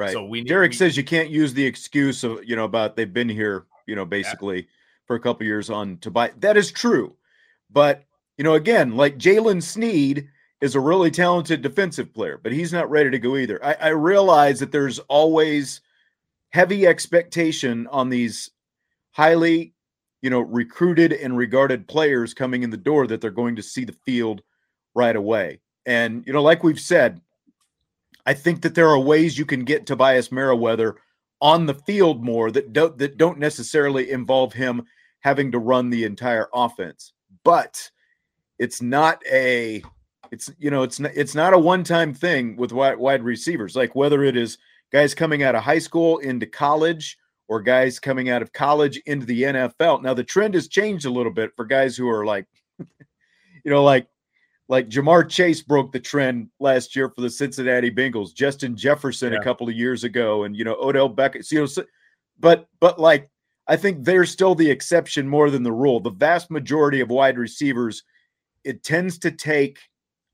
Right. 0.00 0.12
So 0.12 0.24
we 0.24 0.42
Derek 0.42 0.70
we, 0.70 0.76
says 0.76 0.96
you 0.96 1.04
can't 1.04 1.28
use 1.28 1.52
the 1.52 1.66
excuse 1.66 2.24
of 2.24 2.42
you 2.42 2.56
know 2.56 2.64
about 2.64 2.96
they've 2.96 3.12
been 3.12 3.28
here 3.28 3.66
you 3.86 3.94
know 3.94 4.06
basically 4.06 4.60
yeah. 4.60 4.66
for 5.04 5.14
a 5.14 5.20
couple 5.20 5.44
years 5.44 5.68
on 5.68 5.98
to 5.98 6.10
buy. 6.10 6.32
That 6.38 6.56
is 6.56 6.72
true, 6.72 7.14
but 7.68 8.04
you 8.38 8.44
know 8.44 8.54
again 8.54 8.96
like 8.96 9.18
Jaylen 9.18 9.62
Sneed 9.62 10.26
is 10.62 10.74
a 10.74 10.80
really 10.80 11.10
talented 11.10 11.60
defensive 11.60 12.14
player, 12.14 12.40
but 12.42 12.50
he's 12.50 12.72
not 12.72 12.90
ready 12.90 13.10
to 13.10 13.18
go 13.18 13.36
either. 13.36 13.62
I, 13.62 13.72
I 13.74 13.88
realize 13.88 14.58
that 14.60 14.72
there's 14.72 15.00
always 15.00 15.82
heavy 16.48 16.86
expectation 16.86 17.86
on 17.88 18.08
these 18.08 18.50
highly 19.10 19.74
you 20.22 20.30
know 20.30 20.40
recruited 20.40 21.12
and 21.12 21.36
regarded 21.36 21.86
players 21.88 22.32
coming 22.32 22.62
in 22.62 22.70
the 22.70 22.76
door 22.78 23.06
that 23.06 23.20
they're 23.20 23.30
going 23.30 23.56
to 23.56 23.62
see 23.62 23.84
the 23.84 23.96
field 24.06 24.40
right 24.94 25.14
away. 25.14 25.60
And 25.84 26.26
you 26.26 26.32
know 26.32 26.42
like 26.42 26.62
we've 26.62 26.80
said 26.80 27.20
I 28.26 28.34
think 28.34 28.62
that 28.62 28.74
there 28.74 28.88
are 28.88 28.98
ways 28.98 29.38
you 29.38 29.46
can 29.46 29.64
get 29.64 29.86
Tobias 29.86 30.30
Merriweather 30.30 30.96
on 31.40 31.66
the 31.66 31.74
field 31.74 32.22
more 32.22 32.50
that 32.50 32.72
don't 32.72 32.98
that 32.98 33.16
don't 33.16 33.38
necessarily 33.38 34.10
involve 34.10 34.52
him 34.52 34.84
having 35.20 35.52
to 35.52 35.58
run 35.58 35.90
the 35.90 36.04
entire 36.04 36.48
offense. 36.54 37.12
But 37.44 37.90
it's 38.58 38.82
not 38.82 39.22
a 39.30 39.82
it's 40.30 40.50
you 40.58 40.70
know 40.70 40.82
it's 40.82 41.00
not 41.00 41.12
it's 41.14 41.34
not 41.34 41.54
a 41.54 41.58
one-time 41.58 42.14
thing 42.14 42.56
with 42.56 42.72
wide, 42.72 42.98
wide 42.98 43.22
receivers 43.22 43.74
like 43.74 43.94
whether 43.94 44.22
it 44.22 44.36
is 44.36 44.58
guys 44.92 45.14
coming 45.14 45.42
out 45.42 45.54
of 45.54 45.62
high 45.62 45.78
school 45.78 46.18
into 46.18 46.46
college 46.46 47.16
or 47.48 47.60
guys 47.60 47.98
coming 47.98 48.28
out 48.28 48.42
of 48.42 48.52
college 48.52 48.96
into 49.06 49.26
the 49.26 49.42
NFL. 49.42 50.02
Now 50.02 50.14
the 50.14 50.22
trend 50.22 50.54
has 50.54 50.68
changed 50.68 51.06
a 51.06 51.10
little 51.10 51.32
bit 51.32 51.50
for 51.56 51.64
guys 51.64 51.96
who 51.96 52.08
are 52.08 52.24
like 52.24 52.46
you 52.78 53.70
know 53.70 53.82
like 53.82 54.06
like 54.70 54.88
Ja'Marr 54.88 55.28
Chase 55.28 55.62
broke 55.62 55.90
the 55.90 55.98
trend 55.98 56.48
last 56.60 56.94
year 56.94 57.10
for 57.10 57.22
the 57.22 57.28
Cincinnati 57.28 57.90
Bengals, 57.90 58.32
Justin 58.32 58.76
Jefferson 58.76 59.32
yeah. 59.32 59.40
a 59.40 59.42
couple 59.42 59.68
of 59.68 59.74
years 59.74 60.04
ago, 60.04 60.44
and 60.44 60.56
you 60.56 60.64
know 60.64 60.76
Odell 60.80 61.12
Beckham. 61.12 61.50
You 61.50 61.66
know, 61.66 61.84
but 62.38 62.68
but 62.78 62.98
like 62.98 63.28
I 63.66 63.76
think 63.76 64.04
they're 64.04 64.24
still 64.24 64.54
the 64.54 64.70
exception 64.70 65.28
more 65.28 65.50
than 65.50 65.64
the 65.64 65.72
rule. 65.72 65.98
The 65.98 66.10
vast 66.10 66.52
majority 66.52 67.00
of 67.00 67.10
wide 67.10 67.36
receivers, 67.36 68.04
it 68.62 68.84
tends 68.84 69.18
to 69.18 69.32
take 69.32 69.80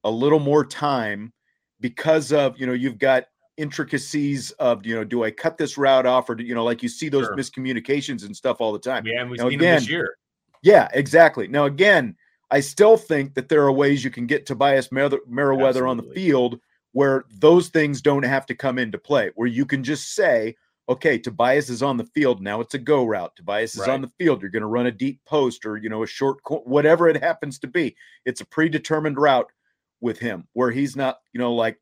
a 0.04 0.10
little 0.10 0.38
more 0.38 0.66
time 0.66 1.32
because 1.80 2.30
of 2.30 2.60
you 2.60 2.66
know 2.66 2.74
you've 2.74 2.98
got 2.98 3.24
intricacies 3.56 4.50
of 4.52 4.84
you 4.84 4.94
know 4.94 5.02
do 5.02 5.24
I 5.24 5.30
cut 5.30 5.56
this 5.56 5.78
route 5.78 6.04
off 6.04 6.28
or 6.28 6.34
do, 6.34 6.44
you 6.44 6.54
know 6.54 6.62
like 6.62 6.82
you 6.82 6.90
see 6.90 7.08
those 7.08 7.24
sure. 7.24 7.36
miscommunications 7.36 8.26
and 8.26 8.36
stuff 8.36 8.60
all 8.60 8.74
the 8.74 8.78
time. 8.78 9.06
Yeah, 9.06 9.22
and 9.22 9.30
we've 9.30 9.38
now, 9.38 9.48
seen 9.48 9.60
again, 9.60 9.74
this 9.76 9.88
year. 9.88 10.18
Yeah, 10.62 10.88
exactly. 10.92 11.48
Now 11.48 11.64
again 11.64 12.16
I 12.50 12.60
still 12.60 12.96
think 12.96 13.34
that 13.34 13.48
there 13.48 13.64
are 13.64 13.72
ways 13.72 14.04
you 14.04 14.10
can 14.10 14.26
get 14.26 14.46
Tobias 14.46 14.92
Mer- 14.92 15.20
Merriweather 15.28 15.86
Absolutely. 15.86 15.90
on 15.90 15.96
the 15.96 16.14
field 16.14 16.60
where 16.92 17.24
those 17.30 17.68
things 17.68 18.00
don't 18.00 18.22
have 18.22 18.46
to 18.46 18.54
come 18.54 18.78
into 18.78 18.98
play, 18.98 19.30
where 19.34 19.48
you 19.48 19.66
can 19.66 19.84
just 19.84 20.14
say, 20.14 20.56
okay, 20.88 21.18
Tobias 21.18 21.68
is 21.68 21.82
on 21.82 21.96
the 21.96 22.06
field. 22.14 22.40
Now 22.40 22.60
it's 22.60 22.74
a 22.74 22.78
go 22.78 23.04
route. 23.04 23.34
Tobias 23.34 23.74
is 23.74 23.80
right. 23.80 23.90
on 23.90 24.00
the 24.00 24.12
field. 24.18 24.40
You're 24.40 24.52
going 24.52 24.62
to 24.62 24.68
run 24.68 24.86
a 24.86 24.92
deep 24.92 25.20
post 25.26 25.66
or, 25.66 25.76
you 25.76 25.88
know, 25.88 26.04
a 26.04 26.06
short, 26.06 26.38
whatever 26.64 27.08
it 27.08 27.20
happens 27.20 27.58
to 27.58 27.66
be. 27.66 27.96
It's 28.24 28.40
a 28.40 28.46
predetermined 28.46 29.18
route 29.18 29.50
with 30.00 30.18
him 30.18 30.46
where 30.52 30.70
he's 30.70 30.94
not, 30.94 31.18
you 31.32 31.40
know, 31.40 31.54
like 31.54 31.78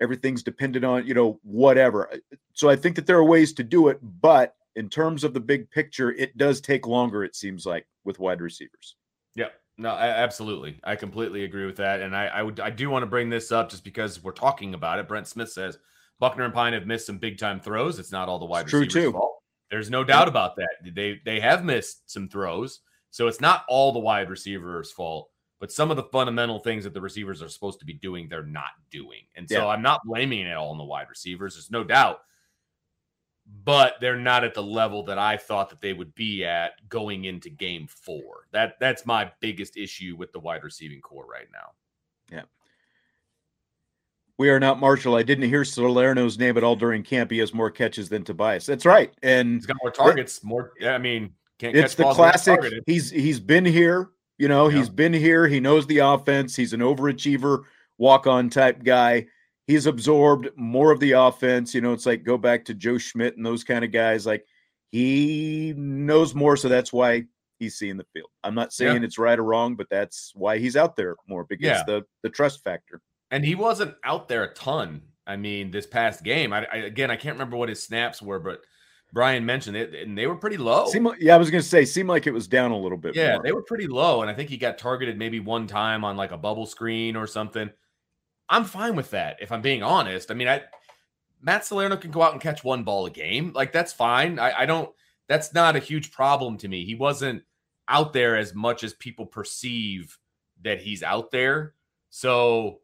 everything's 0.00 0.42
dependent 0.42 0.84
on, 0.84 1.06
you 1.06 1.12
know, 1.12 1.38
whatever. 1.42 2.10
Uh, 2.10 2.16
so 2.54 2.70
I 2.70 2.76
think 2.76 2.96
that 2.96 3.06
there 3.06 3.18
are 3.18 3.24
ways 3.24 3.52
to 3.54 3.62
do 3.62 3.88
it. 3.88 3.98
But 4.02 4.56
in 4.74 4.88
terms 4.88 5.22
of 5.22 5.34
the 5.34 5.40
big 5.40 5.70
picture, 5.70 6.10
it 6.10 6.36
does 6.38 6.62
take 6.62 6.86
longer, 6.86 7.22
it 7.22 7.36
seems 7.36 7.66
like, 7.66 7.86
with 8.04 8.18
wide 8.18 8.40
receivers. 8.40 8.96
Yeah. 9.36 9.48
No, 9.82 9.90
absolutely. 9.90 10.78
I 10.84 10.94
completely 10.94 11.42
agree 11.42 11.66
with 11.66 11.76
that. 11.78 12.00
And 12.00 12.14
I, 12.14 12.26
I 12.26 12.42
would 12.42 12.60
I 12.60 12.70
do 12.70 12.88
want 12.88 13.02
to 13.02 13.08
bring 13.08 13.28
this 13.28 13.50
up 13.50 13.68
just 13.68 13.82
because 13.82 14.22
we're 14.22 14.30
talking 14.30 14.74
about 14.74 15.00
it. 15.00 15.08
Brent 15.08 15.26
Smith 15.26 15.50
says 15.50 15.76
Buchner 16.20 16.44
and 16.44 16.54
Pyne 16.54 16.72
have 16.72 16.86
missed 16.86 17.06
some 17.06 17.18
big 17.18 17.36
time 17.36 17.58
throws. 17.58 17.98
It's 17.98 18.12
not 18.12 18.28
all 18.28 18.38
the 18.38 18.46
wide 18.46 18.66
it's 18.66 18.72
receivers' 18.72 18.92
true 18.92 19.02
too. 19.02 19.12
fault. 19.12 19.42
There's 19.72 19.90
no 19.90 20.04
doubt 20.04 20.28
about 20.28 20.54
that. 20.54 20.94
They 20.94 21.20
they 21.24 21.40
have 21.40 21.64
missed 21.64 22.08
some 22.08 22.28
throws. 22.28 22.78
So 23.10 23.26
it's 23.26 23.40
not 23.40 23.64
all 23.68 23.92
the 23.92 23.98
wide 23.98 24.30
receivers' 24.30 24.92
fault, 24.92 25.30
but 25.58 25.72
some 25.72 25.90
of 25.90 25.96
the 25.96 26.04
fundamental 26.04 26.60
things 26.60 26.84
that 26.84 26.94
the 26.94 27.00
receivers 27.00 27.42
are 27.42 27.48
supposed 27.48 27.80
to 27.80 27.84
be 27.84 27.94
doing, 27.94 28.28
they're 28.28 28.44
not 28.44 28.70
doing. 28.92 29.22
And 29.34 29.48
so 29.48 29.58
yeah. 29.58 29.66
I'm 29.66 29.82
not 29.82 30.00
blaming 30.04 30.46
it 30.46 30.56
all 30.56 30.70
on 30.70 30.78
the 30.78 30.84
wide 30.84 31.08
receivers. 31.10 31.54
There's 31.54 31.72
no 31.72 31.82
doubt 31.82 32.20
but 33.64 33.94
they're 34.00 34.16
not 34.16 34.44
at 34.44 34.54
the 34.54 34.62
level 34.62 35.04
that 35.04 35.18
I 35.18 35.36
thought 35.36 35.70
that 35.70 35.80
they 35.80 35.92
would 35.92 36.14
be 36.14 36.44
at 36.44 36.72
going 36.88 37.24
into 37.24 37.50
game 37.50 37.86
four. 37.88 38.46
That 38.52 38.74
that's 38.80 39.06
my 39.06 39.30
biggest 39.40 39.76
issue 39.76 40.16
with 40.16 40.32
the 40.32 40.40
wide 40.40 40.64
receiving 40.64 41.00
corps 41.00 41.26
right 41.26 41.48
now. 41.52 41.70
Yeah. 42.30 42.42
We 44.38 44.50
are 44.50 44.58
not 44.58 44.80
Marshall. 44.80 45.14
I 45.14 45.22
didn't 45.22 45.48
hear 45.48 45.62
Salerno's 45.62 46.38
name 46.38 46.56
at 46.56 46.64
all 46.64 46.74
during 46.74 47.02
camp. 47.02 47.30
He 47.30 47.38
has 47.38 47.54
more 47.54 47.70
catches 47.70 48.08
than 48.08 48.24
Tobias. 48.24 48.66
That's 48.66 48.86
right. 48.86 49.12
And 49.22 49.54
he's 49.54 49.66
got 49.66 49.76
more 49.82 49.92
targets. 49.92 50.38
It, 50.38 50.44
more 50.44 50.72
I 50.84 50.98
mean, 50.98 51.34
can't 51.58 51.76
it's 51.76 51.94
the 51.94 52.12
classic. 52.12 52.60
He's 52.86 53.10
he's 53.10 53.38
been 53.38 53.64
here, 53.64 54.10
you 54.38 54.48
know, 54.48 54.68
yeah. 54.68 54.78
he's 54.78 54.88
been 54.88 55.12
here. 55.12 55.46
He 55.46 55.60
knows 55.60 55.86
the 55.86 55.98
offense. 55.98 56.56
He's 56.56 56.72
an 56.72 56.80
overachiever, 56.80 57.64
walk-on 57.98 58.50
type 58.50 58.82
guy 58.82 59.26
he's 59.66 59.86
absorbed 59.86 60.48
more 60.56 60.90
of 60.90 61.00
the 61.00 61.12
offense. 61.12 61.74
You 61.74 61.80
know, 61.80 61.92
it's 61.92 62.06
like 62.06 62.24
go 62.24 62.36
back 62.36 62.64
to 62.66 62.74
Joe 62.74 62.98
Schmidt 62.98 63.36
and 63.36 63.46
those 63.46 63.64
kind 63.64 63.84
of 63.84 63.92
guys. 63.92 64.26
Like 64.26 64.46
he 64.90 65.74
knows 65.76 66.34
more, 66.34 66.56
so 66.56 66.68
that's 66.68 66.92
why 66.92 67.24
he's 67.58 67.76
seeing 67.76 67.96
the 67.96 68.06
field. 68.12 68.28
I'm 68.42 68.54
not 68.54 68.72
saying 68.72 69.02
yeah. 69.02 69.06
it's 69.06 69.18
right 69.18 69.38
or 69.38 69.44
wrong, 69.44 69.76
but 69.76 69.88
that's 69.90 70.32
why 70.34 70.58
he's 70.58 70.76
out 70.76 70.96
there 70.96 71.16
more 71.28 71.44
because 71.44 71.66
yeah. 71.66 71.82
the 71.86 72.02
the 72.22 72.30
trust 72.30 72.62
factor. 72.64 73.00
And 73.30 73.44
he 73.44 73.54
wasn't 73.54 73.94
out 74.04 74.28
there 74.28 74.44
a 74.44 74.54
ton. 74.54 75.02
I 75.26 75.36
mean, 75.36 75.70
this 75.70 75.86
past 75.86 76.22
game, 76.24 76.52
I, 76.52 76.66
I 76.72 76.76
again 76.78 77.10
I 77.10 77.16
can't 77.16 77.36
remember 77.36 77.56
what 77.56 77.68
his 77.68 77.82
snaps 77.82 78.20
were, 78.20 78.40
but 78.40 78.60
Brian 79.12 79.44
mentioned 79.44 79.76
it, 79.76 79.94
and 79.94 80.16
they 80.16 80.26
were 80.26 80.36
pretty 80.36 80.56
low. 80.56 80.86
Seemed, 80.88 81.06
yeah, 81.20 81.34
I 81.34 81.38
was 81.38 81.50
going 81.50 81.62
to 81.62 81.68
say, 81.68 81.84
seemed 81.84 82.08
like 82.08 82.26
it 82.26 82.32
was 82.32 82.48
down 82.48 82.70
a 82.70 82.78
little 82.78 82.96
bit. 82.96 83.14
Yeah, 83.14 83.34
more. 83.34 83.42
they 83.42 83.52
were 83.52 83.62
pretty 83.62 83.86
low, 83.86 84.22
and 84.22 84.30
I 84.30 84.34
think 84.34 84.48
he 84.48 84.56
got 84.56 84.78
targeted 84.78 85.18
maybe 85.18 85.38
one 85.38 85.66
time 85.66 86.02
on 86.02 86.16
like 86.16 86.32
a 86.32 86.38
bubble 86.38 86.64
screen 86.64 87.14
or 87.14 87.26
something. 87.26 87.70
I'm 88.48 88.64
fine 88.64 88.96
with 88.96 89.10
that. 89.10 89.36
If 89.40 89.52
I'm 89.52 89.62
being 89.62 89.82
honest, 89.82 90.30
I 90.30 90.34
mean, 90.34 90.48
I 90.48 90.62
Matt 91.40 91.64
Salerno 91.64 91.96
can 91.96 92.10
go 92.10 92.22
out 92.22 92.32
and 92.32 92.40
catch 92.40 92.62
one 92.62 92.84
ball 92.84 93.06
a 93.06 93.10
game. 93.10 93.52
Like 93.54 93.72
that's 93.72 93.92
fine. 93.92 94.38
I, 94.38 94.60
I 94.60 94.66
don't. 94.66 94.90
That's 95.28 95.54
not 95.54 95.76
a 95.76 95.80
huge 95.80 96.12
problem 96.12 96.58
to 96.58 96.68
me. 96.68 96.84
He 96.84 96.94
wasn't 96.94 97.42
out 97.88 98.12
there 98.12 98.36
as 98.36 98.54
much 98.54 98.84
as 98.84 98.94
people 98.94 99.26
perceive 99.26 100.18
that 100.62 100.80
he's 100.80 101.02
out 101.02 101.30
there. 101.30 101.74
So 102.10 102.80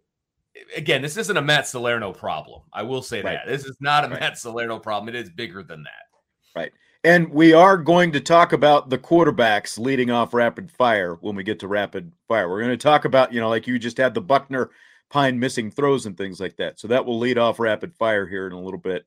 again, 0.77 1.03
this 1.03 1.17
isn't 1.17 1.37
a 1.37 1.43
Matt 1.43 1.67
Salerno 1.67 2.13
problem. 2.13 2.63
I 2.73 2.83
will 2.83 3.03
say 3.03 3.23
right. 3.23 3.39
that. 3.45 3.51
This 3.51 3.65
is 3.65 3.77
not 3.81 4.05
a 4.05 4.09
right. 4.09 4.21
Matt 4.21 4.39
Salerno 4.39 4.79
problem. 4.79 5.15
It 5.15 5.19
is 5.19 5.31
bigger 5.31 5.63
than 5.63 5.85
that. 5.85 6.59
Right. 6.59 6.73
And 7.05 7.31
we 7.31 7.53
are 7.53 7.77
going 7.77 8.11
to 8.13 8.21
talk 8.21 8.53
about 8.53 8.91
the 8.91 8.99
quarterbacks 8.99 9.79
leading 9.79 10.11
off 10.11 10.35
rapid 10.35 10.71
fire 10.71 11.15
when 11.21 11.37
we 11.37 11.45
get 11.45 11.61
to 11.61 11.69
rapid 11.69 12.13
fire. 12.27 12.49
We're 12.49 12.59
going 12.59 12.71
to 12.71 12.77
talk 12.77 13.05
about, 13.05 13.33
you 13.33 13.41
know, 13.41 13.49
like 13.49 13.67
you 13.67 13.79
just 13.79 13.99
had 13.99 14.15
the 14.15 14.21
Buchner 14.21 14.71
Pyne 15.11 15.39
missing 15.39 15.71
throws 15.71 16.07
and 16.07 16.17
things 16.17 16.41
like 16.41 16.57
that. 16.57 16.79
So 16.79 16.89
that 16.89 17.05
will 17.05 17.19
lead 17.19 17.39
off 17.39 17.59
rapid 17.59 17.95
fire 17.95 18.27
here 18.27 18.47
in 18.47 18.53
a 18.53 18.61
little 18.61 18.81
bit 18.81 19.05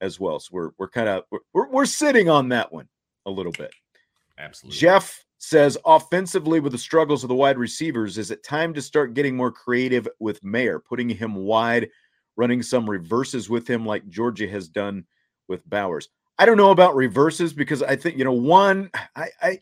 as 0.00 0.20
well. 0.20 0.40
So 0.40 0.50
we're 0.52 0.70
we're 0.78 0.88
kind 0.88 1.08
of 1.08 1.24
we're, 1.52 1.68
we're 1.68 1.86
sitting 1.86 2.28
on 2.28 2.48
that 2.50 2.72
one 2.72 2.88
a 3.26 3.30
little 3.30 3.52
bit. 3.52 3.72
Absolutely. 4.38 4.78
Jeff 4.78 5.24
says 5.38 5.76
offensively 5.84 6.60
with 6.60 6.72
the 6.72 6.78
struggles 6.78 7.22
of 7.22 7.28
the 7.28 7.34
wide 7.34 7.58
receivers, 7.58 8.18
is 8.18 8.30
it 8.30 8.42
time 8.42 8.72
to 8.74 8.82
start 8.82 9.14
getting 9.14 9.36
more 9.36 9.52
creative 9.52 10.08
with 10.18 10.42
Mayer, 10.42 10.78
putting 10.78 11.08
him 11.08 11.34
wide, 11.34 11.90
running 12.36 12.62
some 12.62 12.88
reverses 12.88 13.48
with 13.48 13.68
him 13.68 13.84
like 13.84 14.08
Georgia 14.08 14.48
has 14.48 14.68
done 14.68 15.04
with 15.48 15.68
Bowers? 15.68 16.08
I 16.38 16.46
don't 16.46 16.56
know 16.56 16.70
about 16.70 16.96
reverses 16.96 17.52
because 17.52 17.82
I 17.82 17.96
think 17.96 18.18
you 18.18 18.24
know 18.24 18.32
one 18.32 18.90
I, 19.14 19.28
I 19.40 19.60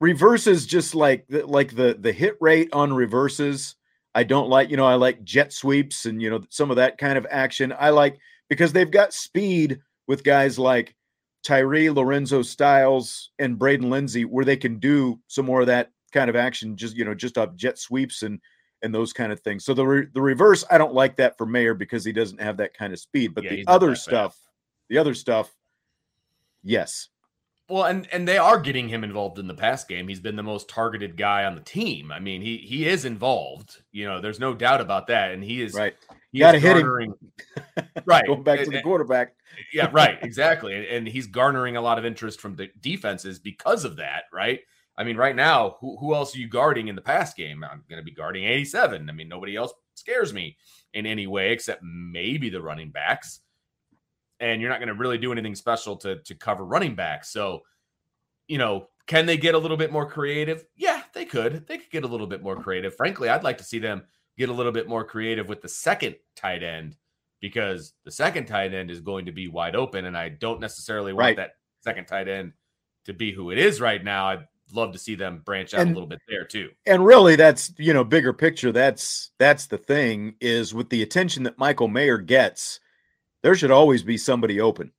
reverses 0.00 0.66
just 0.66 0.94
like 0.94 1.26
the, 1.28 1.46
like 1.46 1.74
the 1.74 1.96
the 1.98 2.12
hit 2.12 2.36
rate 2.40 2.70
on 2.72 2.92
reverses. 2.92 3.76
I 4.14 4.24
don't 4.24 4.48
like 4.48 4.70
you 4.70 4.76
know 4.76 4.86
I 4.86 4.94
like 4.94 5.24
jet 5.24 5.52
sweeps 5.52 6.06
and 6.06 6.20
you 6.20 6.30
know 6.30 6.40
some 6.50 6.70
of 6.70 6.76
that 6.76 6.98
kind 6.98 7.18
of 7.18 7.26
action. 7.30 7.74
I 7.78 7.90
like 7.90 8.18
because 8.48 8.72
they've 8.72 8.90
got 8.90 9.12
speed 9.12 9.80
with 10.06 10.24
guys 10.24 10.58
like 10.58 10.94
Tyree, 11.42 11.90
Lorenzo 11.90 12.42
Styles, 12.42 13.30
and 13.38 13.58
Braden 13.58 13.90
Lenzy, 13.90 14.24
where 14.24 14.44
they 14.44 14.56
can 14.56 14.78
do 14.78 15.18
some 15.26 15.46
more 15.46 15.60
of 15.60 15.66
that 15.66 15.90
kind 16.12 16.30
of 16.30 16.36
action, 16.36 16.76
just 16.76 16.96
you 16.96 17.04
know, 17.04 17.14
just 17.14 17.38
off 17.38 17.54
jet 17.54 17.78
sweeps 17.78 18.22
and 18.22 18.40
and 18.82 18.94
those 18.94 19.12
kind 19.12 19.32
of 19.32 19.40
things. 19.40 19.64
So 19.64 19.74
the 19.74 19.86
re- 19.86 20.06
the 20.12 20.20
reverse, 20.20 20.64
I 20.70 20.78
don't 20.78 20.94
like 20.94 21.16
that 21.16 21.38
for 21.38 21.46
Mayer 21.46 21.74
because 21.74 22.04
he 22.04 22.12
doesn't 22.12 22.40
have 22.40 22.56
that 22.58 22.74
kind 22.74 22.92
of 22.92 22.98
speed. 22.98 23.34
But 23.34 23.44
yeah, 23.44 23.50
the 23.50 23.64
other 23.68 23.94
stuff, 23.94 24.36
the 24.88 24.98
other 24.98 25.14
stuff, 25.14 25.54
yes. 26.62 27.08
Well, 27.72 27.84
and 27.84 28.06
and 28.12 28.28
they 28.28 28.36
are 28.36 28.60
getting 28.60 28.90
him 28.90 29.02
involved 29.02 29.38
in 29.38 29.46
the 29.46 29.54
pass 29.54 29.82
game. 29.82 30.06
He's 30.06 30.20
been 30.20 30.36
the 30.36 30.42
most 30.42 30.68
targeted 30.68 31.16
guy 31.16 31.46
on 31.46 31.54
the 31.54 31.62
team. 31.62 32.12
I 32.12 32.20
mean, 32.20 32.42
he 32.42 32.58
he 32.58 32.86
is 32.86 33.06
involved. 33.06 33.80
You 33.92 34.04
know, 34.04 34.20
there's 34.20 34.38
no 34.38 34.52
doubt 34.52 34.82
about 34.82 35.06
that. 35.06 35.30
And 35.30 35.42
he 35.42 35.62
is 35.62 35.72
right. 35.72 35.94
You 36.32 36.40
got 36.40 36.52
to 36.52 36.58
hit 36.58 36.76
him. 36.76 37.14
right. 38.04 38.26
Going 38.26 38.42
back 38.42 38.60
to 38.60 38.70
the 38.70 38.82
quarterback. 38.82 39.36
yeah, 39.72 39.88
right. 39.92 40.18
Exactly. 40.20 40.74
And, 40.74 40.84
and, 40.84 41.08
he's 41.08 41.26
garnering 41.26 41.76
a 41.76 41.80
lot 41.80 41.98
of 41.98 42.04
interest 42.04 42.42
from 42.42 42.56
the 42.56 42.68
defenses 42.80 43.38
because 43.38 43.86
of 43.86 43.96
that, 43.96 44.24
right? 44.34 44.60
I 44.98 45.04
mean, 45.04 45.16
right 45.16 45.34
now, 45.34 45.76
who, 45.80 45.96
who 45.96 46.14
else 46.14 46.36
are 46.36 46.38
you 46.38 46.48
guarding 46.48 46.88
in 46.88 46.94
the 46.94 47.00
pass 47.00 47.32
game? 47.32 47.64
I'm 47.64 47.84
going 47.88 48.00
to 48.00 48.04
be 48.04 48.14
guarding 48.14 48.44
87. 48.44 49.08
I 49.08 49.12
mean, 49.12 49.28
nobody 49.28 49.56
else 49.56 49.72
scares 49.94 50.34
me 50.34 50.58
in 50.92 51.06
any 51.06 51.26
way 51.26 51.52
except 51.52 51.82
maybe 51.82 52.50
the 52.50 52.60
running 52.60 52.90
backs. 52.90 53.40
And 54.42 54.60
you're 54.60 54.68
not 54.68 54.80
going 54.80 54.88
to 54.88 54.94
really 54.94 55.16
do 55.16 55.32
anything 55.32 55.54
special 55.54 55.96
to, 55.98 56.16
to 56.16 56.34
cover 56.34 56.64
running 56.64 56.94
backs. 56.94 57.30
So, 57.30 57.60
you 58.48 58.58
know, 58.58 58.88
can 59.06 59.24
they 59.24 59.36
get 59.36 59.54
a 59.54 59.58
little 59.58 59.76
bit 59.76 59.92
more 59.92 60.04
creative? 60.04 60.66
Yeah, 60.76 61.02
they 61.14 61.24
could. 61.24 61.66
They 61.66 61.78
could 61.78 61.90
get 61.90 62.04
a 62.04 62.08
little 62.08 62.26
bit 62.26 62.42
more 62.42 62.60
creative. 62.60 62.94
Frankly, 62.94 63.28
I'd 63.28 63.44
like 63.44 63.58
to 63.58 63.64
see 63.64 63.78
them 63.78 64.02
get 64.36 64.48
a 64.48 64.52
little 64.52 64.72
bit 64.72 64.88
more 64.88 65.04
creative 65.04 65.48
with 65.48 65.62
the 65.62 65.68
second 65.68 66.16
tight 66.36 66.62
end 66.62 66.96
because 67.40 67.94
the 68.04 68.10
second 68.10 68.46
tight 68.46 68.74
end 68.74 68.90
is 68.90 69.00
going 69.00 69.26
to 69.26 69.32
be 69.32 69.48
wide 69.48 69.76
open. 69.76 70.06
And 70.06 70.16
I 70.16 70.28
don't 70.28 70.60
necessarily 70.60 71.12
want 71.12 71.24
right. 71.24 71.36
that 71.36 71.52
second 71.82 72.06
tight 72.06 72.28
end 72.28 72.52
to 73.04 73.12
be 73.12 73.32
who 73.32 73.50
it 73.50 73.58
is 73.58 73.80
right 73.80 74.02
now. 74.02 74.26
I'd 74.26 74.46
love 74.72 74.92
to 74.92 74.98
see 74.98 75.14
them 75.14 75.42
branch 75.44 75.74
out 75.74 75.82
and, 75.82 75.90
a 75.90 75.94
little 75.94 76.08
bit 76.08 76.20
there 76.28 76.44
too. 76.44 76.70
And 76.86 77.04
really 77.04 77.36
that's, 77.36 77.72
you 77.78 77.92
know, 77.92 78.04
bigger 78.04 78.32
picture. 78.32 78.72
That's 78.72 79.30
that's 79.38 79.66
the 79.66 79.78
thing 79.78 80.34
is 80.40 80.74
with 80.74 80.88
the 80.88 81.02
attention 81.02 81.42
that 81.44 81.58
Michael 81.58 81.88
Mayer 81.88 82.18
gets, 82.18 82.80
there 83.42 83.54
should 83.54 83.70
always 83.70 84.02
be 84.02 84.16
somebody 84.16 84.60
open. 84.60 84.92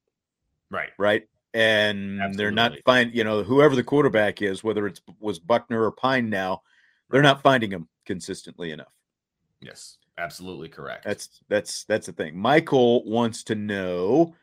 Right. 0.70 0.92
Right. 0.98 1.28
And 1.54 2.20
Absolutely. 2.20 2.38
they're 2.38 2.52
not 2.52 2.74
find, 2.86 3.14
you 3.14 3.24
know, 3.24 3.44
whoever 3.44 3.76
the 3.76 3.84
quarterback 3.84 4.42
is, 4.42 4.64
whether 4.64 4.88
it's 4.88 5.02
was 5.20 5.40
Buchner 5.40 5.84
or 5.84 5.92
Pyne 5.92 6.30
now, 6.30 6.64
they're 7.10 7.22
not 7.22 7.44
finding 7.44 7.72
him 7.72 7.88
consistently 8.06 8.72
enough. 8.72 8.94
Yes, 9.62 9.98
absolutely 10.18 10.68
correct. 10.68 11.06
That's 11.06 11.42
that's 11.50 11.84
that's 11.86 12.08
the 12.08 12.14
thing. 12.14 12.36
Michael 12.36 13.06
wants 13.06 13.44
to 13.46 13.56
know 13.56 14.36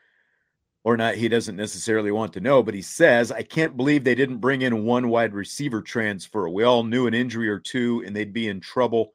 or 0.84 0.96
not 0.96 1.14
he 1.14 1.28
doesn't 1.28 1.56
necessarily 1.56 2.10
want 2.10 2.32
to 2.32 2.40
know, 2.40 2.62
but 2.62 2.74
he 2.74 2.82
says, 2.82 3.30
I 3.30 3.42
can't 3.42 3.76
believe 3.76 4.02
they 4.02 4.14
didn't 4.14 4.38
bring 4.38 4.62
in 4.62 4.84
one 4.84 5.08
wide 5.08 5.34
receiver 5.34 5.82
transfer. 5.82 6.48
We 6.48 6.64
all 6.64 6.84
knew 6.84 7.06
an 7.06 7.14
injury 7.14 7.48
or 7.48 7.58
two 7.58 8.02
and 8.06 8.14
they'd 8.16 8.32
be 8.32 8.48
in 8.48 8.60
trouble. 8.60 9.14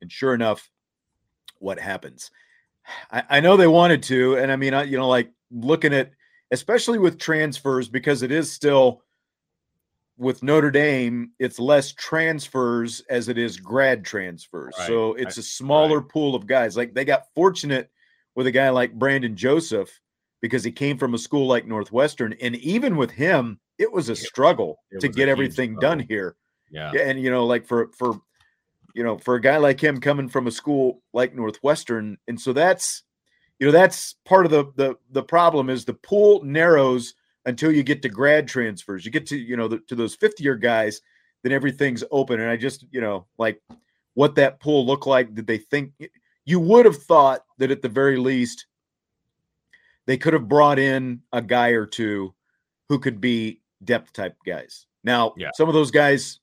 And 0.00 0.12
sure 0.12 0.34
enough, 0.34 0.70
what 1.58 1.80
happens? 1.80 2.30
I, 3.10 3.22
I 3.30 3.40
know 3.40 3.56
they 3.56 3.66
wanted 3.66 4.02
to, 4.04 4.36
and 4.36 4.52
I 4.52 4.56
mean, 4.56 4.74
I, 4.74 4.82
you 4.84 4.96
know, 4.96 5.08
like 5.08 5.30
looking 5.50 5.94
at 5.94 6.12
especially 6.50 6.98
with 6.98 7.18
transfers 7.18 7.88
because 7.88 8.22
it 8.22 8.30
is 8.30 8.52
still 8.52 9.02
with 10.16 10.42
Notre 10.42 10.70
Dame, 10.70 11.32
it's 11.38 11.58
less 11.58 11.92
transfers 11.92 13.02
as 13.10 13.28
it 13.28 13.38
is 13.38 13.58
grad 13.58 14.04
transfers. 14.04 14.74
Right. 14.78 14.86
So 14.86 15.14
it's 15.14 15.38
a 15.38 15.42
smaller 15.42 15.98
right. 15.98 16.08
pool 16.08 16.34
of 16.34 16.46
guys. 16.46 16.76
Like 16.76 16.94
they 16.94 17.04
got 17.04 17.26
fortunate 17.34 17.90
with 18.34 18.46
a 18.46 18.52
guy 18.52 18.70
like 18.70 18.94
Brandon 18.94 19.36
Joseph 19.36 20.00
because 20.40 20.62
he 20.62 20.70
came 20.70 20.98
from 20.98 21.14
a 21.14 21.18
school 21.18 21.46
like 21.46 21.66
Northwestern. 21.66 22.34
And 22.40 22.54
even 22.56 22.96
with 22.96 23.10
him, 23.10 23.58
it 23.78 23.90
was 23.90 24.08
a 24.08 24.16
struggle 24.16 24.78
it 24.90 25.00
to 25.00 25.08
get 25.08 25.28
everything 25.28 25.76
done 25.76 25.98
here. 25.98 26.36
Yeah. 26.70 26.92
And 26.92 27.20
you 27.20 27.30
know, 27.30 27.46
like 27.46 27.66
for 27.66 27.90
for 27.98 28.20
you 28.94 29.02
know, 29.02 29.18
for 29.18 29.34
a 29.34 29.40
guy 29.40 29.58
like 29.58 29.82
him 29.82 30.00
coming 30.00 30.28
from 30.28 30.46
a 30.46 30.52
school 30.52 31.02
like 31.12 31.34
Northwestern, 31.34 32.16
and 32.26 32.40
so 32.40 32.52
that's 32.52 33.02
you 33.58 33.66
know, 33.66 33.72
that's 33.72 34.14
part 34.24 34.46
of 34.46 34.50
the 34.50 34.64
the 34.76 34.96
the 35.10 35.22
problem 35.22 35.68
is 35.70 35.84
the 35.84 35.94
pool 35.94 36.42
narrows 36.44 37.14
until 37.46 37.70
you 37.70 37.82
get 37.82 38.02
to 38.02 38.08
grad 38.08 38.48
transfers. 38.48 39.04
You 39.04 39.10
get 39.10 39.26
to, 39.26 39.36
you 39.36 39.56
know, 39.56 39.68
the, 39.68 39.78
to 39.88 39.94
those 39.94 40.14
fifth 40.14 40.40
year 40.40 40.56
guys, 40.56 41.02
then 41.42 41.52
everything's 41.52 42.02
open. 42.10 42.40
And 42.40 42.48
I 42.48 42.56
just, 42.56 42.86
you 42.90 43.00
know, 43.00 43.26
like 43.36 43.60
what 44.14 44.34
that 44.36 44.60
pool 44.60 44.86
looked 44.86 45.06
like. 45.06 45.34
Did 45.34 45.46
they 45.46 45.58
think 45.58 45.92
you 46.44 46.58
would 46.60 46.86
have 46.86 47.02
thought 47.02 47.44
that 47.58 47.70
at 47.70 47.82
the 47.82 47.88
very 47.88 48.16
least 48.16 48.66
they 50.06 50.16
could 50.16 50.32
have 50.32 50.48
brought 50.48 50.78
in 50.78 51.20
a 51.32 51.42
guy 51.42 51.68
or 51.68 51.86
two 51.86 52.34
who 52.88 52.98
could 52.98 53.20
be 53.20 53.60
depth 53.82 54.12
type 54.12 54.36
guys. 54.44 54.86
Now, 55.02 55.34
yeah. 55.36 55.50
some 55.54 55.68
of 55.68 55.74
those 55.74 55.90
guys 55.90 56.40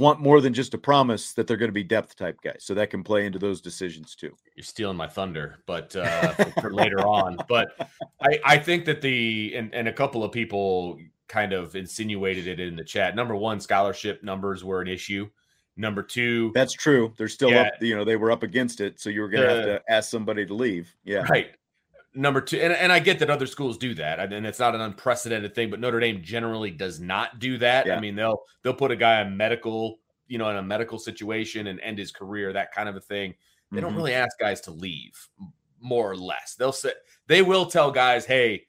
want 0.00 0.18
more 0.18 0.40
than 0.40 0.54
just 0.54 0.72
a 0.72 0.78
promise 0.78 1.34
that 1.34 1.46
they're 1.46 1.58
going 1.58 1.68
to 1.68 1.72
be 1.72 1.84
depth 1.84 2.16
type 2.16 2.40
guys. 2.42 2.60
So 2.60 2.74
that 2.74 2.90
can 2.90 3.04
play 3.04 3.26
into 3.26 3.38
those 3.38 3.60
decisions 3.60 4.14
too. 4.14 4.34
You're 4.56 4.64
stealing 4.64 4.96
my 4.96 5.06
thunder, 5.06 5.62
but 5.66 5.94
uh, 5.94 6.32
for, 6.32 6.60
for 6.62 6.72
later 6.74 7.06
on. 7.06 7.36
But 7.48 7.68
I, 8.20 8.40
I 8.44 8.58
think 8.58 8.86
that 8.86 9.02
the 9.02 9.54
and, 9.54 9.72
and 9.74 9.86
a 9.86 9.92
couple 9.92 10.24
of 10.24 10.32
people 10.32 10.98
kind 11.28 11.52
of 11.52 11.76
insinuated 11.76 12.48
it 12.48 12.58
in 12.58 12.74
the 12.74 12.84
chat. 12.84 13.14
Number 13.14 13.36
one, 13.36 13.60
scholarship 13.60 14.24
numbers 14.24 14.64
were 14.64 14.80
an 14.80 14.88
issue. 14.88 15.28
Number 15.76 16.02
two, 16.02 16.50
that's 16.54 16.72
true. 16.72 17.12
They're 17.16 17.28
still 17.28 17.50
yeah, 17.50 17.62
up. 17.62 17.72
You 17.80 17.94
know, 17.94 18.04
they 18.04 18.16
were 18.16 18.30
up 18.30 18.42
against 18.42 18.80
it, 18.80 19.00
so 19.00 19.08
you 19.10 19.20
were 19.20 19.28
going 19.28 19.48
to 19.48 19.54
have 19.54 19.64
to 19.64 19.82
ask 19.88 20.10
somebody 20.10 20.44
to 20.44 20.54
leave. 20.54 20.92
Yeah, 21.04 21.24
right 21.30 21.52
number 22.14 22.40
two, 22.40 22.58
and, 22.58 22.72
and 22.72 22.92
I 22.92 22.98
get 22.98 23.18
that 23.20 23.30
other 23.30 23.46
schools 23.46 23.78
do 23.78 23.94
that, 23.94 24.32
and 24.32 24.46
it's 24.46 24.58
not 24.58 24.74
an 24.74 24.80
unprecedented 24.80 25.54
thing, 25.54 25.70
but 25.70 25.80
Notre 25.80 26.00
Dame 26.00 26.22
generally 26.22 26.70
does 26.70 27.00
not 27.00 27.38
do 27.38 27.58
that. 27.58 27.86
Yeah. 27.86 27.96
I 27.96 28.00
mean, 28.00 28.16
they'll 28.16 28.42
they'll 28.62 28.74
put 28.74 28.90
a 28.90 28.96
guy 28.96 29.20
on 29.20 29.36
medical, 29.36 30.00
you 30.26 30.38
know, 30.38 30.48
in 30.50 30.56
a 30.56 30.62
medical 30.62 30.98
situation 30.98 31.66
and 31.68 31.80
end 31.80 31.98
his 31.98 32.12
career, 32.12 32.52
that 32.52 32.72
kind 32.72 32.88
of 32.88 32.96
a 32.96 33.00
thing. 33.00 33.34
They 33.70 33.76
mm-hmm. 33.76 33.86
don't 33.86 33.96
really 33.96 34.14
ask 34.14 34.38
guys 34.38 34.60
to 34.62 34.70
leave, 34.70 35.28
more 35.80 36.10
or 36.10 36.16
less. 36.16 36.54
They'll 36.54 36.72
say 36.72 36.92
they 37.26 37.42
will 37.42 37.66
tell 37.66 37.90
guys, 37.90 38.24
hey, 38.26 38.66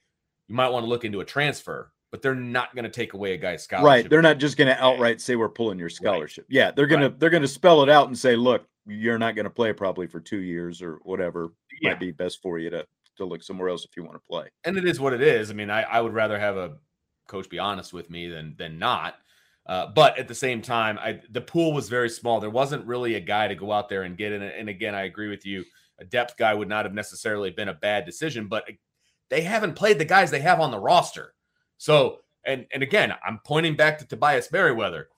you 0.48 0.56
might 0.56 0.70
want 0.70 0.84
to 0.84 0.89
look 0.89 1.06
into 1.06 1.22
a 1.22 1.26
transfer, 1.26 1.92
but 2.12 2.22
they're 2.22 2.36
not 2.36 2.76
going 2.76 2.84
to 2.84 2.92
take 2.92 3.14
away 3.14 3.34
a 3.34 3.38
guy's 3.38 3.64
scholarship. 3.64 3.86
Right. 3.86 4.10
They're 4.10 4.22
not 4.22 4.38
just 4.38 4.58
going 4.58 4.68
to 4.68 4.84
outright 4.84 5.22
say 5.22 5.36
we're 5.36 5.50
pulling 5.50 5.80
your 5.80 5.89
scholarship. 5.89 6.46
Right. 6.46 6.56
Yeah, 6.56 6.72
they're 6.72 6.88
gonna 6.88 7.10
they're 7.10 7.30
gonna 7.30 7.48
spell 7.48 7.82
it 7.84 7.89
out 7.89 8.08
and 8.08 8.18
say, 8.18 8.36
look, 8.36 8.68
you're 8.86 9.20
not 9.20 9.36
going 9.36 9.46
to 9.46 9.52
play 9.52 9.74
probably 9.74 10.08
for 10.08 10.20
two 10.20 10.42
years 10.42 10.82
or 10.82 11.00
whatever 11.04 11.54
yeah. 11.82 11.92
might 11.92 12.00
be 12.00 12.12
best 12.12 12.42
for 12.42 12.60
you 12.60 12.70
to 12.70 12.86
to 13.22 13.26
look 13.26 13.43
somewhere 13.43 13.69
else 13.69 13.86
if 13.86 13.95
you 13.95 14.03
want 14.03 14.15
to 14.15 14.28
play. 14.30 14.47
And 14.63 14.78
it 14.78 14.86
is 14.86 14.99
what 14.99 15.13
it 15.13 15.22
is. 15.22 15.49
I 15.49 15.53
mean, 15.53 15.69
I, 15.69 15.84
I 15.84 16.01
would 16.01 16.13
rather 16.13 16.39
have 16.39 16.57
a 16.57 16.78
coach 17.28 17.49
be 17.49 17.59
honest 17.59 17.93
with 17.93 18.09
me 18.09 18.28
than 18.28 18.55
than 18.57 18.78
not. 18.78 19.15
Uh, 19.67 19.88
but 19.95 20.17
at 20.17 20.28
the 20.28 20.36
same 20.36 20.61
time, 20.61 20.97
I 20.99 21.22
the 21.30 21.41
pool 21.41 21.74
was 21.74 21.88
very 21.89 22.09
small. 22.09 22.39
There 22.39 22.49
wasn't 22.49 22.86
really 22.86 23.15
a 23.15 23.19
guy 23.19 23.47
to 23.47 23.55
go 23.55 23.72
out 23.72 23.89
there 23.89 24.03
and 24.03 24.17
get 24.17 24.32
in. 24.32 24.41
And 24.41 24.69
again, 24.69 24.95
I 24.95 25.03
agree 25.03 25.30
with 25.30 25.45
you. 25.45 25.63
A 25.99 26.05
depth 26.05 26.36
guy 26.36 26.53
would 26.53 26.67
not 26.67 26.86
have 26.86 26.93
necessarily 26.93 27.51
been 27.51 27.69
a 27.69 27.74
bad 27.74 28.05
decision, 28.05 28.47
but 28.47 28.67
they 29.30 29.41
haven't 29.41 29.76
played 29.76 29.99
the 29.99 30.05
guys 30.05 30.32
they 30.32 30.41
have 30.41 30.59
on 30.59 30.72
the 30.72 30.80
roster. 30.80 31.34
So, 31.78 32.19
and 32.45 32.65
and 32.74 32.84
again, 32.84 33.13
I'm 33.26 33.39
pointing 33.45 33.76
back 33.76 33.99
to 33.99 34.07
Tobias 34.07 34.51
Merriweather. 34.51 35.09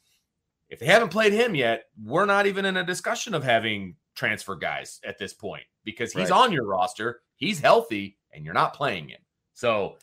If 0.69 0.79
they 0.79 0.87
haven't 0.87 1.09
played 1.09 1.33
him 1.33 1.55
yet, 1.55 1.85
we're 2.03 2.25
not 2.25 2.45
even 2.45 2.65
in 2.65 2.77
a 2.77 2.83
discussion 2.83 3.33
of 3.33 3.43
having 3.43 3.95
transfer 4.15 4.55
guys 4.55 4.99
at 5.05 5.17
this 5.17 5.33
point 5.33 5.63
because 5.83 6.13
he's 6.13 6.29
right. 6.29 6.39
on 6.39 6.51
your 6.51 6.65
roster, 6.65 7.21
he's 7.35 7.59
healthy, 7.59 8.17
and 8.31 8.45
you're 8.45 8.53
not 8.53 8.73
playing 8.73 9.09
him. 9.09 9.19
So, 9.53 9.97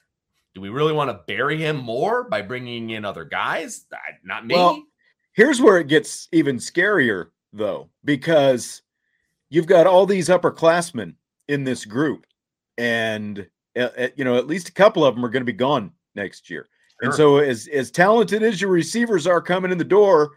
do 0.55 0.61
we 0.61 0.69
really 0.69 0.93
want 0.93 1.11
to 1.11 1.21
bury 1.27 1.59
him 1.59 1.77
more 1.77 2.25
by 2.25 2.43
bringing 2.43 2.91
in 2.91 3.05
other 3.05 3.25
guys? 3.25 3.87
Not 4.25 4.47
me. 4.47 4.55
Well, 4.55 4.83
here's 5.33 5.61
where 5.61 5.79
it 5.79 5.89
gets 5.89 6.29
even 6.33 6.57
scarier 6.57 7.29
though, 7.53 7.89
because 8.05 8.83
you've 9.49 9.67
got 9.67 9.87
all 9.87 10.07
these 10.07 10.29
upperclassmen 10.29 11.15
in 11.49 11.65
this 11.65 11.85
group, 11.85 12.27
and 12.79 13.47
uh, 13.79 14.09
you 14.17 14.25
know 14.25 14.37
at 14.37 14.47
least 14.47 14.69
a 14.69 14.73
couple 14.73 15.05
of 15.05 15.15
them 15.15 15.25
are 15.25 15.31
going 15.31 15.43
to 15.43 15.53
be 15.53 15.53
gone 15.53 15.93
next 16.15 16.51
year. 16.51 16.69
Sure. 17.01 17.09
And 17.09 17.15
so, 17.15 17.39
as 17.39 17.69
as 17.69 17.91
talented 17.91 18.43
as 18.43 18.61
your 18.61 18.71
receivers 18.71 19.27
are 19.27 19.41
coming 19.41 19.73
in 19.73 19.79
the 19.79 19.85
door, 19.85 20.33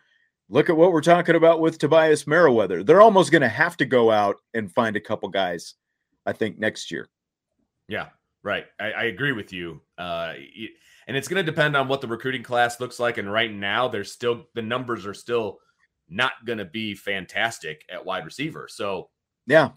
look 0.54 0.70
at 0.70 0.78
what 0.78 0.91
we're 0.91 1.01
talking 1.01 1.36
about 1.36 1.60
with 1.60 1.80
Tobias 1.80 2.28
Merriweather. 2.28 2.84
They're 2.84 3.01
almost 3.01 3.32
going 3.32 3.41
to 3.41 3.49
have 3.49 3.76
to 3.78 3.86
go 3.86 4.12
out 4.12 4.36
and 4.54 4.72
find 4.72 4.95
a 4.95 5.01
couple 5.01 5.28
guys, 5.30 5.74
I 6.28 6.34
think, 6.34 6.60
next 6.60 6.91
year. 6.91 7.10
Yeah, 7.88 8.10
right. 8.43 8.66
I, 8.80 8.91
I 8.91 9.04
agree 9.06 9.32
with 9.32 9.51
you. 9.51 9.82
Uh, 9.97 10.34
and 11.08 11.18
it's 11.18 11.28
going 11.28 11.43
to 11.43 11.51
depend 11.51 11.76
on 11.76 11.88
what 11.88 12.01
the 12.01 12.08
recruiting 12.08 12.43
class 12.43 12.80
looks 12.80 12.99
like. 12.99 13.18
And 13.18 13.32
right 13.32 13.51
now, 13.51 13.88
there's 13.88 14.12
still 14.12 14.45
the 14.54 14.62
numbers 14.62 15.08
are 15.08 15.14
still 15.16 15.58
not 16.08 16.34
going 16.45 16.60
to 16.60 16.66
be 16.66 16.93
fantastic 16.93 17.84
at 17.91 18.06
wide 18.06 18.24
receiver. 18.24 18.68
So 18.70 19.10
yeah, 19.47 19.70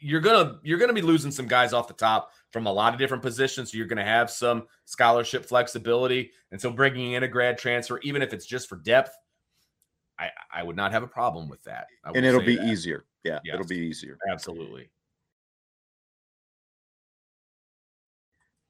you're 0.00 0.20
gonna 0.20 0.58
you're 0.62 0.78
gonna 0.78 0.92
be 0.92 1.02
losing 1.02 1.32
some 1.32 1.48
guys 1.48 1.72
off 1.72 1.88
the 1.88 1.94
top 1.94 2.30
from 2.52 2.66
a 2.66 2.72
lot 2.72 2.92
of 2.92 3.00
different 3.00 3.22
positions. 3.22 3.72
So 3.72 3.78
you're 3.78 3.88
gonna 3.88 4.04
have 4.04 4.30
some 4.30 4.66
scholarship 4.84 5.44
flexibility, 5.44 6.30
and 6.52 6.60
so 6.60 6.70
bringing 6.70 7.14
in 7.14 7.24
a 7.24 7.28
grad 7.28 7.58
transfer, 7.58 7.98
even 8.04 8.22
if 8.22 8.32
it's 8.32 8.46
just 8.46 8.68
for 8.68 8.76
depth, 8.76 9.10
I 10.18 10.30
I 10.52 10.62
would 10.62 10.76
not 10.76 10.92
have 10.92 11.02
a 11.02 11.08
problem 11.08 11.48
with 11.48 11.62
that. 11.64 11.86
And 12.04 12.24
it'll 12.24 12.40
be 12.40 12.56
that. 12.56 12.66
easier. 12.66 13.04
Yeah, 13.24 13.40
yes. 13.44 13.54
it'll 13.54 13.66
be 13.66 13.78
easier. 13.78 14.18
Absolutely. 14.30 14.90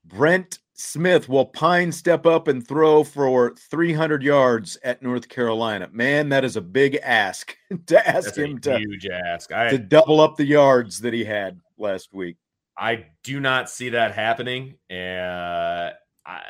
Brent 0.04 0.58
Smith 0.74 1.28
will 1.28 1.44
Pyne 1.44 1.90
step 1.90 2.24
up 2.24 2.48
and 2.48 2.66
throw 2.66 3.02
for 3.02 3.54
300 3.56 4.22
yards 4.22 4.78
at 4.84 5.02
North 5.02 5.28
Carolina. 5.28 5.88
Man, 5.92 6.28
that 6.28 6.44
is 6.44 6.56
a 6.56 6.60
big 6.60 6.96
ask 7.02 7.56
to 7.86 8.08
ask 8.08 8.34
That's 8.34 8.38
him 8.38 8.58
to 8.60 8.78
huge 8.78 9.06
ask 9.06 9.52
I, 9.52 9.70
to 9.70 9.78
double 9.78 10.20
up 10.20 10.36
the 10.36 10.46
yards 10.46 11.00
that 11.00 11.12
he 11.12 11.24
had 11.24 11.60
last 11.76 12.14
week. 12.14 12.36
I 12.78 13.06
do 13.24 13.40
not 13.40 13.68
see 13.68 13.88
that 13.90 14.14
happening. 14.14 14.76
Uh, 14.88 15.90
I, 16.28 16.42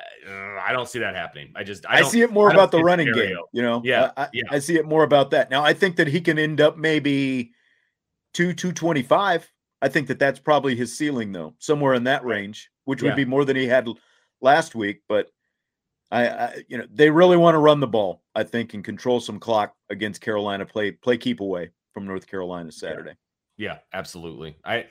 I 0.67 0.73
don't 0.73 0.89
see 0.89 0.99
that 0.99 1.15
happening. 1.15 1.53
I 1.55 1.63
just 1.63 1.87
I, 1.89 2.01
I 2.01 2.03
see 2.03 2.23
it 2.23 2.33
more 2.33 2.51
about 2.51 2.73
the 2.73 2.83
running 2.83 3.13
game. 3.13 3.37
You 3.53 3.63
know, 3.63 3.81
yeah, 3.85 4.11
I, 4.17 4.29
yeah. 4.33 4.43
I 4.51 4.59
see 4.59 4.77
it 4.77 4.85
more 4.85 5.05
about 5.05 5.31
that. 5.31 5.51
Now 5.51 5.63
I 5.63 5.73
think 5.73 5.97
that 5.97 6.09
he 6.09 6.21
can 6.21 6.39
end 6.39 6.61
up 6.61 6.77
maybe 6.77 7.53
two 8.35 8.53
two 8.53 8.73
twenty 8.73 9.03
five. 9.03 9.49
I 9.81 9.89
think 9.89 10.09
that 10.09 10.19
that's 10.19 10.41
probably 10.41 10.75
his 10.75 10.99
ceiling 10.99 11.31
though, 11.31 11.55
somewhere 11.61 11.95
in 11.95 12.05
that 12.05 12.25
range, 12.25 12.71
which 12.87 13.03
would 13.03 13.11
yeah. 13.11 13.15
be 13.15 13.25
more 13.25 13.45
than 13.45 13.57
he 13.57 13.67
had 13.67 13.89
last 14.41 14.75
week. 14.75 15.03
But 15.09 15.31
I, 16.11 16.29
I, 16.29 16.63
you 16.67 16.77
know, 16.77 16.87
they 16.91 17.11
really 17.11 17.37
want 17.37 17.55
to 17.55 17.59
run 17.59 17.79
the 17.79 17.87
ball, 17.87 18.25
I 18.35 18.43
think, 18.43 18.75
and 18.75 18.83
control 18.83 19.21
some 19.21 19.39
clock 19.39 19.77
against 19.91 20.21
Carolina. 20.21 20.67
Play 20.67 20.91
play 20.91 21.17
keep 21.17 21.39
away 21.39 21.71
from 21.95 22.05
North 22.05 22.27
Carolina 22.27 22.73
Saturday. 22.73 23.15
Yeah, 23.57 23.75
yeah 23.75 23.79
absolutely. 23.93 24.57
I 24.65 24.87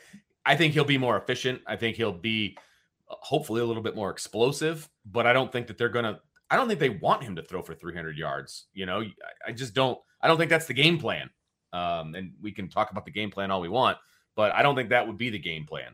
I 0.46 0.56
think 0.56 0.74
he'll 0.74 0.86
be 0.86 0.98
more 0.98 1.18
efficient. 1.18 1.62
I 1.68 1.76
think 1.76 1.98
he'll 1.98 2.14
be 2.14 2.56
uh, 2.58 2.62
hopefully 3.10 3.62
a 3.62 3.66
little 3.66 3.84
bit 3.84 3.96
more 3.96 4.10
explosive. 4.10 4.90
But 5.06 5.26
I 5.26 5.34
don't 5.34 5.52
think 5.52 5.68
that 5.68 5.78
they're 5.78 5.90
gonna. 5.90 6.20
I 6.50 6.56
don't 6.56 6.68
think 6.68 6.80
they 6.80 6.90
want 6.90 7.24
him 7.24 7.36
to 7.36 7.44
throw 7.44 7.62
for 7.62 7.74
300 7.74 8.18
yards. 8.18 8.68
You 8.74 8.86
know, 8.86 9.04
I 9.46 9.52
just 9.52 9.74
don't. 9.74 10.00
I 10.22 10.28
don't 10.28 10.38
think 10.38 10.50
that's 10.50 10.68
the 10.68 10.74
game 10.74 10.98
plan. 10.98 11.30
Um, 11.74 12.16
and 12.16 12.34
we 12.42 12.52
can 12.52 12.70
talk 12.70 12.92
about 12.92 13.06
the 13.06 13.12
game 13.12 13.30
plan 13.30 13.52
all 13.52 13.62
we 13.62 13.70
want, 13.70 13.98
but 14.36 14.54
I 14.54 14.64
don't 14.64 14.76
think 14.76 14.90
that 14.90 15.06
would 15.06 15.18
be 15.18 15.30
the 15.30 15.40
game 15.40 15.66
plan. 15.66 15.94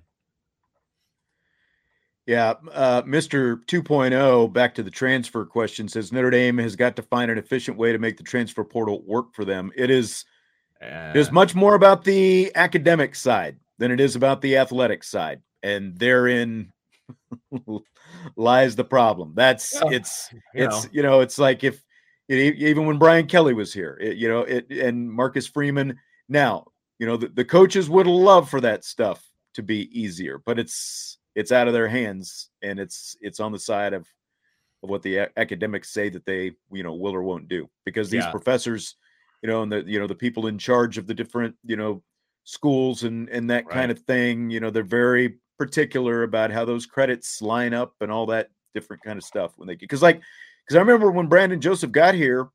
Yeah, 2.26 2.54
uh, 2.72 3.02
Mr. 3.02 3.66
2.0, 3.66 4.54
back 4.54 4.76
to 4.76 4.84
the 4.84 4.92
transfer 4.92 5.46
question, 5.46 5.90
says 5.90 6.14
Notre 6.14 6.30
Dame 6.30 6.58
has 6.60 6.76
got 6.76 6.96
to 6.96 7.02
find 7.02 7.30
an 7.30 7.38
efficient 7.38 7.78
way 7.78 7.92
to 7.92 7.98
make 7.98 8.16
the 8.16 8.24
transfer 8.24 8.64
portal 8.64 9.04
work 9.06 9.34
for 9.34 9.44
them. 9.44 9.72
It 9.76 9.90
is, 9.90 10.24
uh, 10.82 11.12
it 11.14 11.18
is 11.18 11.34
much 11.34 11.54
more 11.54 11.76
about 11.76 12.06
the 12.06 12.50
academic 12.56 13.16
side 13.16 13.58
than 13.78 13.92
it 13.92 14.00
is 14.00 14.16
about 14.16 14.42
the 14.42 14.56
athletic 14.56 15.04
side, 15.04 15.42
and 15.64 15.98
therein 15.98 16.72
lies 18.36 18.76
the 18.76 18.84
problem. 18.84 19.34
That's 19.36 19.82
it's 19.86 20.30
you 20.54 20.66
it's 20.66 20.84
know. 20.84 20.90
you 20.92 21.04
know 21.04 21.20
it's 21.22 21.38
like 21.38 21.64
if 21.64 21.84
it, 22.30 22.56
even 22.56 22.86
when 22.86 22.98
Brian 22.98 23.28
Kelly 23.28 23.54
was 23.54 23.74
here, 23.74 23.98
it, 24.02 24.18
you 24.18 24.28
know 24.28 24.42
it 24.42 24.70
and 24.70 25.12
Marcus 25.12 25.48
Freeman. 25.48 26.00
Now 26.30 26.68
you 27.00 27.08
know 27.08 27.18
the, 27.18 27.28
the 27.28 27.46
coaches 27.46 27.90
would 27.90 28.08
love 28.08 28.50
for 28.50 28.62
that 28.62 28.84
stuff 28.84 29.24
to 29.56 29.64
be 29.64 29.90
easier, 30.00 30.40
but 30.46 30.60
it's 30.60 31.18
it's 31.36 31.52
out 31.52 31.68
of 31.68 31.74
their 31.74 31.88
hands 31.88 32.50
and 32.62 32.80
it's 32.80 33.18
it's 33.22 33.40
on 33.40 33.52
the 33.52 33.60
side 33.60 33.94
of 33.94 34.08
of 34.84 34.90
what 34.90 35.02
the 35.02 35.30
academics 35.38 35.92
say 35.92 36.10
that 36.10 36.26
they 36.26 36.52
you 36.72 36.84
know 36.84 36.94
will 36.94 37.16
or 37.16 37.24
won't 37.24 37.48
do 37.48 37.70
because 37.86 38.10
these 38.10 38.24
yeah. 38.24 38.32
professors 38.32 38.96
you 39.42 39.50
know 39.50 39.64
and 39.64 39.72
the 39.72 39.84
you 39.88 40.00
know 40.00 40.08
the 40.08 40.16
people 40.16 40.48
in 40.48 40.58
charge 40.58 40.98
of 40.98 41.08
the 41.08 41.14
different 41.14 41.56
you 41.66 41.76
know 41.76 42.04
schools 42.44 43.04
and 43.04 43.30
and 43.30 43.50
that 43.50 43.66
right. 43.66 43.74
kind 43.74 43.92
of 43.92 44.00
thing 44.00 44.50
you 44.50 44.60
know 44.60 44.70
they're 44.70 44.84
very 44.84 45.40
particular 45.58 46.24
about 46.24 46.52
how 46.52 46.66
those 46.66 46.86
credits 46.86 47.42
line 47.42 47.74
up 47.74 47.94
and 48.02 48.12
all 48.12 48.26
that 48.26 48.50
different 48.74 49.04
kind 49.04 49.18
of 49.18 49.24
stuff 49.24 49.54
when 49.58 49.68
they 49.68 49.76
get 49.76 49.82
because 49.82 50.02
like 50.02 50.22
because 50.66 50.76
i 50.76 50.80
remember 50.80 51.12
when 51.12 51.28
brandon 51.28 51.62
joseph 51.62 51.92
got 51.92 52.16
here 52.16 52.50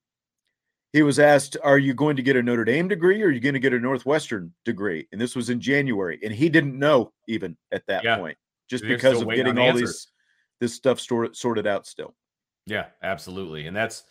he 0.92 1.02
was 1.02 1.18
asked 1.20 1.56
are 1.62 1.78
you 1.78 1.94
going 1.94 2.16
to 2.16 2.22
get 2.22 2.34
a 2.34 2.42
notre 2.42 2.64
dame 2.64 2.88
degree 2.88 3.22
or 3.22 3.26
are 3.26 3.30
you 3.30 3.38
going 3.38 3.54
to 3.54 3.60
get 3.60 3.72
a 3.72 3.78
northwestern 3.78 4.52
degree 4.64 5.06
and 5.12 5.20
this 5.20 5.36
was 5.36 5.48
in 5.48 5.60
january 5.60 6.18
and 6.24 6.32
he 6.32 6.48
didn't 6.48 6.76
know 6.76 7.12
even 7.28 7.56
at 7.70 7.86
that 7.86 8.02
yeah. 8.02 8.16
point 8.16 8.36
just 8.68 8.84
because 8.84 9.22
of 9.22 9.28
getting 9.30 9.58
all 9.58 9.68
answers. 9.68 9.80
these 9.80 10.06
this 10.60 10.74
stuff 10.74 11.00
sorted 11.00 11.36
sorted 11.36 11.66
out 11.66 11.86
still. 11.86 12.14
Yeah, 12.66 12.86
absolutely. 13.02 13.66
And 13.66 13.76
that's 13.76 14.04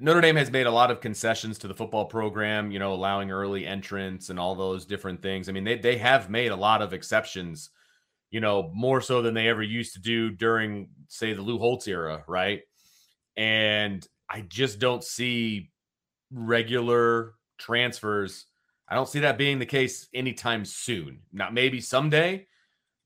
Notre 0.00 0.20
Dame 0.20 0.36
has 0.36 0.50
made 0.50 0.66
a 0.66 0.70
lot 0.70 0.90
of 0.90 1.00
concessions 1.00 1.58
to 1.58 1.68
the 1.68 1.74
football 1.74 2.06
program, 2.06 2.70
you 2.70 2.78
know, 2.78 2.94
allowing 2.94 3.30
early 3.30 3.66
entrance 3.66 4.30
and 4.30 4.38
all 4.38 4.54
those 4.54 4.86
different 4.86 5.20
things. 5.20 5.48
I 5.48 5.52
mean, 5.52 5.64
they 5.64 5.76
they 5.76 5.98
have 5.98 6.30
made 6.30 6.52
a 6.52 6.56
lot 6.56 6.80
of 6.80 6.92
exceptions, 6.92 7.70
you 8.30 8.40
know, 8.40 8.70
more 8.74 9.00
so 9.00 9.20
than 9.20 9.34
they 9.34 9.48
ever 9.48 9.62
used 9.62 9.94
to 9.94 10.00
do 10.00 10.30
during, 10.30 10.88
say, 11.08 11.34
the 11.34 11.42
Lou 11.42 11.58
Holtz 11.58 11.86
era, 11.86 12.24
right? 12.26 12.62
And 13.36 14.06
I 14.28 14.40
just 14.40 14.78
don't 14.78 15.04
see 15.04 15.70
regular 16.32 17.34
transfers. 17.58 18.46
I 18.88 18.94
don't 18.94 19.08
see 19.08 19.20
that 19.20 19.38
being 19.38 19.58
the 19.58 19.66
case 19.66 20.08
anytime 20.14 20.64
soon. 20.64 21.20
Not 21.32 21.52
maybe 21.52 21.80
someday, 21.80 22.46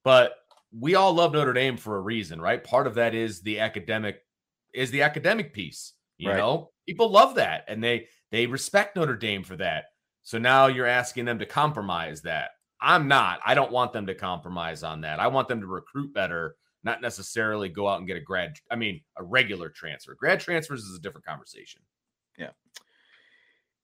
but 0.05 0.35
we 0.72 0.95
all 0.95 1.12
love 1.12 1.33
Notre 1.33 1.53
Dame 1.53 1.76
for 1.76 1.97
a 1.97 2.01
reason, 2.01 2.41
right? 2.41 2.62
Part 2.62 2.87
of 2.87 2.95
that 2.95 3.14
is 3.14 3.41
the 3.41 3.61
academic 3.61 4.24
is 4.72 4.91
the 4.91 5.03
academic 5.03 5.53
piece. 5.53 5.95
You 6.19 6.31
right. 6.31 6.37
know, 6.37 6.71
people 6.87 7.11
love 7.11 7.37
that 7.37 7.64
and 7.69 7.83
they 7.83 8.09
they 8.31 8.47
respect 8.47 8.97
Notre 8.97 9.16
Dame 9.16 9.43
for 9.43 9.57
that. 9.57 9.87
So 10.23 10.39
now 10.39 10.66
you're 10.66 10.87
asking 10.87 11.25
them 11.25 11.39
to 11.39 11.47
compromise 11.47 12.23
that. 12.23 12.51
I'm 12.81 13.09
not. 13.09 13.41
I 13.45 13.55
don't 13.55 13.73
want 13.73 13.93
them 13.93 14.07
to 14.07 14.14
compromise 14.14 14.83
on 14.83 15.01
that. 15.01 15.21
I 15.21 15.27
want 15.29 15.49
them 15.49 15.61
to 15.61 15.66
recruit 15.66 16.12
better, 16.12 16.57
not 16.85 17.01
necessarily 17.01 17.69
go 17.69 17.89
out 17.89 17.99
and 17.99 18.07
get 18.07 18.16
a 18.16 18.21
grad. 18.21 18.55
I 18.71 18.77
mean, 18.77 19.01
a 19.16 19.25
regular 19.25 19.69
transfer. 19.69 20.14
Grad 20.14 20.41
transfers 20.41 20.85
is 20.85 20.97
a 20.97 21.01
different 21.01 21.27
conversation. 21.27 21.81
Yeah. 22.37 22.51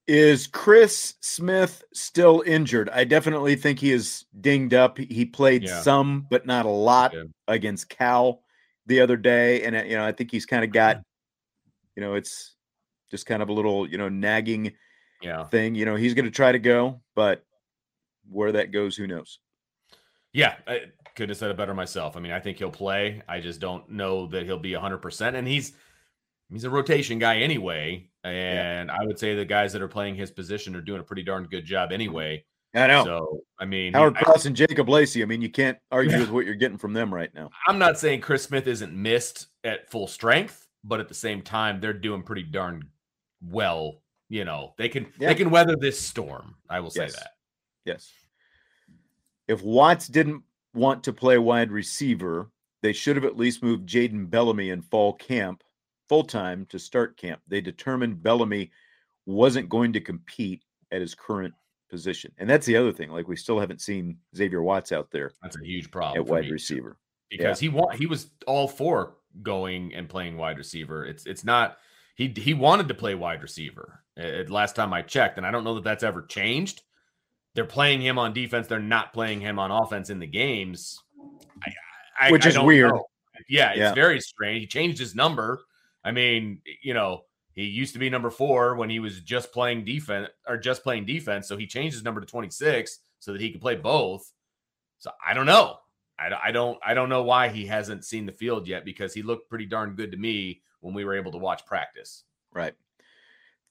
Is 0.07 0.45
Chris 0.45 1.15
Smith 1.21 1.83
still 1.93 2.43
injured? 2.45 2.89
I 2.91 3.05
definitely 3.05 3.55
think 3.55 3.79
he 3.79 3.91
is 3.91 4.25
dinged 4.39 4.73
up. 4.73 4.99
He 4.99 5.25
played 5.25 5.63
yeah. 5.63 5.81
some, 5.81 6.27
but 6.29 6.45
not 6.45 6.67
a 6.67 6.69
lot 6.69 7.13
yeah. 7.13 7.23
against 7.47 7.89
Cal 7.89 8.41
the 8.85 9.01
other 9.01 9.17
day, 9.17 9.63
and 9.63 9.75
uh, 9.75 9.83
you 9.83 9.95
know 9.95 10.05
I 10.05 10.11
think 10.11 10.29
he's 10.29 10.45
kind 10.45 10.63
of 10.63 10.71
got, 10.71 11.01
you 11.95 12.01
know, 12.01 12.15
it's 12.15 12.55
just 13.11 13.25
kind 13.25 13.41
of 13.41 13.49
a 13.49 13.53
little 13.53 13.87
you 13.87 13.97
know 13.97 14.09
nagging, 14.09 14.73
yeah, 15.21 15.43
thing. 15.45 15.75
You 15.75 15.85
know, 15.85 15.95
he's 15.95 16.13
going 16.13 16.25
to 16.25 16.31
try 16.31 16.51
to 16.51 16.59
go, 16.59 17.01
but 17.15 17.43
where 18.29 18.51
that 18.53 18.71
goes, 18.71 18.95
who 18.95 19.07
knows? 19.07 19.39
Yeah, 20.33 20.55
I 20.67 20.81
couldn't 21.15 21.29
have 21.29 21.37
said 21.37 21.51
it 21.51 21.57
better 21.57 21.73
myself. 21.73 22.17
I 22.17 22.19
mean, 22.19 22.33
I 22.33 22.39
think 22.39 22.57
he'll 22.57 22.69
play. 22.69 23.21
I 23.27 23.39
just 23.39 23.61
don't 23.61 23.89
know 23.89 24.27
that 24.27 24.43
he'll 24.43 24.59
be 24.59 24.71
100%. 24.71 25.35
And 25.35 25.47
he's 25.47 25.73
he's 26.51 26.65
a 26.65 26.69
rotation 26.69 27.19
guy 27.19 27.37
anyway. 27.37 28.09
And 28.23 28.89
yeah. 28.89 28.97
I 28.99 29.05
would 29.05 29.17
say 29.17 29.35
the 29.35 29.45
guys 29.45 29.71
that 29.73 29.81
are 29.81 29.87
playing 29.87 30.15
his 30.15 30.31
position 30.31 30.75
are 30.75 30.81
doing 30.81 30.99
a 30.99 31.03
pretty 31.03 31.23
darn 31.23 31.45
good 31.45 31.63
job 31.63 31.91
anyway. 31.91 32.43
I 32.73 32.87
know. 32.87 33.05
So 33.05 33.39
I 33.59 33.65
mean, 33.65 33.93
Howard 33.93 34.15
Cross 34.15 34.45
and 34.45 34.55
Jacob 34.55 34.89
Lacey. 34.89 35.23
I 35.23 35.25
mean, 35.25 35.41
you 35.41 35.49
can't 35.49 35.77
argue 35.89 36.11
yeah. 36.11 36.19
with 36.21 36.31
what 36.31 36.45
you're 36.45 36.55
getting 36.55 36.77
from 36.77 36.91
them 36.91 37.13
right 37.13 37.33
now. 37.33 37.49
I'm 37.67 37.79
not 37.79 37.97
saying 37.97 38.19
Chris 38.21 38.43
Smith 38.43 38.67
isn't 38.67 38.93
missed 38.93 39.47
at 39.63 39.89
full 39.89 40.07
strength, 40.07 40.64
but 40.85 40.99
at 40.99 41.07
the 41.07 41.15
same 41.15 41.41
time, 41.41 41.79
they're 41.79 41.93
doing 41.93 42.23
pretty 42.23 42.43
darn 42.43 42.83
well. 43.41 44.01
You 44.29 44.45
know, 44.45 44.73
they 44.77 44.89
can 44.89 45.07
yeah. 45.19 45.29
they 45.29 45.35
can 45.35 45.49
weather 45.49 45.75
this 45.75 45.99
storm. 45.99 46.55
I 46.69 46.79
will 46.79 46.89
say 46.89 47.03
yes. 47.03 47.15
that. 47.15 47.31
Yes. 47.85 48.11
If 49.47 49.61
Watts 49.61 50.07
didn't 50.07 50.41
want 50.73 51.03
to 51.03 51.13
play 51.13 51.37
wide 51.37 51.71
receiver, 51.71 52.49
they 52.81 52.93
should 52.93 53.15
have 53.15 53.25
at 53.25 53.37
least 53.37 53.63
moved 53.63 53.87
Jaden 53.87 54.29
Bellamy 54.29 54.71
in 54.71 54.81
fall 54.81 55.13
camp 55.13 55.63
full 56.09 56.23
time 56.23 56.65
to 56.69 56.79
start 56.79 57.17
camp. 57.17 57.41
They 57.47 57.61
determined 57.61 58.23
Bellamy 58.23 58.71
wasn't 59.25 59.69
going 59.69 59.93
to 59.93 60.01
compete 60.01 60.63
at 60.91 61.01
his 61.01 61.15
current 61.15 61.53
position. 61.89 62.31
And 62.37 62.49
that's 62.49 62.65
the 62.65 62.77
other 62.77 62.91
thing. 62.91 63.09
Like 63.09 63.27
we 63.27 63.35
still 63.35 63.59
haven't 63.59 63.81
seen 63.81 64.17
Xavier 64.35 64.63
Watts 64.63 64.91
out 64.91 65.09
there. 65.11 65.33
That's 65.41 65.57
a 65.57 65.65
huge 65.65 65.91
problem 65.91 66.21
at 66.21 66.27
wide 66.27 66.49
receiver. 66.49 66.97
Because 67.29 67.61
yeah. 67.61 67.69
he 67.69 67.75
want 67.75 67.95
he 67.95 68.05
was 68.05 68.31
all 68.47 68.67
for 68.67 69.15
going 69.41 69.93
and 69.93 70.09
playing 70.09 70.37
wide 70.37 70.57
receiver. 70.57 71.05
It's 71.05 71.25
it's 71.25 71.43
not 71.43 71.77
he 72.15 72.33
he 72.35 72.53
wanted 72.53 72.87
to 72.87 72.93
play 72.93 73.15
wide 73.15 73.41
receiver. 73.41 74.01
uh, 74.19 74.43
last 74.47 74.75
time 74.75 74.93
I 74.93 75.01
checked, 75.01 75.37
and 75.37 75.45
I 75.45 75.51
don't 75.51 75.63
know 75.63 75.75
that 75.75 75.83
that's 75.83 76.03
ever 76.03 76.21
changed. 76.23 76.81
They're 77.53 77.65
playing 77.65 78.01
him 78.01 78.17
on 78.19 78.33
defense. 78.33 78.67
They're 78.67 78.79
not 78.79 79.13
playing 79.13 79.41
him 79.41 79.59
on 79.59 79.71
offense 79.71 80.09
in 80.09 80.19
the 80.19 80.27
games, 80.27 81.01
I, 81.63 81.73
I, 82.19 82.31
which 82.31 82.45
is 82.45 82.59
weird. 82.59 82.91
Know. 82.91 83.05
Yeah, 83.47 83.71
it's 83.71 83.79
yeah. 83.79 83.93
very 83.93 84.19
strange. 84.19 84.61
He 84.61 84.67
changed 84.67 84.99
his 84.99 85.15
number. 85.15 85.61
I 86.03 86.11
mean, 86.11 86.61
you 86.81 86.93
know, 86.93 87.23
he 87.53 87.63
used 87.63 87.93
to 87.93 87.99
be 87.99 88.09
number 88.09 88.29
four 88.29 88.75
when 88.75 88.89
he 88.89 88.99
was 88.99 89.21
just 89.21 89.51
playing 89.53 89.85
defense 89.85 90.29
or 90.47 90.57
just 90.57 90.83
playing 90.83 91.05
defense. 91.05 91.47
So 91.47 91.55
he 91.55 91.65
changed 91.65 91.95
his 91.95 92.03
number 92.03 92.19
to 92.19 92.27
26 92.27 92.99
so 93.19 93.31
that 93.31 93.41
he 93.41 93.51
could 93.51 93.61
play 93.61 93.75
both. 93.75 94.29
So 94.99 95.11
I 95.25 95.33
don't 95.33 95.45
know. 95.45 95.77
I, 96.19 96.29
I 96.45 96.51
don't 96.51 96.77
I 96.85 96.93
don't 96.93 97.09
know 97.09 97.23
why 97.23 97.49
he 97.49 97.65
hasn't 97.65 98.05
seen 98.05 98.25
the 98.25 98.31
field 98.31 98.67
yet 98.67 98.85
because 98.85 99.13
he 99.13 99.21
looked 99.21 99.49
pretty 99.49 99.65
darn 99.65 99.95
good 99.95 100.11
to 100.11 100.17
me 100.17 100.61
when 100.79 100.93
we 100.93 101.05
were 101.05 101.15
able 101.15 101.31
to 101.31 101.37
watch 101.37 101.65
practice. 101.65 102.23
Right. 102.53 102.73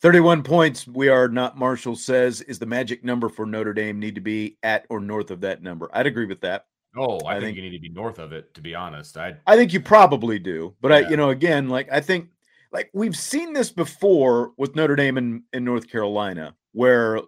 31 0.01 0.43
points, 0.43 0.87
we 0.87 1.09
are 1.09 1.29
not 1.29 1.57
Marshall 1.57 1.97
says, 1.97 2.43
is 2.43 2.59
the 2.59 2.67
magic 2.67 3.05
number 3.05 3.29
for 3.29 3.47
Notre 3.47 3.73
Dame 3.73 3.99
need 3.99 4.15
to 4.17 4.21
be 4.21 4.59
at 4.63 4.85
or 4.91 5.01
north 5.01 5.31
of 5.31 5.41
that 5.41 5.63
number. 5.63 5.89
I'd 5.95 6.07
agree 6.07 6.27
with 6.27 6.43
that. 6.43 6.67
Oh, 6.97 7.19
I, 7.21 7.31
I 7.31 7.35
think, 7.35 7.45
think, 7.45 7.57
you 7.57 7.63
need 7.63 7.77
to 7.77 7.81
be 7.81 7.89
north 7.89 8.19
of 8.19 8.33
it, 8.33 8.53
to 8.55 8.61
be 8.61 8.75
honest. 8.75 9.17
I 9.17 9.37
I 9.47 9.57
think 9.57 9.73
you 9.73 9.81
probably 9.81 10.39
do. 10.39 10.75
But 10.81 10.91
yeah. 10.91 10.97
I, 10.97 11.11
you 11.11 11.17
know, 11.17 11.31
again, 11.31 11.69
like 11.69 11.89
I 11.91 12.01
think 12.01 12.29
like 12.73 12.91
we've 12.93 13.17
seen 13.17 13.53
this 13.53 13.71
before 13.71 14.53
with 14.57 14.77
Notre 14.77 14.97
Dame 14.97 15.17
and 15.17 15.43
in 15.53 15.65
North 15.65 15.89
Carolina, 15.89 16.55
where 16.73 17.21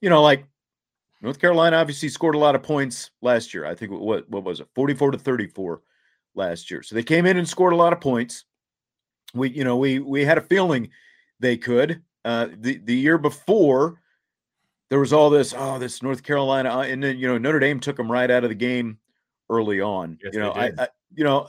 you 0.00 0.10
know, 0.10 0.22
like 0.22 0.44
North 1.24 1.40
Carolina 1.40 1.78
obviously 1.78 2.10
scored 2.10 2.34
a 2.34 2.38
lot 2.38 2.54
of 2.54 2.62
points 2.62 3.10
last 3.22 3.54
year. 3.54 3.64
I 3.64 3.74
think 3.74 3.92
what 3.92 4.28
what 4.28 4.44
was 4.44 4.60
it, 4.60 4.68
44 4.74 5.12
to 5.12 5.18
34 5.18 5.80
last 6.34 6.70
year. 6.70 6.82
So 6.82 6.94
they 6.94 7.02
came 7.02 7.24
in 7.24 7.38
and 7.38 7.48
scored 7.48 7.72
a 7.72 7.76
lot 7.76 7.94
of 7.94 8.00
points. 8.00 8.44
We, 9.32 9.48
you 9.48 9.64
know, 9.64 9.78
we 9.78 10.00
we 10.00 10.22
had 10.22 10.36
a 10.36 10.42
feeling 10.42 10.90
they 11.40 11.56
could. 11.56 12.02
Uh, 12.26 12.48
the 12.58 12.76
the 12.84 12.94
year 12.94 13.16
before, 13.16 14.02
there 14.90 15.00
was 15.00 15.14
all 15.14 15.30
this, 15.30 15.54
oh, 15.56 15.78
this 15.78 16.02
North 16.02 16.22
Carolina, 16.22 16.68
uh, 16.68 16.82
and 16.82 17.02
then 17.02 17.16
you 17.16 17.26
know 17.26 17.38
Notre 17.38 17.58
Dame 17.58 17.80
took 17.80 17.96
them 17.96 18.12
right 18.12 18.30
out 18.30 18.44
of 18.44 18.50
the 18.50 18.54
game 18.54 18.98
early 19.48 19.80
on. 19.80 20.18
Yes, 20.22 20.34
you 20.34 20.40
know, 20.40 20.50
I, 20.52 20.72
I, 20.76 20.88
you 21.14 21.24
know, 21.24 21.48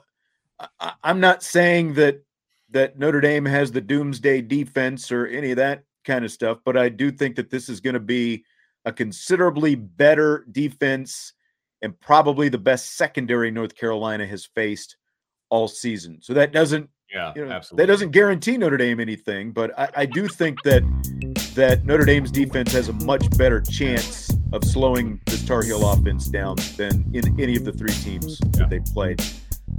I, 0.79 0.93
I'm 1.03 1.19
not 1.19 1.43
saying 1.43 1.95
that 1.95 2.23
that 2.69 2.97
Notre 2.97 3.19
Dame 3.19 3.43
has 3.43 3.73
the 3.73 3.81
doomsday 3.81 4.41
defense 4.41 5.11
or 5.11 5.27
any 5.27 5.51
of 5.51 5.57
that 5.57 5.83
kind 6.05 6.23
of 6.23 6.31
stuff, 6.31 6.59
but 6.63 6.77
I 6.77 6.87
do 6.87 7.11
think 7.11 7.35
that 7.35 7.49
this 7.49 7.67
is 7.67 7.81
going 7.81 7.95
to 7.95 7.99
be 7.99 8.45
a 8.85 8.93
considerably 8.93 9.75
better 9.75 10.45
defense 10.51 11.33
and 11.81 11.99
probably 11.99 12.49
the 12.49 12.57
best 12.57 12.95
secondary 12.95 13.51
North 13.51 13.75
Carolina 13.75 14.25
has 14.25 14.45
faced 14.45 14.97
all 15.49 15.67
season. 15.67 16.19
So 16.21 16.33
that 16.33 16.51
doesn't 16.51 16.89
yeah, 17.13 17.33
you 17.35 17.45
know, 17.45 17.51
absolutely. 17.51 17.83
That 17.83 17.91
doesn't 17.91 18.11
guarantee 18.11 18.57
Notre 18.57 18.77
Dame 18.77 18.99
anything, 18.99 19.51
but 19.51 19.77
I, 19.79 19.89
I, 19.95 20.05
do 20.05 20.27
think 20.27 20.63
that 20.63 20.81
that 21.53 21.85
Notre 21.85 22.03
Dame's 22.03 22.31
defense 22.31 22.73
has 22.73 22.89
a 22.89 22.93
much 22.93 23.29
better 23.37 23.61
chance 23.61 24.35
of 24.51 24.63
slowing 24.63 25.21
the 25.27 25.41
Tar 25.45 25.61
Heel 25.61 25.87
offense 25.87 26.27
down 26.27 26.57
than 26.77 27.09
in 27.13 27.39
any 27.39 27.55
of 27.55 27.63
the 27.63 27.71
three 27.71 27.93
teams 27.93 28.39
yeah. 28.41 28.49
that 28.61 28.69
they 28.69 28.79
played. 28.79 29.21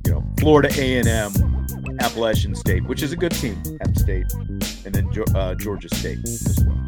You 0.06 0.12
know, 0.12 0.24
Florida 0.38 0.70
A 0.78 0.98
and 0.98 1.08
M, 1.08 1.66
Appalachian 2.00 2.54
State, 2.54 2.84
which 2.84 3.02
is 3.02 3.12
a 3.12 3.16
good 3.16 3.32
team, 3.32 3.60
App 3.80 3.96
State, 3.96 4.32
and 4.84 4.94
then 4.94 5.10
uh, 5.34 5.54
Georgia 5.56 5.94
State 5.94 6.18
as 6.24 6.64
well. 6.64 6.86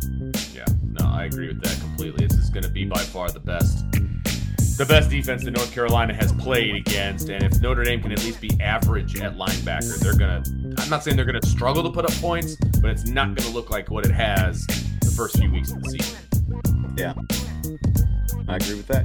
Agree 1.28 1.48
with 1.48 1.62
that 1.62 1.78
completely. 1.80 2.26
This 2.26 2.38
is 2.38 2.48
going 2.48 2.64
to 2.64 2.70
be 2.70 2.86
by 2.86 3.00
far 3.00 3.30
the 3.30 3.38
best 3.38 3.84
the 4.78 4.86
best 4.86 5.10
defense 5.10 5.44
that 5.44 5.50
North 5.50 5.72
Carolina 5.72 6.14
has 6.14 6.32
played 6.32 6.74
against. 6.74 7.28
And 7.28 7.42
if 7.42 7.60
Notre 7.60 7.84
Dame 7.84 8.00
can 8.00 8.12
at 8.12 8.24
least 8.24 8.40
be 8.40 8.50
average 8.60 9.20
at 9.20 9.36
linebacker, 9.36 9.98
they're 9.98 10.16
going 10.16 10.42
to, 10.42 10.82
I'm 10.82 10.88
not 10.88 11.02
saying 11.02 11.16
they're 11.16 11.26
going 11.26 11.40
to 11.40 11.46
struggle 11.48 11.82
to 11.82 11.90
put 11.90 12.04
up 12.04 12.12
points, 12.12 12.54
but 12.80 12.90
it's 12.90 13.04
not 13.04 13.34
going 13.34 13.48
to 13.48 13.50
look 13.50 13.70
like 13.70 13.90
what 13.90 14.06
it 14.06 14.12
has 14.12 14.64
the 14.66 15.12
first 15.16 15.36
few 15.36 15.50
weeks 15.50 15.72
of 15.72 15.82
the 15.82 15.90
season. 15.90 16.94
Yeah. 16.96 17.14
I 18.48 18.56
agree 18.56 18.76
with 18.76 18.86
that. 18.86 19.04